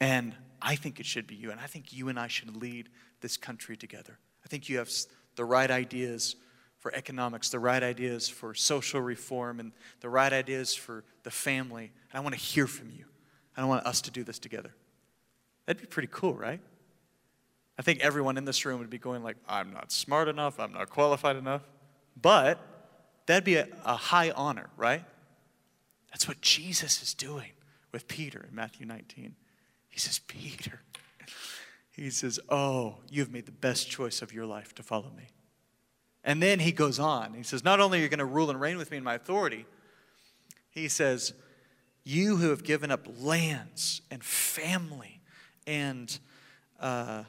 and 0.00 0.34
I 0.60 0.74
think 0.74 0.98
it 0.98 1.06
should 1.06 1.26
be 1.26 1.36
you, 1.36 1.50
and 1.50 1.60
I 1.60 1.66
think 1.66 1.92
you 1.92 2.08
and 2.08 2.18
I 2.18 2.26
should 2.26 2.56
lead 2.56 2.88
this 3.20 3.36
country 3.36 3.76
together. 3.76 4.18
I 4.44 4.48
think 4.48 4.68
you 4.68 4.78
have 4.78 4.90
the 5.36 5.44
right 5.44 5.70
ideas 5.70 6.34
for 6.78 6.92
economics, 6.94 7.50
the 7.50 7.58
right 7.58 7.82
ideas 7.82 8.28
for 8.28 8.54
social 8.54 9.00
reform, 9.00 9.60
and 9.60 9.72
the 10.00 10.08
right 10.08 10.32
ideas 10.32 10.74
for 10.74 11.04
the 11.22 11.30
family. 11.30 11.92
And 12.12 12.18
I 12.18 12.20
want 12.20 12.34
to 12.34 12.40
hear 12.40 12.66
from 12.66 12.90
you. 12.90 13.04
I 13.56 13.60
don't 13.60 13.68
want 13.68 13.86
us 13.86 14.00
to 14.02 14.10
do 14.10 14.24
this 14.24 14.38
together. 14.38 14.74
That'd 15.66 15.82
be 15.82 15.86
pretty 15.86 16.08
cool, 16.10 16.34
right? 16.34 16.60
I 17.78 17.82
think 17.82 18.00
everyone 18.00 18.36
in 18.36 18.44
this 18.44 18.64
room 18.64 18.80
would 18.80 18.90
be 18.90 18.98
going 18.98 19.22
like, 19.22 19.36
I'm 19.48 19.72
not 19.72 19.92
smart 19.92 20.28
enough, 20.28 20.58
I'm 20.58 20.72
not 20.72 20.90
qualified 20.90 21.36
enough. 21.36 21.62
But 22.20 22.60
that'd 23.26 23.44
be 23.44 23.56
a, 23.56 23.68
a 23.84 23.94
high 23.94 24.30
honor, 24.30 24.68
right? 24.76 25.04
That's 26.10 26.26
what 26.26 26.40
Jesus 26.40 27.02
is 27.02 27.14
doing 27.14 27.52
with 27.92 28.08
Peter 28.08 28.44
in 28.48 28.54
Matthew 28.54 28.86
19. 28.86 29.36
He 29.88 29.98
says, 29.98 30.18
Peter, 30.26 30.80
he 31.90 32.10
says, 32.10 32.40
Oh, 32.48 32.96
you've 33.10 33.32
made 33.32 33.46
the 33.46 33.52
best 33.52 33.88
choice 33.88 34.22
of 34.22 34.32
your 34.32 34.46
life 34.46 34.74
to 34.76 34.82
follow 34.82 35.10
me. 35.16 35.28
And 36.24 36.42
then 36.42 36.58
he 36.60 36.72
goes 36.72 36.98
on. 36.98 37.34
He 37.34 37.42
says, 37.42 37.64
Not 37.64 37.80
only 37.80 38.00
are 38.00 38.02
you 38.02 38.08
going 38.08 38.18
to 38.18 38.24
rule 38.24 38.50
and 38.50 38.60
reign 38.60 38.76
with 38.76 38.90
me 38.90 38.96
in 38.96 39.04
my 39.04 39.14
authority, 39.14 39.66
he 40.70 40.88
says, 40.88 41.32
You 42.04 42.36
who 42.36 42.50
have 42.50 42.64
given 42.64 42.90
up 42.90 43.06
lands 43.20 44.02
and 44.10 44.22
family 44.24 45.20
and 45.66 46.18
uh, 46.80 47.24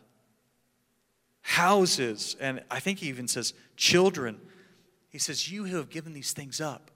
houses, 1.49 2.35
and 2.39 2.61
I 2.69 2.79
think 2.79 2.99
he 2.99 3.07
even 3.07 3.27
says 3.27 3.55
children, 3.75 4.39
he 5.09 5.17
says, 5.17 5.51
You 5.51 5.65
who 5.65 5.77
have 5.77 5.89
given 5.89 6.13
these 6.13 6.31
things 6.31 6.61
up, 6.61 6.91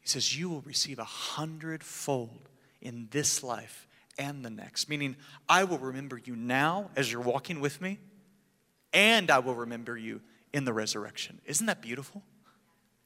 he 0.00 0.08
says, 0.08 0.36
You 0.36 0.48
will 0.48 0.62
receive 0.62 0.98
a 0.98 1.04
hundredfold 1.04 2.48
in 2.82 3.06
this 3.12 3.44
life 3.44 3.86
and 4.18 4.44
the 4.44 4.50
next. 4.50 4.88
Meaning, 4.88 5.14
I 5.48 5.62
will 5.62 5.78
remember 5.78 6.18
you 6.18 6.34
now 6.34 6.90
as 6.96 7.12
you're 7.12 7.22
walking 7.22 7.60
with 7.60 7.80
me, 7.80 8.00
and 8.92 9.30
I 9.30 9.38
will 9.38 9.54
remember 9.54 9.96
you 9.96 10.20
in 10.52 10.64
the 10.64 10.72
resurrection. 10.72 11.40
Isn't 11.44 11.66
that 11.66 11.80
beautiful? 11.80 12.24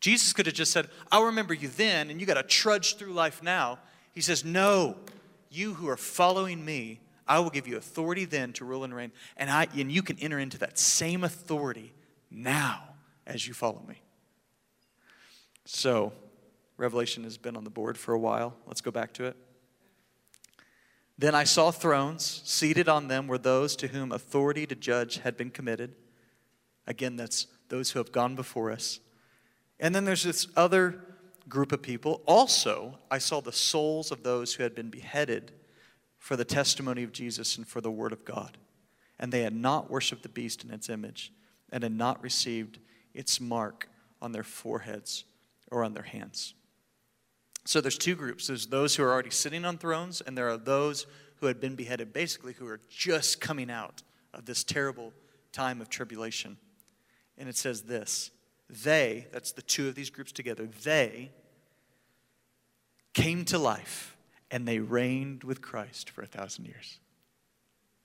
Jesus 0.01 0.33
could 0.33 0.47
have 0.47 0.55
just 0.55 0.73
said, 0.73 0.89
I'll 1.13 1.25
remember 1.25 1.53
you 1.53 1.69
then, 1.69 2.09
and 2.09 2.23
you 2.23 2.27
got 2.27 2.35
to 2.35 2.43
trudge 2.43 2.97
through 2.97 3.13
life 3.13 3.43
now. 3.43 3.81
He 4.15 4.23
says, 4.23 4.47
No, 4.47 4.97
you 5.51 5.75
who 5.75 5.91
are 5.91 5.99
following 5.99 6.65
me, 6.65 7.01
I 7.31 7.39
will 7.39 7.51
give 7.51 7.69
you 7.69 7.77
authority 7.77 8.25
then 8.25 8.53
to 8.55 8.65
rule 8.65 8.83
and 8.83 8.93
reign, 8.93 9.13
and, 9.37 9.49
I, 9.49 9.69
and 9.77 9.91
you 9.91 10.03
can 10.03 10.19
enter 10.19 10.41
into 10.41 10.59
that 10.59 10.81
same 10.81 11.23
authority 11.23 11.93
now 12.29 12.83
as 13.25 13.47
you 13.47 13.55
follow 13.55 13.85
me. 13.89 14.03
So, 15.65 16.13
Revelation 16.77 17.23
has 17.23 17.39
been 17.39 17.57
on 17.57 17.63
the 17.63 17.71
board 17.71 17.97
for 17.97 18.15
a 18.15 18.19
while. 18.19 18.57
Let's 18.67 18.81
go 18.81 18.91
back 18.91 19.13
to 19.15 19.27
it. 19.27 19.37
Then 21.19 21.37
I 21.37 21.45
saw 21.45 21.71
thrones. 21.71 22.43
Seated 22.45 22.89
on 22.89 23.07
them 23.07 23.29
were 23.29 23.39
those 23.39 23.77
to 23.77 23.87
whom 23.87 24.11
authority 24.11 24.67
to 24.67 24.75
judge 24.75 25.19
had 25.19 25.37
been 25.37 25.51
committed. 25.51 25.95
Again, 26.89 27.15
that's 27.15 27.47
those 27.69 27.93
who 27.93 28.01
have 28.01 28.11
gone 28.11 28.35
before 28.35 28.73
us. 28.73 28.99
And 29.79 29.95
then 29.95 30.05
there's 30.05 30.25
this 30.25 30.49
other 30.57 31.01
group 31.49 31.71
of 31.71 31.81
people. 31.81 32.23
Also, 32.27 32.99
I 33.09 33.19
saw 33.19 33.41
the 33.41 33.53
souls 33.53 34.11
of 34.11 34.25
those 34.25 34.55
who 34.55 34.65
had 34.65 34.75
been 34.75 34.91
beheaded 34.91 35.53
for 36.21 36.37
the 36.37 36.45
testimony 36.45 37.03
of 37.03 37.13
Jesus 37.13 37.57
and 37.57 37.67
for 37.67 37.81
the 37.81 37.91
word 37.91 38.13
of 38.13 38.25
God. 38.25 38.59
And 39.19 39.33
they 39.33 39.43
had 39.43 39.55
not 39.55 39.91
worshiped 39.91 40.23
the 40.23 40.29
beast 40.29 40.63
in 40.63 40.71
its 40.71 40.89
image 40.89 41.33
and 41.73 41.83
had 41.83 41.93
not 41.93 42.23
received 42.23 42.79
its 43.15 43.41
mark 43.41 43.89
on 44.23 44.31
their 44.31 44.45
foreheads 44.45 45.25
or 45.73 45.83
on 45.83 45.95
their 45.95 46.05
hands. 46.05 46.55
So 47.65 47.81
there's 47.81 47.99
two 47.99 48.15
groups. 48.15 48.47
There's 48.47 48.67
those 48.67 48.95
who 48.95 49.03
are 49.03 49.11
already 49.11 49.31
sitting 49.31 49.65
on 49.65 49.79
thrones, 49.79 50.21
and 50.21 50.37
there 50.37 50.49
are 50.49 50.57
those 50.57 51.07
who 51.37 51.47
had 51.47 51.61
been 51.61 51.75
beheaded, 51.75 52.13
basically, 52.13 52.53
who 52.53 52.67
are 52.67 52.81
just 52.89 53.41
coming 53.41 53.71
out 53.71 54.03
of 54.35 54.45
this 54.45 54.63
terrible 54.63 55.13
time 55.53 55.81
of 55.81 55.89
tribulation. 55.89 56.59
And 57.39 57.49
it 57.49 57.57
says 57.57 57.83
this 57.83 58.31
they, 58.69 59.27
that's 59.33 59.53
the 59.53 59.63
two 59.63 59.89
of 59.89 59.95
these 59.95 60.11
groups 60.11 60.33
together, 60.33 60.69
they 60.85 61.31
came 63.15 63.45
to 63.47 63.59
life 63.59 64.17
and 64.51 64.67
they 64.67 64.79
reigned 64.79 65.45
with 65.45 65.63
Christ 65.63 66.11
for 66.11 66.23
a 66.23 66.27
thousand 66.27 66.67
years. 66.67 66.99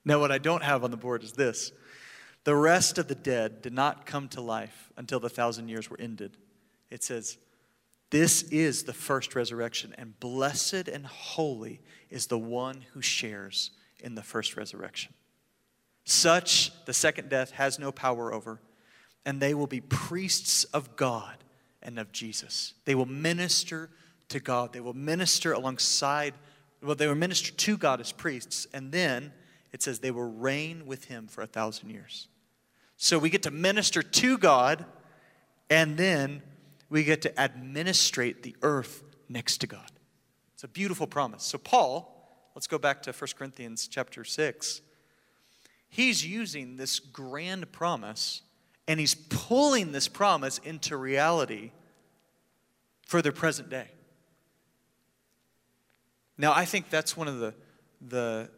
Now, 0.04 0.20
what 0.20 0.30
I 0.30 0.38
don't 0.38 0.62
have 0.62 0.84
on 0.84 0.90
the 0.90 0.96
board 0.96 1.24
is 1.24 1.32
this 1.32 1.72
the 2.44 2.54
rest 2.54 2.98
of 2.98 3.08
the 3.08 3.14
dead 3.14 3.62
did 3.62 3.72
not 3.72 4.06
come 4.06 4.28
to 4.28 4.40
life 4.40 4.90
until 4.96 5.18
the 5.18 5.28
thousand 5.28 5.68
years 5.68 5.90
were 5.90 6.00
ended. 6.00 6.36
It 6.90 7.02
says, 7.02 7.38
this 8.10 8.42
is 8.44 8.84
the 8.84 8.92
first 8.92 9.34
resurrection, 9.34 9.94
and 9.98 10.18
blessed 10.20 10.88
and 10.88 11.04
holy 11.06 11.80
is 12.08 12.28
the 12.28 12.38
one 12.38 12.84
who 12.92 13.02
shares 13.02 13.72
in 13.98 14.14
the 14.14 14.22
first 14.22 14.56
resurrection. 14.56 15.12
Such 16.04 16.70
the 16.84 16.94
second 16.94 17.28
death 17.28 17.50
has 17.52 17.80
no 17.80 17.90
power 17.90 18.32
over, 18.32 18.60
and 19.24 19.40
they 19.40 19.54
will 19.54 19.66
be 19.66 19.80
priests 19.80 20.62
of 20.64 20.94
God 20.94 21.36
and 21.82 21.98
of 21.98 22.12
Jesus. 22.12 22.74
They 22.84 22.94
will 22.94 23.06
minister 23.06 23.90
to 24.28 24.40
God. 24.40 24.72
They 24.72 24.80
will 24.80 24.94
minister 24.94 25.52
alongside, 25.52 26.34
well, 26.82 26.94
they 26.94 27.06
will 27.06 27.14
minister 27.14 27.52
to 27.52 27.76
God 27.76 28.00
as 28.00 28.12
priests, 28.12 28.66
and 28.72 28.92
then 28.92 29.32
it 29.72 29.82
says 29.82 29.98
they 29.98 30.10
will 30.10 30.30
reign 30.30 30.86
with 30.86 31.04
him 31.04 31.26
for 31.26 31.42
a 31.42 31.46
thousand 31.46 31.90
years. 31.90 32.28
So 32.96 33.18
we 33.18 33.30
get 33.30 33.42
to 33.42 33.50
minister 33.50 34.02
to 34.02 34.38
God, 34.38 34.84
and 35.68 35.96
then 35.96 36.42
we 36.88 37.04
get 37.04 37.22
to 37.22 37.40
administrate 37.40 38.42
the 38.42 38.56
earth 38.62 39.02
next 39.28 39.58
to 39.58 39.66
God. 39.66 39.90
It's 40.54 40.64
a 40.64 40.68
beautiful 40.68 41.06
promise. 41.06 41.42
So 41.42 41.58
Paul, 41.58 42.30
let's 42.54 42.66
go 42.66 42.78
back 42.78 43.02
to 43.02 43.12
1 43.12 43.28
Corinthians 43.36 43.88
chapter 43.88 44.24
6. 44.24 44.80
He's 45.88 46.24
using 46.24 46.76
this 46.76 46.98
grand 46.98 47.70
promise 47.72 48.42
and 48.88 49.00
he's 49.00 49.14
pulling 49.14 49.92
this 49.92 50.08
promise 50.08 50.58
into 50.58 50.96
reality 50.96 51.72
for 53.06 53.20
the 53.20 53.32
present 53.32 53.68
day. 53.68 53.88
Now, 56.38 56.52
I 56.54 56.64
think 56.64 56.90
that's 56.90 57.16
one 57.16 57.28
of 57.28 57.38
the, 57.38 57.54
the, 58.00 58.50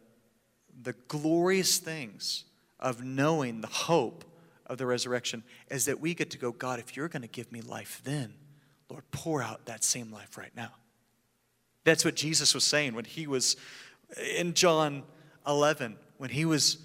the 0.81 0.93
glorious 1.07 1.77
things 1.77 2.43
of 2.79 3.03
knowing 3.03 3.61
the 3.61 3.67
hope 3.67 4.25
of 4.65 4.77
the 4.77 4.85
resurrection 4.85 5.43
is 5.69 5.85
that 5.85 5.99
we 5.99 6.13
get 6.13 6.31
to 6.31 6.37
go, 6.37 6.51
God, 6.51 6.79
if 6.79 6.95
you're 6.95 7.07
going 7.07 7.21
to 7.21 7.27
give 7.27 7.51
me 7.51 7.61
life 7.61 8.01
then, 8.03 8.33
Lord, 8.89 9.03
pour 9.11 9.41
out 9.41 9.65
that 9.65 9.83
same 9.83 10.11
life 10.11 10.37
right 10.37 10.55
now. 10.55 10.71
That's 11.83 12.03
what 12.03 12.15
Jesus 12.15 12.53
was 12.53 12.63
saying 12.63 12.93
when 12.93 13.05
he 13.05 13.27
was 13.27 13.55
in 14.35 14.53
John 14.53 15.03
11, 15.47 15.97
when 16.17 16.29
he 16.29 16.45
was 16.45 16.77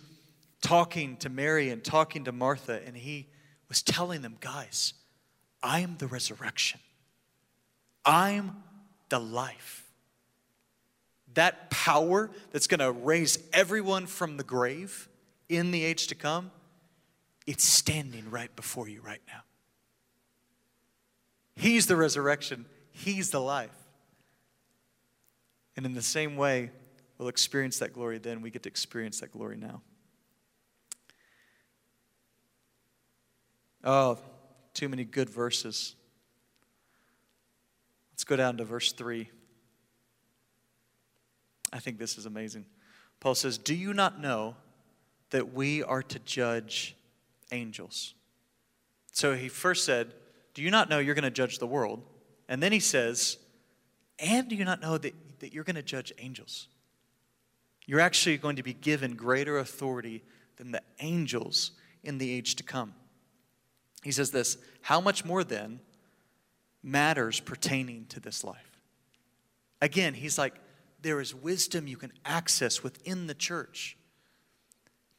talking 0.62 1.16
to 1.18 1.28
Mary 1.28 1.70
and 1.70 1.82
talking 1.82 2.24
to 2.24 2.32
Martha, 2.32 2.80
and 2.86 2.97
he 2.97 3.28
was 3.68 3.82
telling 3.82 4.22
them, 4.22 4.36
guys, 4.40 4.95
I 5.62 5.80
am 5.80 5.97
the 5.99 6.07
resurrection, 6.07 6.80
I'm 8.05 8.62
the 9.09 9.18
life. 9.18 9.84
That 11.35 11.70
power 11.70 12.30
that's 12.53 12.66
going 12.66 12.80
to 12.80 12.93
raise 12.93 13.39
everyone 13.53 14.07
from 14.07 14.37
the 14.37 14.45
grave 14.45 15.09
in 15.49 15.70
the 15.70 15.85
age 15.85 16.07
to 16.09 16.14
come, 16.14 16.51
it's 17.47 17.64
standing 17.64 18.30
right 18.30 18.55
before 18.57 18.89
you 18.89 19.01
right 19.01 19.20
now. 19.26 19.43
He's 21.57 21.87
the 21.87 21.97
resurrection, 21.97 22.66
He's 22.91 23.30
the 23.30 23.41
life. 23.41 23.74
And 25.76 25.85
in 25.85 25.95
the 25.95 26.03
same 26.03 26.37
way, 26.37 26.70
we'll 27.18 27.28
experience 27.28 27.78
that 27.80 27.93
glory 27.93 28.18
then. 28.18 28.41
We 28.41 28.51
get 28.51 28.62
to 28.62 28.68
experience 28.68 29.20
that 29.20 29.32
glory 29.32 29.57
now. 29.57 29.82
Oh, 33.82 34.18
too 34.72 34.89
many 34.89 35.05
good 35.05 35.28
verses. 35.28 35.97
Let's 38.12 38.24
go 38.24 38.37
down 38.37 38.57
to 38.59 38.64
verse 38.64 38.93
3. 38.93 39.28
I 41.74 41.80
think 41.80 41.98
this 41.98 42.16
is 42.16 42.24
amazing. 42.24 42.64
Paul 43.18 43.34
says, 43.34 43.58
Do 43.58 43.74
you 43.74 43.92
not 43.92 44.20
know 44.20 44.54
that 45.30 45.52
we 45.52 45.82
are 45.82 46.04
to 46.04 46.18
judge 46.20 46.96
angels? 47.50 48.14
So 49.10 49.34
he 49.34 49.48
first 49.48 49.84
said, 49.84 50.14
Do 50.54 50.62
you 50.62 50.70
not 50.70 50.88
know 50.88 51.00
you're 51.00 51.16
going 51.16 51.24
to 51.24 51.30
judge 51.30 51.58
the 51.58 51.66
world? 51.66 52.00
And 52.48 52.62
then 52.62 52.70
he 52.70 52.78
says, 52.78 53.38
And 54.20 54.48
do 54.48 54.54
you 54.54 54.64
not 54.64 54.80
know 54.80 54.96
that, 54.98 55.14
that 55.40 55.52
you're 55.52 55.64
going 55.64 55.74
to 55.76 55.82
judge 55.82 56.12
angels? 56.18 56.68
You're 57.86 58.00
actually 58.00 58.38
going 58.38 58.56
to 58.56 58.62
be 58.62 58.72
given 58.72 59.16
greater 59.16 59.58
authority 59.58 60.22
than 60.56 60.70
the 60.70 60.82
angels 61.00 61.72
in 62.04 62.18
the 62.18 62.30
age 62.30 62.54
to 62.56 62.62
come. 62.62 62.94
He 64.04 64.12
says 64.12 64.30
this 64.30 64.58
How 64.82 65.00
much 65.00 65.24
more 65.24 65.42
then 65.42 65.80
matters 66.84 67.40
pertaining 67.40 68.06
to 68.10 68.20
this 68.20 68.44
life? 68.44 68.78
Again, 69.82 70.14
he's 70.14 70.38
like, 70.38 70.54
there 71.05 71.20
is 71.20 71.34
wisdom 71.34 71.86
you 71.86 71.96
can 71.96 72.12
access 72.24 72.82
within 72.82 73.28
the 73.28 73.34
church 73.34 73.96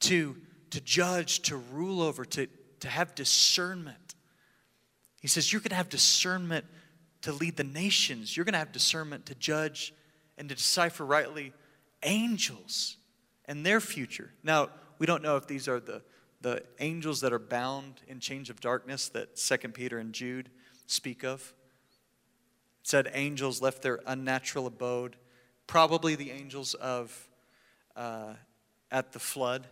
to, 0.02 0.36
to 0.72 0.82
judge, 0.82 1.42
to 1.44 1.56
rule 1.56 2.02
over, 2.02 2.26
to, 2.26 2.48
to 2.82 2.90
have 2.90 3.16
discernment. 3.16 4.16
He 5.22 5.30
says, 5.30 5.54
You're 5.54 5.62
going 5.62 5.70
to 5.70 5.76
have 5.76 5.90
discernment 5.90 6.66
to 7.22 7.32
lead 7.32 7.56
the 7.56 7.64
nations. 7.64 8.36
You're 8.36 8.44
going 8.44 8.54
to 8.54 8.60
have 8.60 8.72
discernment 8.72 9.28
to 9.28 9.36
judge 9.36 9.94
and 10.38 10.50
to 10.50 10.56
decipher 10.56 11.06
rightly 11.06 11.54
angels 12.04 12.98
and 13.46 13.66
their 13.66 13.80
future. 13.80 14.32
Now, 14.44 14.70
we 15.00 15.06
don't 15.06 15.24
know 15.24 15.38
if 15.38 15.48
these 15.48 15.68
are 15.68 15.80
the, 15.80 16.02
the 16.42 16.64
angels 16.80 17.22
that 17.22 17.32
are 17.32 17.40
bound 17.40 18.02
in 18.08 18.20
chains 18.20 18.50
of 18.50 18.60
darkness 18.60 19.08
that 19.10 19.38
Second 19.38 19.74
Peter 19.74 20.00
and 20.00 20.14
Jude 20.14 20.50
speak 20.88 21.24
of. 21.24 21.54
It 22.82 22.88
said 22.88 23.12
angels 23.14 23.62
left 23.62 23.82
their 23.82 24.02
unnatural 24.06 24.68
abode, 24.68 25.16
probably 25.68 26.16
the 26.16 26.32
angels 26.32 26.74
of 26.76 27.28
uh, 27.96 28.34
at 28.92 29.12
the 29.12 29.20
flood 29.20 29.68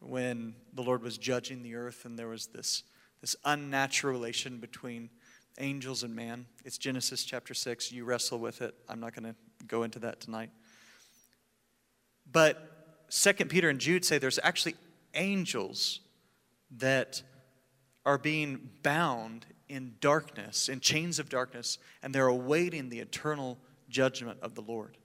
when 0.00 0.54
the 0.72 0.82
Lord 0.82 1.02
was 1.02 1.18
judging 1.18 1.62
the 1.62 1.74
earth 1.74 2.04
and 2.04 2.18
there 2.18 2.28
was 2.28 2.46
this, 2.48 2.84
this 3.20 3.34
unnatural 3.44 4.12
relation 4.12 4.58
between 4.58 5.10
angels 5.58 6.02
and 6.02 6.14
man. 6.14 6.46
It's 6.64 6.78
Genesis 6.78 7.24
chapter 7.24 7.54
6. 7.54 7.90
You 7.92 8.04
wrestle 8.04 8.38
with 8.38 8.62
it. 8.62 8.74
I'm 8.88 9.00
not 9.00 9.14
going 9.14 9.24
to 9.24 9.34
go 9.66 9.82
into 9.82 9.98
that 10.00 10.20
tonight. 10.20 10.50
But 12.30 13.04
Second 13.08 13.48
Peter 13.48 13.68
and 13.68 13.80
Jude 13.80 14.04
say 14.04 14.18
there's 14.18 14.38
actually 14.42 14.76
angels 15.14 16.00
that 16.76 17.22
are 18.04 18.18
being 18.18 18.70
bound 18.82 19.46
in 19.68 19.94
darkness, 20.00 20.68
in 20.68 20.80
chains 20.80 21.18
of 21.18 21.28
darkness, 21.28 21.78
and 22.02 22.14
they're 22.14 22.28
awaiting 22.28 22.88
the 22.88 23.00
eternal 23.00 23.58
judgment 23.88 24.38
of 24.42 24.54
the 24.54 24.62
Lord. 24.62 24.96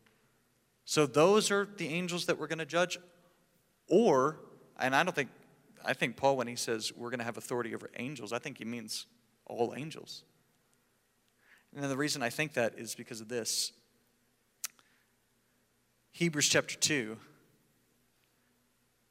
So 0.86 1.06
those 1.06 1.52
are 1.52 1.68
the 1.78 1.88
angels 1.88 2.26
that 2.26 2.38
we're 2.38 2.48
going 2.48 2.60
to 2.60 2.66
judge. 2.66 2.98
Or, 3.88 4.40
and 4.80 4.96
I 4.96 5.04
don't 5.04 5.16
think, 5.16 5.30
I 5.84 5.94
think 5.94 6.18
Paul, 6.18 6.38
when 6.38 6.48
he 6.48 6.56
says 6.56 6.92
we're 6.96 7.10
going 7.10 7.20
to 7.20 7.26
have 7.26 7.38
authority 7.38 7.74
over 7.74 7.90
angels, 7.98 8.34
I 8.34 8.40
think 8.40 8.58
he 8.58 8.66
means 8.66 9.06
all 9.46 9.74
angels. 9.76 10.24
And 11.76 11.84
the 11.90 11.98
reason 11.98 12.22
I 12.22 12.30
think 12.30 12.54
that 12.54 12.74
is 12.78 12.96
because 12.96 13.22
of 13.22 13.28
this. 13.28 13.72
Hebrews 16.12 16.48
chapter 16.48 16.76
2, 16.76 17.18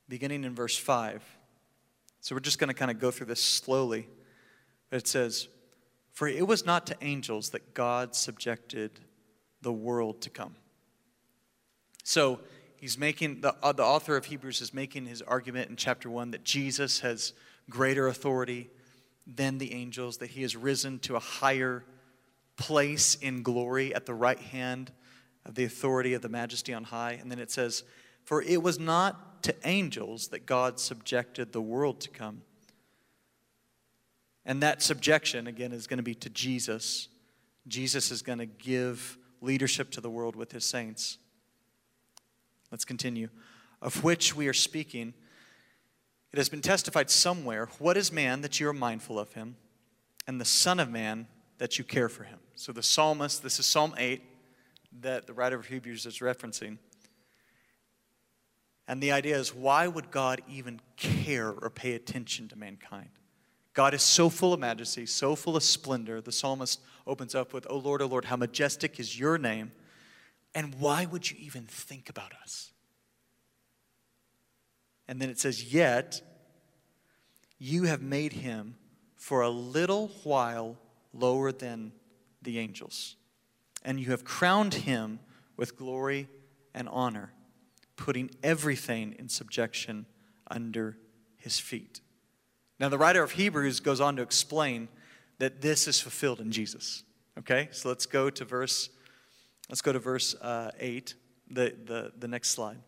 beginning 0.08 0.44
in 0.44 0.54
verse 0.54 0.76
5. 0.76 1.22
So 2.20 2.36
we're 2.36 2.40
just 2.40 2.60
going 2.60 2.68
to 2.68 2.74
kind 2.74 2.90
of 2.90 3.00
go 3.00 3.10
through 3.10 3.26
this 3.26 3.42
slowly. 3.42 4.06
But 4.88 4.98
it 4.98 5.08
says, 5.08 5.48
For 6.12 6.28
it 6.28 6.46
was 6.46 6.64
not 6.64 6.86
to 6.86 6.96
angels 7.00 7.50
that 7.50 7.74
God 7.74 8.14
subjected 8.14 9.00
the 9.62 9.72
world 9.72 10.20
to 10.22 10.30
come. 10.30 10.54
So 12.04 12.40
he's 12.76 12.98
making, 12.98 13.40
the, 13.40 13.54
uh, 13.62 13.72
the 13.72 13.84
author 13.84 14.16
of 14.16 14.26
Hebrews 14.26 14.60
is 14.60 14.74
making 14.74 15.06
his 15.06 15.22
argument 15.22 15.70
in 15.70 15.76
chapter 15.76 16.10
1 16.10 16.32
that 16.32 16.44
Jesus 16.44 17.00
has 17.00 17.32
greater 17.70 18.08
authority 18.08 18.70
than 19.26 19.58
the 19.58 19.72
angels, 19.72 20.18
that 20.18 20.30
he 20.30 20.42
has 20.42 20.56
risen 20.56 20.98
to 21.00 21.16
a 21.16 21.20
higher 21.20 21.84
place 22.56 23.14
in 23.14 23.42
glory 23.42 23.94
at 23.94 24.06
the 24.06 24.14
right 24.14 24.38
hand 24.38 24.92
of 25.46 25.54
the 25.54 25.64
authority 25.64 26.14
of 26.14 26.22
the 26.22 26.28
majesty 26.28 26.74
on 26.74 26.84
high. 26.84 27.12
And 27.12 27.30
then 27.30 27.38
it 27.38 27.50
says, 27.50 27.84
For 28.24 28.42
it 28.42 28.62
was 28.62 28.78
not 28.78 29.42
to 29.44 29.54
angels 29.64 30.28
that 30.28 30.46
God 30.46 30.78
subjected 30.78 31.52
the 31.52 31.62
world 31.62 32.00
to 32.00 32.10
come. 32.10 32.42
And 34.44 34.62
that 34.62 34.82
subjection, 34.82 35.46
again, 35.46 35.72
is 35.72 35.86
going 35.86 35.98
to 35.98 36.02
be 36.02 36.14
to 36.16 36.30
Jesus. 36.30 37.08
Jesus 37.68 38.10
is 38.10 38.22
going 38.22 38.38
to 38.38 38.46
give 38.46 39.18
leadership 39.42 39.90
to 39.90 40.00
the 40.00 40.08
world 40.08 40.36
with 40.36 40.52
his 40.52 40.64
saints. 40.64 41.18
Let's 42.70 42.86
continue. 42.86 43.28
Of 43.82 44.02
which 44.02 44.34
we 44.34 44.48
are 44.48 44.54
speaking, 44.54 45.12
it 46.32 46.38
has 46.38 46.48
been 46.48 46.62
testified 46.62 47.10
somewhere 47.10 47.68
what 47.78 47.96
is 47.96 48.10
man 48.10 48.40
that 48.40 48.58
you 48.58 48.68
are 48.68 48.72
mindful 48.72 49.18
of 49.18 49.34
him, 49.34 49.56
and 50.26 50.40
the 50.40 50.46
Son 50.46 50.80
of 50.80 50.88
Man 50.88 51.26
that 51.58 51.78
you 51.78 51.84
care 51.84 52.08
for 52.08 52.24
him. 52.24 52.38
So 52.54 52.72
the 52.72 52.82
psalmist, 52.82 53.42
this 53.42 53.58
is 53.58 53.66
Psalm 53.66 53.94
8 53.98 54.22
that 55.00 55.26
the 55.26 55.32
writer 55.32 55.56
of 55.56 55.66
Hebrews 55.66 56.06
is 56.06 56.18
referencing. 56.18 56.78
And 58.88 59.02
the 59.02 59.12
idea 59.12 59.36
is 59.36 59.54
why 59.54 59.88
would 59.88 60.10
God 60.10 60.42
even 60.48 60.80
care 60.96 61.50
or 61.50 61.70
pay 61.70 61.94
attention 61.94 62.48
to 62.48 62.56
mankind? 62.56 63.10
God 63.74 63.94
is 63.94 64.02
so 64.02 64.28
full 64.28 64.52
of 64.52 64.60
majesty, 64.60 65.06
so 65.06 65.34
full 65.34 65.56
of 65.56 65.62
splendor. 65.62 66.20
The 66.20 66.32
psalmist 66.32 66.80
opens 67.06 67.34
up 67.34 67.52
with, 67.52 67.66
O 67.70 67.78
Lord, 67.78 68.02
O 68.02 68.06
Lord, 68.06 68.26
how 68.26 68.36
majestic 68.36 69.00
is 69.00 69.18
your 69.18 69.38
name. 69.38 69.72
And 70.54 70.74
why 70.78 71.06
would 71.06 71.30
you 71.30 71.36
even 71.40 71.64
think 71.64 72.10
about 72.10 72.32
us? 72.42 72.72
And 75.08 75.20
then 75.20 75.30
it 75.30 75.40
says, 75.40 75.72
Yet 75.72 76.20
you 77.58 77.84
have 77.84 78.02
made 78.02 78.34
him 78.34 78.76
for 79.16 79.40
a 79.40 79.48
little 79.48 80.08
while 80.24 80.76
lower 81.14 81.52
than 81.52 81.92
the 82.42 82.58
angels 82.58 83.16
and 83.84 84.00
you 84.00 84.10
have 84.10 84.24
crowned 84.24 84.74
him 84.74 85.20
with 85.56 85.76
glory 85.76 86.28
and 86.74 86.88
honor, 86.88 87.32
putting 87.96 88.30
everything 88.42 89.14
in 89.18 89.28
subjection 89.28 90.06
under 90.50 90.96
his 91.36 91.58
feet. 91.58 92.00
Now, 92.82 92.88
the 92.88 92.98
writer 92.98 93.22
of 93.22 93.30
Hebrews 93.30 93.78
goes 93.78 94.00
on 94.00 94.16
to 94.16 94.22
explain 94.22 94.88
that 95.38 95.60
this 95.60 95.86
is 95.86 96.00
fulfilled 96.00 96.40
in 96.40 96.50
Jesus. 96.50 97.04
Okay, 97.38 97.68
so 97.70 97.88
let's 97.88 98.06
go 98.06 98.28
to 98.28 98.44
verse. 98.44 98.90
Let's 99.68 99.80
go 99.80 99.92
to 99.92 100.00
verse 100.00 100.34
uh, 100.34 100.72
eight, 100.80 101.14
the, 101.48 101.76
the 101.84 102.12
the 102.18 102.26
next 102.26 102.48
slide, 102.48 102.78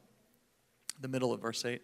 the 1.01 1.07
middle 1.07 1.33
of 1.33 1.41
verse 1.41 1.65
eight. 1.65 1.81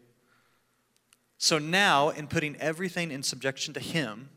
So 1.38 1.58
now, 1.58 2.08
in 2.08 2.26
putting 2.26 2.56
everything 2.56 3.12
in 3.12 3.22
subjection 3.22 3.74
to 3.74 3.80
Him, 3.80 4.30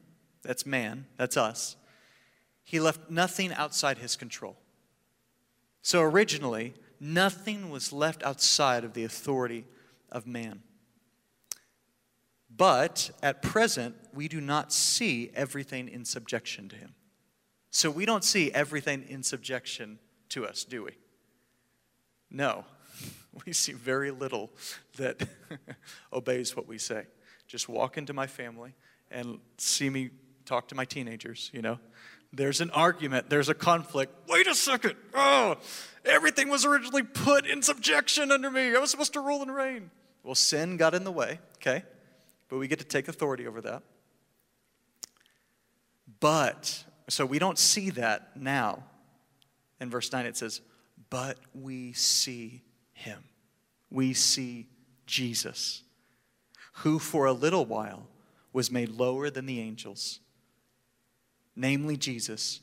that's 0.44 0.68
man, 0.68 1.08
that's 1.18 1.36
us, 1.36 1.76
He 2.64 2.80
left 2.80 3.10
nothing 3.10 3.52
outside 3.54 3.98
His 3.98 4.16
control. 4.16 4.56
So 5.82 6.00
originally, 6.04 6.76
nothing 7.00 7.72
was 7.72 7.92
left 7.92 8.22
outside 8.22 8.84
of 8.84 8.94
the 8.94 9.04
authority 9.04 9.66
of 10.12 10.28
man. 10.28 10.62
But 12.56 13.12
at 13.22 13.42
present, 13.42 13.96
we 14.14 14.28
do 14.28 14.40
not 14.40 14.72
see 14.72 15.32
everything 15.34 15.88
in 15.88 16.06
subjection 16.06 16.70
to 16.70 16.76
him. 16.76 16.94
So 17.72 17.90
we 17.90 18.06
don't 18.06 18.24
see 18.24 18.52
everything 18.52 19.06
in 19.08 19.24
subjection 19.24 19.98
to 20.30 20.46
us, 20.46 20.64
do 20.64 20.84
we? 20.84 20.92
No. 22.30 22.66
We 23.48 23.52
see 23.52 23.74
very 23.74 24.12
little 24.12 24.52
that 24.98 25.28
obeys 26.14 26.56
what 26.56 26.68
we 26.68 26.78
say. 26.78 27.08
Just 27.48 27.68
walk 27.68 27.98
into 27.98 28.14
my 28.14 28.28
family 28.28 28.76
and 29.10 29.40
see 29.58 29.90
me 29.90 30.12
talk 30.46 30.68
to 30.68 30.76
my 30.76 30.86
teenagers, 30.86 31.50
you 31.52 31.64
know? 31.64 31.80
There's 32.32 32.62
an 32.62 32.70
argument, 32.70 33.32
there's 33.32 33.50
a 33.50 33.56
conflict. 33.56 34.14
Wait 34.30 34.46
a 34.46 34.54
second. 34.54 34.94
Oh, 35.16 35.58
everything 36.06 36.50
was 36.50 36.64
originally 36.64 37.02
put 37.02 37.48
in 37.48 37.64
subjection 37.64 38.32
under 38.32 38.52
me. 38.52 38.76
I 38.76 38.80
was 38.80 38.92
supposed 38.92 39.14
to 39.14 39.20
rule 39.20 39.42
and 39.42 39.54
reign. 39.54 39.90
Well, 40.24 40.36
sin 40.36 40.78
got 40.78 40.94
in 40.94 41.04
the 41.04 41.12
way, 41.12 41.40
okay? 41.58 41.84
But 42.54 42.60
we 42.60 42.68
get 42.68 42.78
to 42.78 42.86
take 42.86 43.08
authority 43.08 43.48
over 43.48 43.62
that. 43.62 43.82
But, 46.20 46.84
so 47.10 47.26
we 47.26 47.40
don't 47.40 47.58
see 47.58 47.90
that 47.90 48.40
now. 48.40 48.84
In 49.82 49.90
verse 49.90 50.12
9 50.12 50.28
it 50.28 50.38
says, 50.38 50.62
but 51.10 51.40
we 51.56 51.94
see 51.94 52.62
him. 52.92 53.24
We 53.90 54.14
see 54.14 54.68
Jesus, 55.08 55.82
who 56.74 57.00
for 57.00 57.26
a 57.26 57.34
little 57.34 57.66
while 57.66 58.06
was 58.52 58.70
made 58.70 58.90
lower 58.90 59.32
than 59.32 59.48
the 59.48 59.60
angels, 59.60 60.20
namely 61.56 61.98
Jesus, 61.98 62.60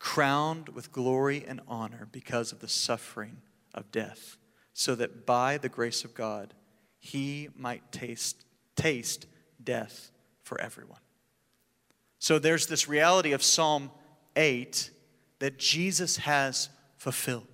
crowned 0.00 0.70
with 0.70 0.90
glory 0.90 1.44
and 1.46 1.60
honor 1.68 2.08
because 2.10 2.50
of 2.50 2.58
the 2.58 2.66
suffering 2.66 3.36
of 3.72 3.92
death, 3.92 4.36
so 4.72 4.96
that 4.96 5.26
by 5.26 5.58
the 5.58 5.68
grace 5.68 6.02
of 6.02 6.12
God 6.12 6.54
he 6.98 7.50
might 7.56 7.92
taste, 7.92 8.44
taste 8.80 9.26
death 9.62 10.10
for 10.42 10.60
everyone. 10.60 10.98
So 12.18 12.38
there's 12.38 12.66
this 12.66 12.88
reality 12.88 13.32
of 13.32 13.42
Psalm 13.42 13.90
8 14.36 14.90
that 15.38 15.58
Jesus 15.58 16.18
has 16.18 16.68
fulfilled. 16.96 17.46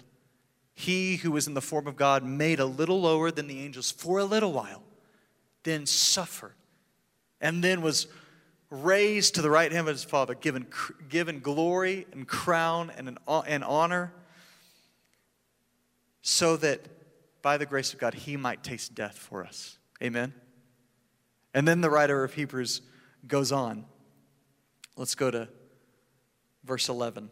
He 0.75 1.17
who 1.17 1.31
was 1.31 1.47
in 1.47 1.55
the 1.55 1.61
form 1.61 1.87
of 1.87 1.97
God, 1.97 2.25
made 2.25 2.61
a 2.61 2.67
little 2.67 3.01
lower 3.01 3.31
than 3.31 3.47
the 3.47 3.61
angels 3.61 3.91
for 3.91 4.19
a 4.19 4.25
little 4.25 4.53
while, 4.53 4.83
then 5.63 5.87
suffered, 5.87 6.55
and 7.41 7.63
then 7.63 7.81
was 7.81 8.09
raised 8.71 9.37
to 9.37 9.43
the 9.43 9.51
right 9.51 9.71
hand 9.71 9.89
of 9.89 9.95
his 9.95 10.05
Father, 10.05 10.35
given, 10.35 10.67
given 11.09 11.41
glory 11.41 12.07
and 12.13 12.27
crown 12.27 12.91
and, 12.97 13.09
an, 13.09 13.19
and 13.47 13.65
honor, 13.65 14.13
so 16.23 16.57
that 16.57 16.81
by 17.41 17.57
the 17.57 17.67
grace 17.67 17.93
of 17.93 18.01
God, 18.01 18.15
he 18.15 18.37
might 18.37 18.63
taste 18.63 18.95
death 18.95 19.17
for 19.17 19.45
us. 19.45 19.79
Amen? 20.03 20.35
And 21.57 21.67
then 21.67 21.81
the 21.81 21.89
writer 21.89 22.23
of 22.23 22.35
Hebrews 22.35 22.83
goes 23.27 23.51
on. 23.51 23.87
Let's 24.95 25.15
go 25.15 25.31
to 25.31 25.49
verse 26.65 26.91
11. 26.91 27.25
It 27.25 27.31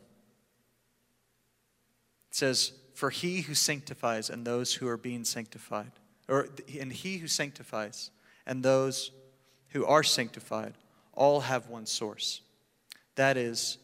says, 2.30 2.72
For 2.94 3.10
he 3.10 3.42
who 3.42 3.52
sanctifies 3.52 4.30
and 4.30 4.46
those 4.46 4.72
who 4.72 4.88
are 4.88 4.96
being 4.96 5.24
sanctified, 5.24 5.92
or 6.26 6.48
and 6.80 6.90
he 6.90 7.18
who 7.18 7.28
sanctifies 7.28 8.10
and 8.46 8.62
those 8.62 9.10
who 9.68 9.84
are 9.84 10.02
sanctified 10.02 10.72
all 11.12 11.40
have 11.40 11.68
one 11.68 11.84
source. 11.84 12.40
That 13.16 13.36
is 13.36 13.76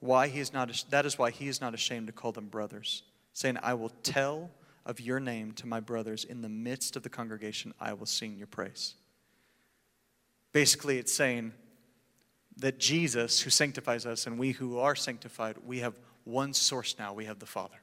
why 0.00 0.26
he 0.26 0.40
is 0.40 0.52
not 0.52 0.84
that 0.90 1.06
is 1.06 1.16
why 1.16 1.30
he 1.30 1.46
is 1.46 1.60
not 1.60 1.74
ashamed 1.74 2.08
to 2.08 2.12
call 2.12 2.32
them 2.32 2.48
brothers, 2.48 3.04
saying, 3.34 3.56
I 3.62 3.74
will 3.74 3.92
tell 4.02 4.50
of 4.84 4.98
your 4.98 5.20
name 5.20 5.52
to 5.52 5.66
my 5.68 5.78
brothers 5.78 6.24
in 6.24 6.42
the 6.42 6.48
midst 6.48 6.96
of 6.96 7.04
the 7.04 7.08
congregation, 7.08 7.72
I 7.80 7.92
will 7.92 8.06
sing 8.06 8.36
your 8.36 8.48
praise. 8.48 8.96
Basically, 10.56 10.96
it's 10.96 11.12
saying 11.12 11.52
that 12.56 12.78
Jesus, 12.78 13.42
who 13.42 13.50
sanctifies 13.50 14.06
us, 14.06 14.26
and 14.26 14.38
we 14.38 14.52
who 14.52 14.78
are 14.78 14.96
sanctified, 14.96 15.56
we 15.66 15.80
have 15.80 15.92
one 16.24 16.54
source 16.54 16.96
now. 16.98 17.12
We 17.12 17.26
have 17.26 17.40
the 17.40 17.44
Father. 17.44 17.76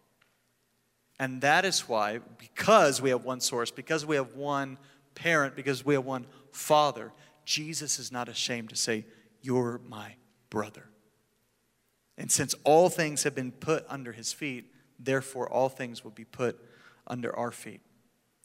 And 1.19 1.39
that 1.41 1.65
is 1.65 1.87
why, 1.87 2.21
because 2.39 2.99
we 2.99 3.11
have 3.11 3.25
one 3.25 3.41
source, 3.41 3.69
because 3.69 4.07
we 4.07 4.15
have 4.15 4.33
one 4.33 4.79
parent, 5.13 5.55
because 5.55 5.85
we 5.85 5.93
have 5.93 6.03
one 6.03 6.25
Father, 6.51 7.11
Jesus 7.45 7.99
is 7.99 8.11
not 8.11 8.27
ashamed 8.27 8.69
to 8.69 8.75
say, 8.75 9.05
You're 9.43 9.79
my 9.87 10.15
brother. 10.49 10.89
And 12.17 12.31
since 12.31 12.55
all 12.63 12.89
things 12.89 13.21
have 13.21 13.35
been 13.35 13.51
put 13.51 13.85
under 13.87 14.13
his 14.13 14.33
feet, 14.33 14.73
therefore 14.97 15.47
all 15.47 15.69
things 15.69 16.03
will 16.03 16.09
be 16.09 16.25
put 16.25 16.59
under 17.05 17.37
our 17.37 17.51
feet. 17.51 17.81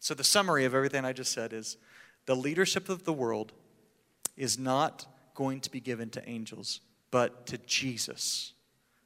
So, 0.01 0.13
the 0.13 0.23
summary 0.23 0.67
of 0.67 0.75
everything 0.75 1.07
I 1.07 1.15
just 1.15 1.33
said 1.33 1.55
is 1.55 1.79
the 2.27 2.37
leadership 2.37 2.91
of 2.91 3.05
the 3.05 3.15
world 3.15 3.55
is 4.39 4.59
not 4.59 5.07
going 5.35 5.61
to 5.61 5.71
be 5.71 5.81
given 5.81 6.11
to 6.11 6.29
angels, 6.29 6.81
but 7.11 7.47
to 7.47 7.59
Jesus, 7.59 8.53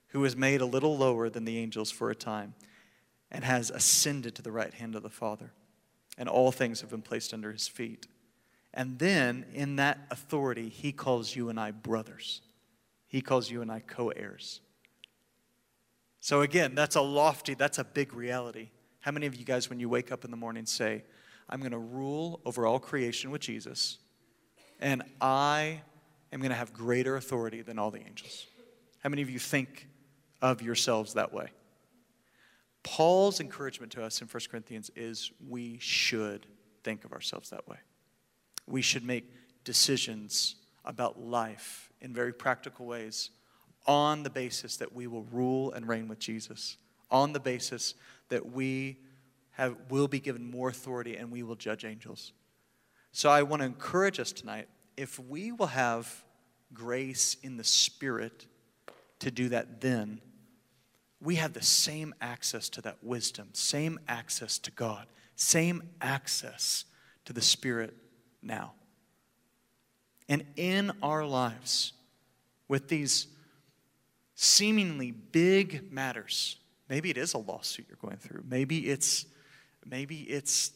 who 0.09 0.21
was 0.21 0.37
made 0.37 0.61
a 0.61 0.67
little 0.67 0.97
lower 0.97 1.29
than 1.29 1.45
the 1.45 1.59
angels 1.59 1.91
for 1.91 2.11
a 2.11 2.15
time 2.15 2.55
and 3.31 3.45
has 3.45 3.71
ascended 3.71 4.35
to 4.35 4.43
the 4.43 4.53
right 4.53 4.75
hand 4.75 4.95
of 4.95 5.03
the 5.03 5.11
Father. 5.11 5.53
And 6.19 6.29
all 6.29 6.53
things 6.53 6.83
have 6.83 6.91
been 6.91 7.03
placed 7.03 7.33
under 7.33 7.51
his 7.51 7.67
feet. 7.67 8.07
And 8.75 8.99
then, 8.99 9.47
in 9.55 9.77
that 9.77 9.99
authority, 10.11 10.69
he 10.69 10.93
calls 10.93 11.35
you 11.35 11.49
and 11.49 11.59
I 11.59 11.71
brothers. 11.71 12.43
He 13.09 13.21
calls 13.21 13.51
you 13.51 13.63
and 13.63 13.73
I 13.73 13.81
co 13.81 14.11
heirs. 14.11 14.61
So, 16.21 16.43
again, 16.43 16.75
that's 16.75 16.97
a 16.97 17.01
lofty, 17.01 17.55
that's 17.55 17.79
a 17.79 17.85
big 17.85 18.15
reality. 18.15 18.69
How 19.01 19.11
many 19.11 19.27
of 19.27 19.35
you 19.35 19.45
guys, 19.45 19.69
when 19.69 19.81
you 19.81 19.89
wake 19.89 20.13
up 20.13 20.25
in 20.25 20.31
the 20.31 20.37
morning, 20.37 20.67
say, 20.67 21.03
I'm 21.49 21.61
going 21.61 21.73
to 21.73 21.79
rule 21.79 22.41
over 22.45 22.67
all 22.67 22.79
creation 22.79 23.31
with 23.31 23.41
Jesus? 23.41 23.99
And 24.83 25.03
I 25.21 25.81
am 26.33 26.41
going 26.41 26.51
to 26.51 26.57
have 26.57 26.73
greater 26.73 27.17
authority 27.17 27.63
than 27.63 27.79
all 27.79 27.91
the 27.91 28.01
angels. 28.01 28.47
How 28.99 29.09
many 29.09 29.23
of 29.23 29.31
you 29.31 29.39
think 29.39 29.89
of 30.43 30.61
yourselves 30.61 31.15
that 31.15 31.33
way? 31.33 31.51
Paul's 32.83 33.39
encouragement 33.39 33.93
to 33.93 34.03
us 34.03 34.21
in 34.21 34.27
1 34.27 34.41
Corinthians 34.51 34.91
is 34.97 35.31
we 35.49 35.79
should 35.79 36.47
think 36.83 37.05
of 37.05 37.13
ourselves 37.13 37.51
that 37.51 37.69
way. 37.69 37.77
We 38.67 38.83
should 38.83 39.05
make 39.05 39.31
decisions 39.63 40.57
about 40.85 41.21
life 41.21 41.93
in 42.01 42.13
very 42.13 42.33
practical 42.33 42.85
ways 42.85 43.31
on 43.87 44.25
the 44.25 44.31
basis 44.31 44.77
that 44.79 44.93
we 44.93 45.07
will 45.07 45.25
rule 45.31 45.71
and 45.73 45.87
reign 45.87 46.09
with 46.09 46.19
Jesus, 46.19 46.77
on 47.09 47.33
the 47.33 47.41
basis 47.41 47.95
that 48.31 48.51
we 48.53 48.99
have, 49.53 49.77
will 49.91 50.09
be 50.09 50.19
given 50.19 50.51
more 50.51 50.69
authority 50.69 51.17
and 51.17 51.31
we 51.31 51.45
will 51.45 51.55
judge 51.55 51.85
angels. 51.85 52.33
So 53.13 53.31
I 53.31 53.43
want 53.43 53.61
to 53.61 53.67
encourage 53.67 54.19
us 54.19 54.33
tonight 54.33 54.69
if 54.97 55.19
we 55.19 55.53
will 55.53 55.67
have 55.67 56.25
grace 56.73 57.37
in 57.43 57.59
the 57.59 57.65
Spirit 57.65 58.47
to 59.21 59.31
do 59.31 59.51
that 59.51 59.81
then, 59.81 60.21
we 61.21 61.37
have 61.37 61.53
the 61.53 61.63
same 61.63 62.15
access 62.21 62.69
to 62.71 62.81
that 62.83 62.99
wisdom, 63.03 63.51
same 63.53 64.01
access 64.09 64.59
to 64.59 64.71
God, 64.71 65.07
same 65.37 65.83
access 66.01 66.87
to 67.27 67.33
the 67.33 67.43
Spirit 67.43 67.95
now. 68.43 68.73
And 70.29 70.45
in 70.57 70.93
our 71.03 71.25
lives, 71.25 71.93
with 72.67 72.89
these 72.89 73.29
seemingly 74.35 75.11
big 75.11 75.93
matters, 75.93 76.57
maybe 76.89 77.11
it 77.11 77.19
is 77.19 77.35
a 77.35 77.39
lawsuit 77.39 77.87
you're 77.89 77.99
going 78.01 78.17
through, 78.17 78.43
maybe 78.49 78.89
it's 78.89 79.27
maybe 79.85 80.21
it's 80.23 80.73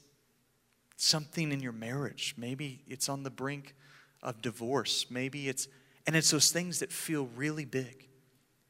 something 0.96 1.52
in 1.52 1.60
your 1.60 1.72
marriage. 1.72 2.34
Maybe 2.36 2.82
it's 2.86 3.08
on 3.08 3.22
the 3.22 3.30
brink 3.30 3.74
of 4.22 4.42
divorce. 4.42 5.06
Maybe 5.10 5.48
it's, 5.48 5.68
and 6.06 6.16
it's 6.16 6.30
those 6.30 6.50
things 6.50 6.80
that 6.80 6.90
feel 6.90 7.28
really 7.36 7.64
big. 7.64 8.08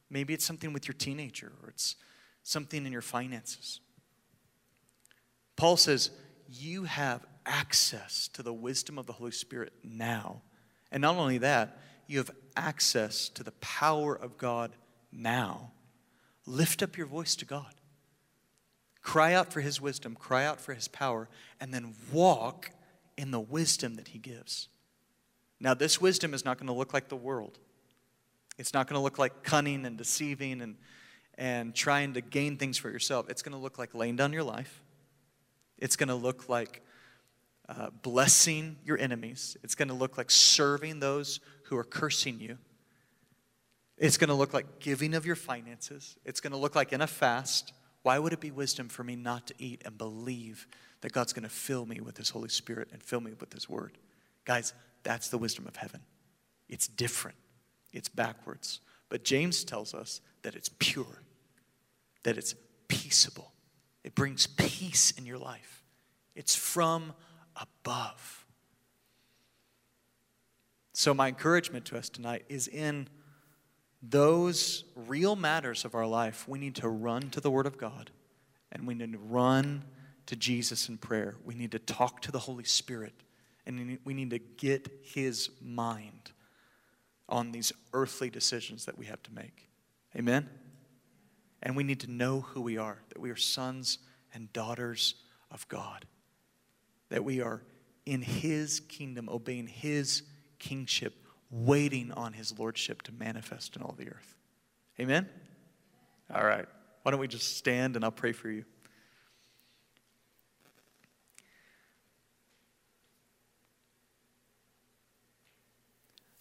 Maybe 0.09 0.33
it's 0.33 0.45
something 0.45 0.73
with 0.73 0.87
your 0.87 0.93
teenager 0.93 1.51
or 1.63 1.69
it's 1.69 1.95
something 2.43 2.85
in 2.85 2.91
your 2.91 3.01
finances. 3.01 3.79
Paul 5.55 5.77
says, 5.77 6.11
You 6.47 6.83
have 6.83 7.25
access 7.45 8.27
to 8.29 8.43
the 8.43 8.53
wisdom 8.53 8.97
of 8.97 9.05
the 9.05 9.13
Holy 9.13 9.31
Spirit 9.31 9.73
now. 9.83 10.41
And 10.91 11.01
not 11.01 11.15
only 11.15 11.39
that, 11.39 11.79
you 12.07 12.19
have 12.19 12.31
access 12.55 13.29
to 13.29 13.43
the 13.43 13.51
power 13.53 14.15
of 14.15 14.37
God 14.37 14.71
now. 15.11 15.71
Lift 16.45 16.81
up 16.81 16.97
your 16.97 17.07
voice 17.07 17.35
to 17.37 17.45
God. 17.45 17.73
Cry 19.17 19.33
out 19.33 19.51
for 19.51 19.61
his 19.61 19.81
wisdom, 19.81 20.13
cry 20.13 20.45
out 20.45 20.61
for 20.61 20.75
his 20.75 20.87
power, 20.87 21.27
and 21.59 21.73
then 21.73 21.95
walk 22.11 22.69
in 23.17 23.31
the 23.31 23.39
wisdom 23.39 23.95
that 23.95 24.09
he 24.09 24.19
gives. 24.19 24.67
Now, 25.59 25.73
this 25.73 25.99
wisdom 25.99 26.35
is 26.35 26.45
not 26.45 26.59
going 26.59 26.67
to 26.67 26.73
look 26.73 26.93
like 26.93 27.09
the 27.09 27.15
world. 27.15 27.57
It's 28.59 28.75
not 28.75 28.87
going 28.87 28.99
to 28.99 29.01
look 29.01 29.17
like 29.17 29.41
cunning 29.41 29.87
and 29.87 29.97
deceiving 29.97 30.61
and, 30.61 30.75
and 31.35 31.73
trying 31.73 32.13
to 32.13 32.21
gain 32.21 32.57
things 32.57 32.77
for 32.77 32.91
yourself. 32.91 33.27
It's 33.27 33.41
going 33.41 33.53
to 33.53 33.57
look 33.57 33.79
like 33.79 33.95
laying 33.95 34.17
down 34.17 34.33
your 34.33 34.43
life. 34.43 34.83
It's 35.79 35.95
going 35.95 36.09
to 36.09 36.15
look 36.15 36.47
like 36.47 36.83
uh, 37.67 37.89
blessing 38.03 38.75
your 38.85 38.99
enemies. 38.99 39.57
It's 39.63 39.73
going 39.73 39.87
to 39.87 39.95
look 39.95 40.19
like 40.19 40.29
serving 40.29 40.99
those 40.99 41.39
who 41.63 41.77
are 41.77 41.83
cursing 41.83 42.39
you. 42.39 42.59
It's 43.97 44.17
going 44.17 44.27
to 44.27 44.35
look 44.35 44.53
like 44.53 44.77
giving 44.79 45.15
of 45.15 45.25
your 45.25 45.35
finances. 45.35 46.17
It's 46.23 46.39
going 46.39 46.51
to 46.51 46.57
look 46.59 46.75
like 46.75 46.93
in 46.93 47.01
a 47.01 47.07
fast. 47.07 47.73
Why 48.03 48.19
would 48.19 48.33
it 48.33 48.39
be 48.39 48.51
wisdom 48.51 48.89
for 48.89 49.03
me 49.03 49.15
not 49.15 49.47
to 49.47 49.53
eat 49.57 49.81
and 49.85 49.97
believe 49.97 50.67
that 51.01 51.11
God's 51.11 51.33
going 51.33 51.43
to 51.43 51.49
fill 51.49 51.85
me 51.85 51.99
with 51.99 52.17
His 52.17 52.29
Holy 52.29 52.49
Spirit 52.49 52.89
and 52.91 53.03
fill 53.03 53.21
me 53.21 53.33
with 53.39 53.53
His 53.53 53.67
Word? 53.69 53.97
Guys, 54.45 54.73
that's 55.03 55.29
the 55.29 55.37
wisdom 55.37 55.67
of 55.67 55.75
heaven. 55.75 56.01
It's 56.69 56.87
different, 56.87 57.37
it's 57.93 58.09
backwards. 58.09 58.79
But 59.09 59.23
James 59.23 59.63
tells 59.63 59.93
us 59.93 60.21
that 60.43 60.55
it's 60.55 60.69
pure, 60.79 61.21
that 62.23 62.37
it's 62.37 62.55
peaceable. 62.87 63.53
It 64.03 64.15
brings 64.15 64.47
peace 64.47 65.11
in 65.11 65.25
your 65.25 65.37
life, 65.37 65.83
it's 66.35 66.55
from 66.55 67.13
above. 67.55 68.45
So, 70.93 71.13
my 71.13 71.27
encouragement 71.27 71.85
to 71.85 71.97
us 71.97 72.09
tonight 72.09 72.43
is 72.49 72.67
in 72.67 73.07
those 74.01 74.83
real 74.95 75.35
matters 75.35 75.85
of 75.85 75.95
our 75.95 76.05
life, 76.05 76.47
we 76.47 76.59
need 76.59 76.75
to 76.75 76.89
run 76.89 77.29
to 77.31 77.41
the 77.41 77.51
Word 77.51 77.65
of 77.65 77.77
God 77.77 78.11
and 78.71 78.87
we 78.87 78.93
need 78.93 79.13
to 79.13 79.17
run 79.17 79.83
to 80.27 80.35
Jesus 80.35 80.89
in 80.89 80.97
prayer. 80.97 81.35
We 81.43 81.55
need 81.55 81.71
to 81.71 81.79
talk 81.79 82.21
to 82.23 82.31
the 82.31 82.39
Holy 82.39 82.63
Spirit 82.63 83.13
and 83.65 83.97
we 84.05 84.13
need 84.13 84.29
to 84.29 84.39
get 84.39 84.87
His 85.03 85.49
mind 85.61 86.31
on 87.29 87.51
these 87.51 87.73
earthly 87.93 88.29
decisions 88.29 88.85
that 88.85 88.97
we 88.97 89.05
have 89.05 89.21
to 89.23 89.33
make. 89.33 89.67
Amen? 90.15 90.49
And 91.61 91.75
we 91.75 91.83
need 91.83 91.99
to 92.01 92.11
know 92.11 92.41
who 92.41 92.61
we 92.61 92.77
are 92.77 92.99
that 93.09 93.19
we 93.19 93.29
are 93.29 93.35
sons 93.35 93.99
and 94.33 94.51
daughters 94.53 95.15
of 95.51 95.67
God, 95.67 96.05
that 97.09 97.23
we 97.23 97.41
are 97.41 97.63
in 98.05 98.21
His 98.21 98.79
kingdom, 98.79 99.27
obeying 99.29 99.67
His 99.67 100.23
kingship, 100.59 101.13
waiting 101.49 102.11
on 102.11 102.33
His 102.33 102.57
lordship 102.57 103.01
to 103.03 103.11
manifest 103.11 103.75
in 103.75 103.81
all 103.81 103.95
the 103.97 104.09
earth. 104.09 104.35
Amen? 104.99 105.27
All 106.33 106.45
right. 106.45 106.65
Why 107.03 107.11
don't 107.11 107.19
we 107.19 107.27
just 107.27 107.57
stand 107.57 107.95
and 107.95 108.03
I'll 108.03 108.11
pray 108.11 108.33
for 108.33 108.49
you. 108.49 108.65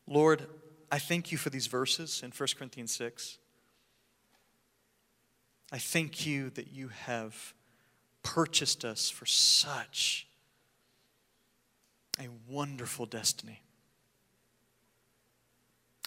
Lord, 0.08 0.46
I 0.90 0.98
thank 0.98 1.32
you 1.32 1.38
for 1.38 1.50
these 1.50 1.66
verses 1.66 2.22
in 2.22 2.30
1 2.30 2.48
Corinthians 2.56 2.92
6. 2.92 3.38
I 5.72 5.78
thank 5.78 6.26
you 6.26 6.50
that 6.50 6.72
you 6.72 6.88
have 6.88 7.54
purchased 8.22 8.84
us 8.84 9.10
for 9.10 9.26
such 9.26 10.28
a 12.20 12.28
wonderful 12.48 13.06
destiny. 13.06 13.62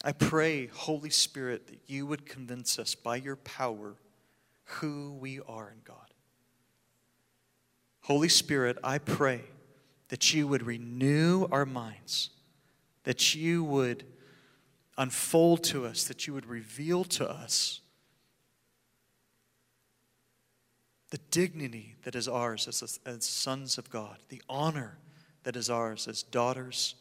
I 0.04 0.14
pray, 0.14 0.68
Holy 0.68 1.10
Spirit, 1.10 1.68
that 1.68 1.80
you 1.88 2.06
would 2.06 2.26
convince 2.26 2.80
us 2.80 2.95
by 2.95 3.18
your 3.18 3.36
power 3.36 3.95
who 4.64 5.18
we 5.20 5.41
are 5.47 5.70
in 5.70 5.82
God. 5.84 6.14
Holy 8.02 8.30
Spirit, 8.30 8.78
I 8.84 8.97
pray 8.97 9.43
that 10.08 10.34
you 10.34 10.47
would 10.47 10.64
renew 10.64 11.47
our 11.52 11.66
minds, 11.66 12.30
that 13.04 13.36
you 13.36 13.64
would 13.64 14.06
unfold 14.97 15.64
to 15.66 15.86
us, 15.86 16.06
that 16.06 16.28
you 16.28 16.34
would 16.34 16.45
reveal 16.45 17.04
to 17.04 17.30
us 17.30 17.82
the 21.10 21.20
dignity 21.32 21.95
that 22.04 22.16
is 22.16 22.28
ours 22.28 22.68
as, 22.68 23.00
as 23.06 23.26
sons 23.26 23.78
of 23.78 23.89
God, 23.89 24.18
the 24.30 24.41
honor 24.47 24.97
that 25.43 25.56
is 25.56 25.70
ours 25.70 26.08
as 26.08 26.24
daughters 26.24 26.95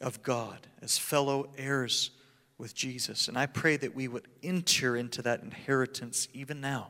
of 0.00 0.22
God, 0.22 0.66
as 0.82 0.98
fellow 0.98 1.48
heirs 1.56 2.10
with 2.58 2.74
Jesus. 2.74 3.28
And 3.28 3.38
I 3.38 3.46
pray 3.46 3.76
that 3.76 3.94
we 3.94 4.08
would 4.08 4.26
enter 4.42 4.96
into 4.96 5.22
that 5.22 5.42
inheritance 5.42 6.28
even 6.32 6.60
now, 6.60 6.88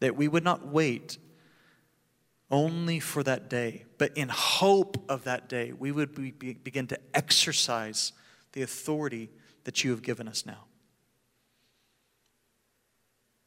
that 0.00 0.16
we 0.16 0.28
would 0.28 0.44
not 0.44 0.66
wait 0.66 1.18
only 2.50 3.00
for 3.00 3.22
that 3.22 3.48
day, 3.48 3.84
but 3.98 4.16
in 4.16 4.28
hope 4.28 5.02
of 5.08 5.24
that 5.24 5.48
day, 5.48 5.72
we 5.72 5.90
would 5.90 6.14
be, 6.14 6.30
begin 6.30 6.86
to 6.88 6.98
exercise 7.14 8.12
the 8.52 8.62
authority 8.62 9.30
that 9.64 9.82
you 9.82 9.90
have 9.90 10.02
given 10.02 10.28
us 10.28 10.44
now. 10.44 10.64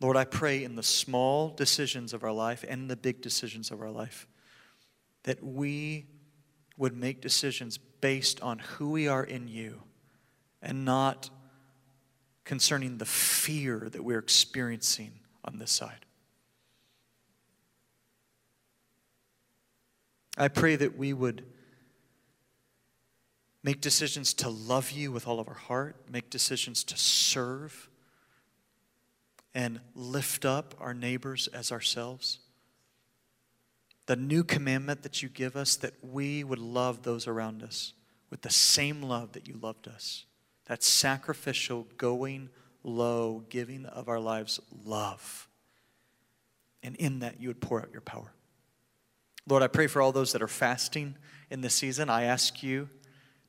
Lord, 0.01 0.17
I 0.17 0.25
pray 0.25 0.63
in 0.63 0.75
the 0.75 0.83
small 0.83 1.49
decisions 1.49 2.13
of 2.13 2.23
our 2.23 2.31
life 2.31 2.65
and 2.67 2.89
the 2.89 2.95
big 2.95 3.21
decisions 3.21 3.71
of 3.71 3.81
our 3.81 3.91
life 3.91 4.27
that 5.23 5.43
we 5.43 6.05
would 6.77 6.95
make 6.95 7.21
decisions 7.21 7.77
based 8.05 8.39
on 8.41 8.59
who 8.59 8.91
we 8.91 9.07
are 9.07 9.23
in 9.23 9.47
you 9.47 9.81
and 10.61 10.85
not 10.85 11.27
concerning 12.43 12.99
the 12.99 13.05
fear 13.05 13.89
that 13.91 14.03
we're 14.03 14.19
experiencing 14.19 15.11
on 15.43 15.57
this 15.57 15.71
side. 15.71 16.05
I 20.37 20.49
pray 20.49 20.75
that 20.75 20.95
we 20.95 21.13
would 21.13 21.47
make 23.63 23.81
decisions 23.81 24.35
to 24.35 24.49
love 24.49 24.91
you 24.91 25.11
with 25.11 25.27
all 25.27 25.39
of 25.39 25.47
our 25.47 25.55
heart, 25.55 25.95
make 26.07 26.29
decisions 26.29 26.83
to 26.83 26.97
serve 26.97 27.89
and 29.55 29.79
lift 29.95 30.45
up 30.45 30.75
our 30.79 30.93
neighbors 30.93 31.47
as 31.47 31.71
ourselves. 31.71 32.37
The 34.05 34.15
new 34.15 34.43
commandment 34.43 35.01
that 35.01 35.23
you 35.23 35.29
give 35.29 35.55
us 35.55 35.75
that 35.77 35.95
we 36.03 36.43
would 36.43 36.59
love 36.59 37.01
those 37.01 37.25
around 37.25 37.63
us 37.63 37.93
with 38.35 38.41
the 38.41 38.49
same 38.49 39.01
love 39.01 39.31
that 39.31 39.47
you 39.47 39.57
loved 39.61 39.87
us. 39.87 40.25
That 40.65 40.83
sacrificial, 40.83 41.87
going 41.97 42.49
low, 42.83 43.45
giving 43.47 43.85
of 43.85 44.09
our 44.09 44.19
lives 44.19 44.59
love. 44.83 45.47
And 46.83 46.97
in 46.97 47.19
that, 47.19 47.39
you 47.39 47.47
would 47.47 47.61
pour 47.61 47.81
out 47.81 47.93
your 47.93 48.01
power. 48.01 48.33
Lord, 49.47 49.63
I 49.63 49.67
pray 49.67 49.87
for 49.87 50.01
all 50.01 50.11
those 50.11 50.33
that 50.33 50.41
are 50.41 50.49
fasting 50.49 51.15
in 51.49 51.61
this 51.61 51.75
season. 51.75 52.09
I 52.09 52.23
ask 52.23 52.61
you 52.61 52.89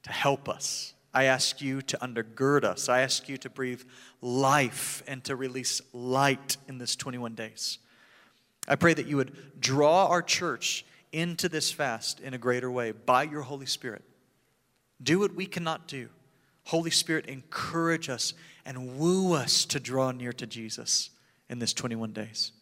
to 0.05 0.12
help 0.12 0.49
us. 0.49 0.95
I 1.12 1.24
ask 1.24 1.61
you 1.61 1.82
to 1.82 1.99
undergird 1.99 2.62
us. 2.62 2.89
I 2.89 3.01
ask 3.01 3.28
you 3.28 3.39
to 3.39 3.51
breathe 3.51 3.82
life 4.20 5.03
and 5.09 5.24
to 5.24 5.34
release 5.34 5.82
light 5.93 6.59
in 6.68 6.78
this 6.78 6.95
21 6.95 7.34
days. 7.34 7.78
I 8.68 8.76
pray 8.76 8.95
that 8.95 9.09
you 9.09 9.16
would 9.16 9.61
draw 9.61 10.07
our 10.07 10.22
church 10.22 10.87
into 11.11 11.49
this 11.49 11.72
fast 11.72 12.20
in 12.20 12.34
a 12.34 12.39
greater 12.39 12.70
way 12.70 12.93
by 12.93 13.24
your 13.24 13.43
Holy 13.43 13.66
Spirit. 13.66 14.05
Do 15.03 15.18
what 15.18 15.34
we 15.34 15.47
cannot 15.47 15.86
do. 15.86 16.09
Holy 16.64 16.90
Spirit, 16.90 17.26
encourage 17.26 18.09
us 18.09 18.34
and 18.64 18.99
woo 18.99 19.34
us 19.34 19.64
to 19.66 19.78
draw 19.78 20.11
near 20.11 20.32
to 20.32 20.47
Jesus 20.47 21.11
in 21.49 21.59
this 21.59 21.72
21 21.72 22.12
days. 22.12 22.53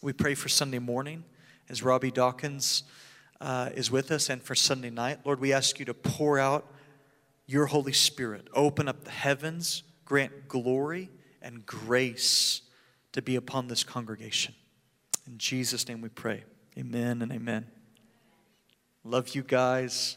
We 0.00 0.12
pray 0.12 0.34
for 0.34 0.48
Sunday 0.48 0.78
morning 0.78 1.24
as 1.68 1.82
Robby 1.82 2.10
Dawkins 2.10 2.84
uh, 3.40 3.70
is 3.74 3.90
with 3.90 4.10
us 4.10 4.30
and 4.30 4.42
for 4.42 4.54
Sunday 4.54 4.90
night. 4.90 5.20
Lord, 5.24 5.40
we 5.40 5.52
ask 5.52 5.78
you 5.78 5.84
to 5.84 5.94
pour 5.94 6.38
out 6.38 6.66
your 7.46 7.66
Holy 7.66 7.92
Spirit. 7.92 8.48
Open 8.54 8.88
up 8.88 9.04
the 9.04 9.10
heavens, 9.10 9.82
grant 10.04 10.48
glory 10.48 11.10
and 11.42 11.66
grace 11.66 12.62
to 13.12 13.20
be 13.20 13.36
upon 13.36 13.68
this 13.68 13.84
congregation. 13.84 14.54
In 15.26 15.38
Jesus' 15.38 15.86
name 15.86 16.00
we 16.00 16.08
pray. 16.08 16.44
Amen 16.78 17.20
and 17.20 17.30
amen. 17.30 17.66
Love 19.04 19.34
you 19.34 19.42
guys. 19.42 20.16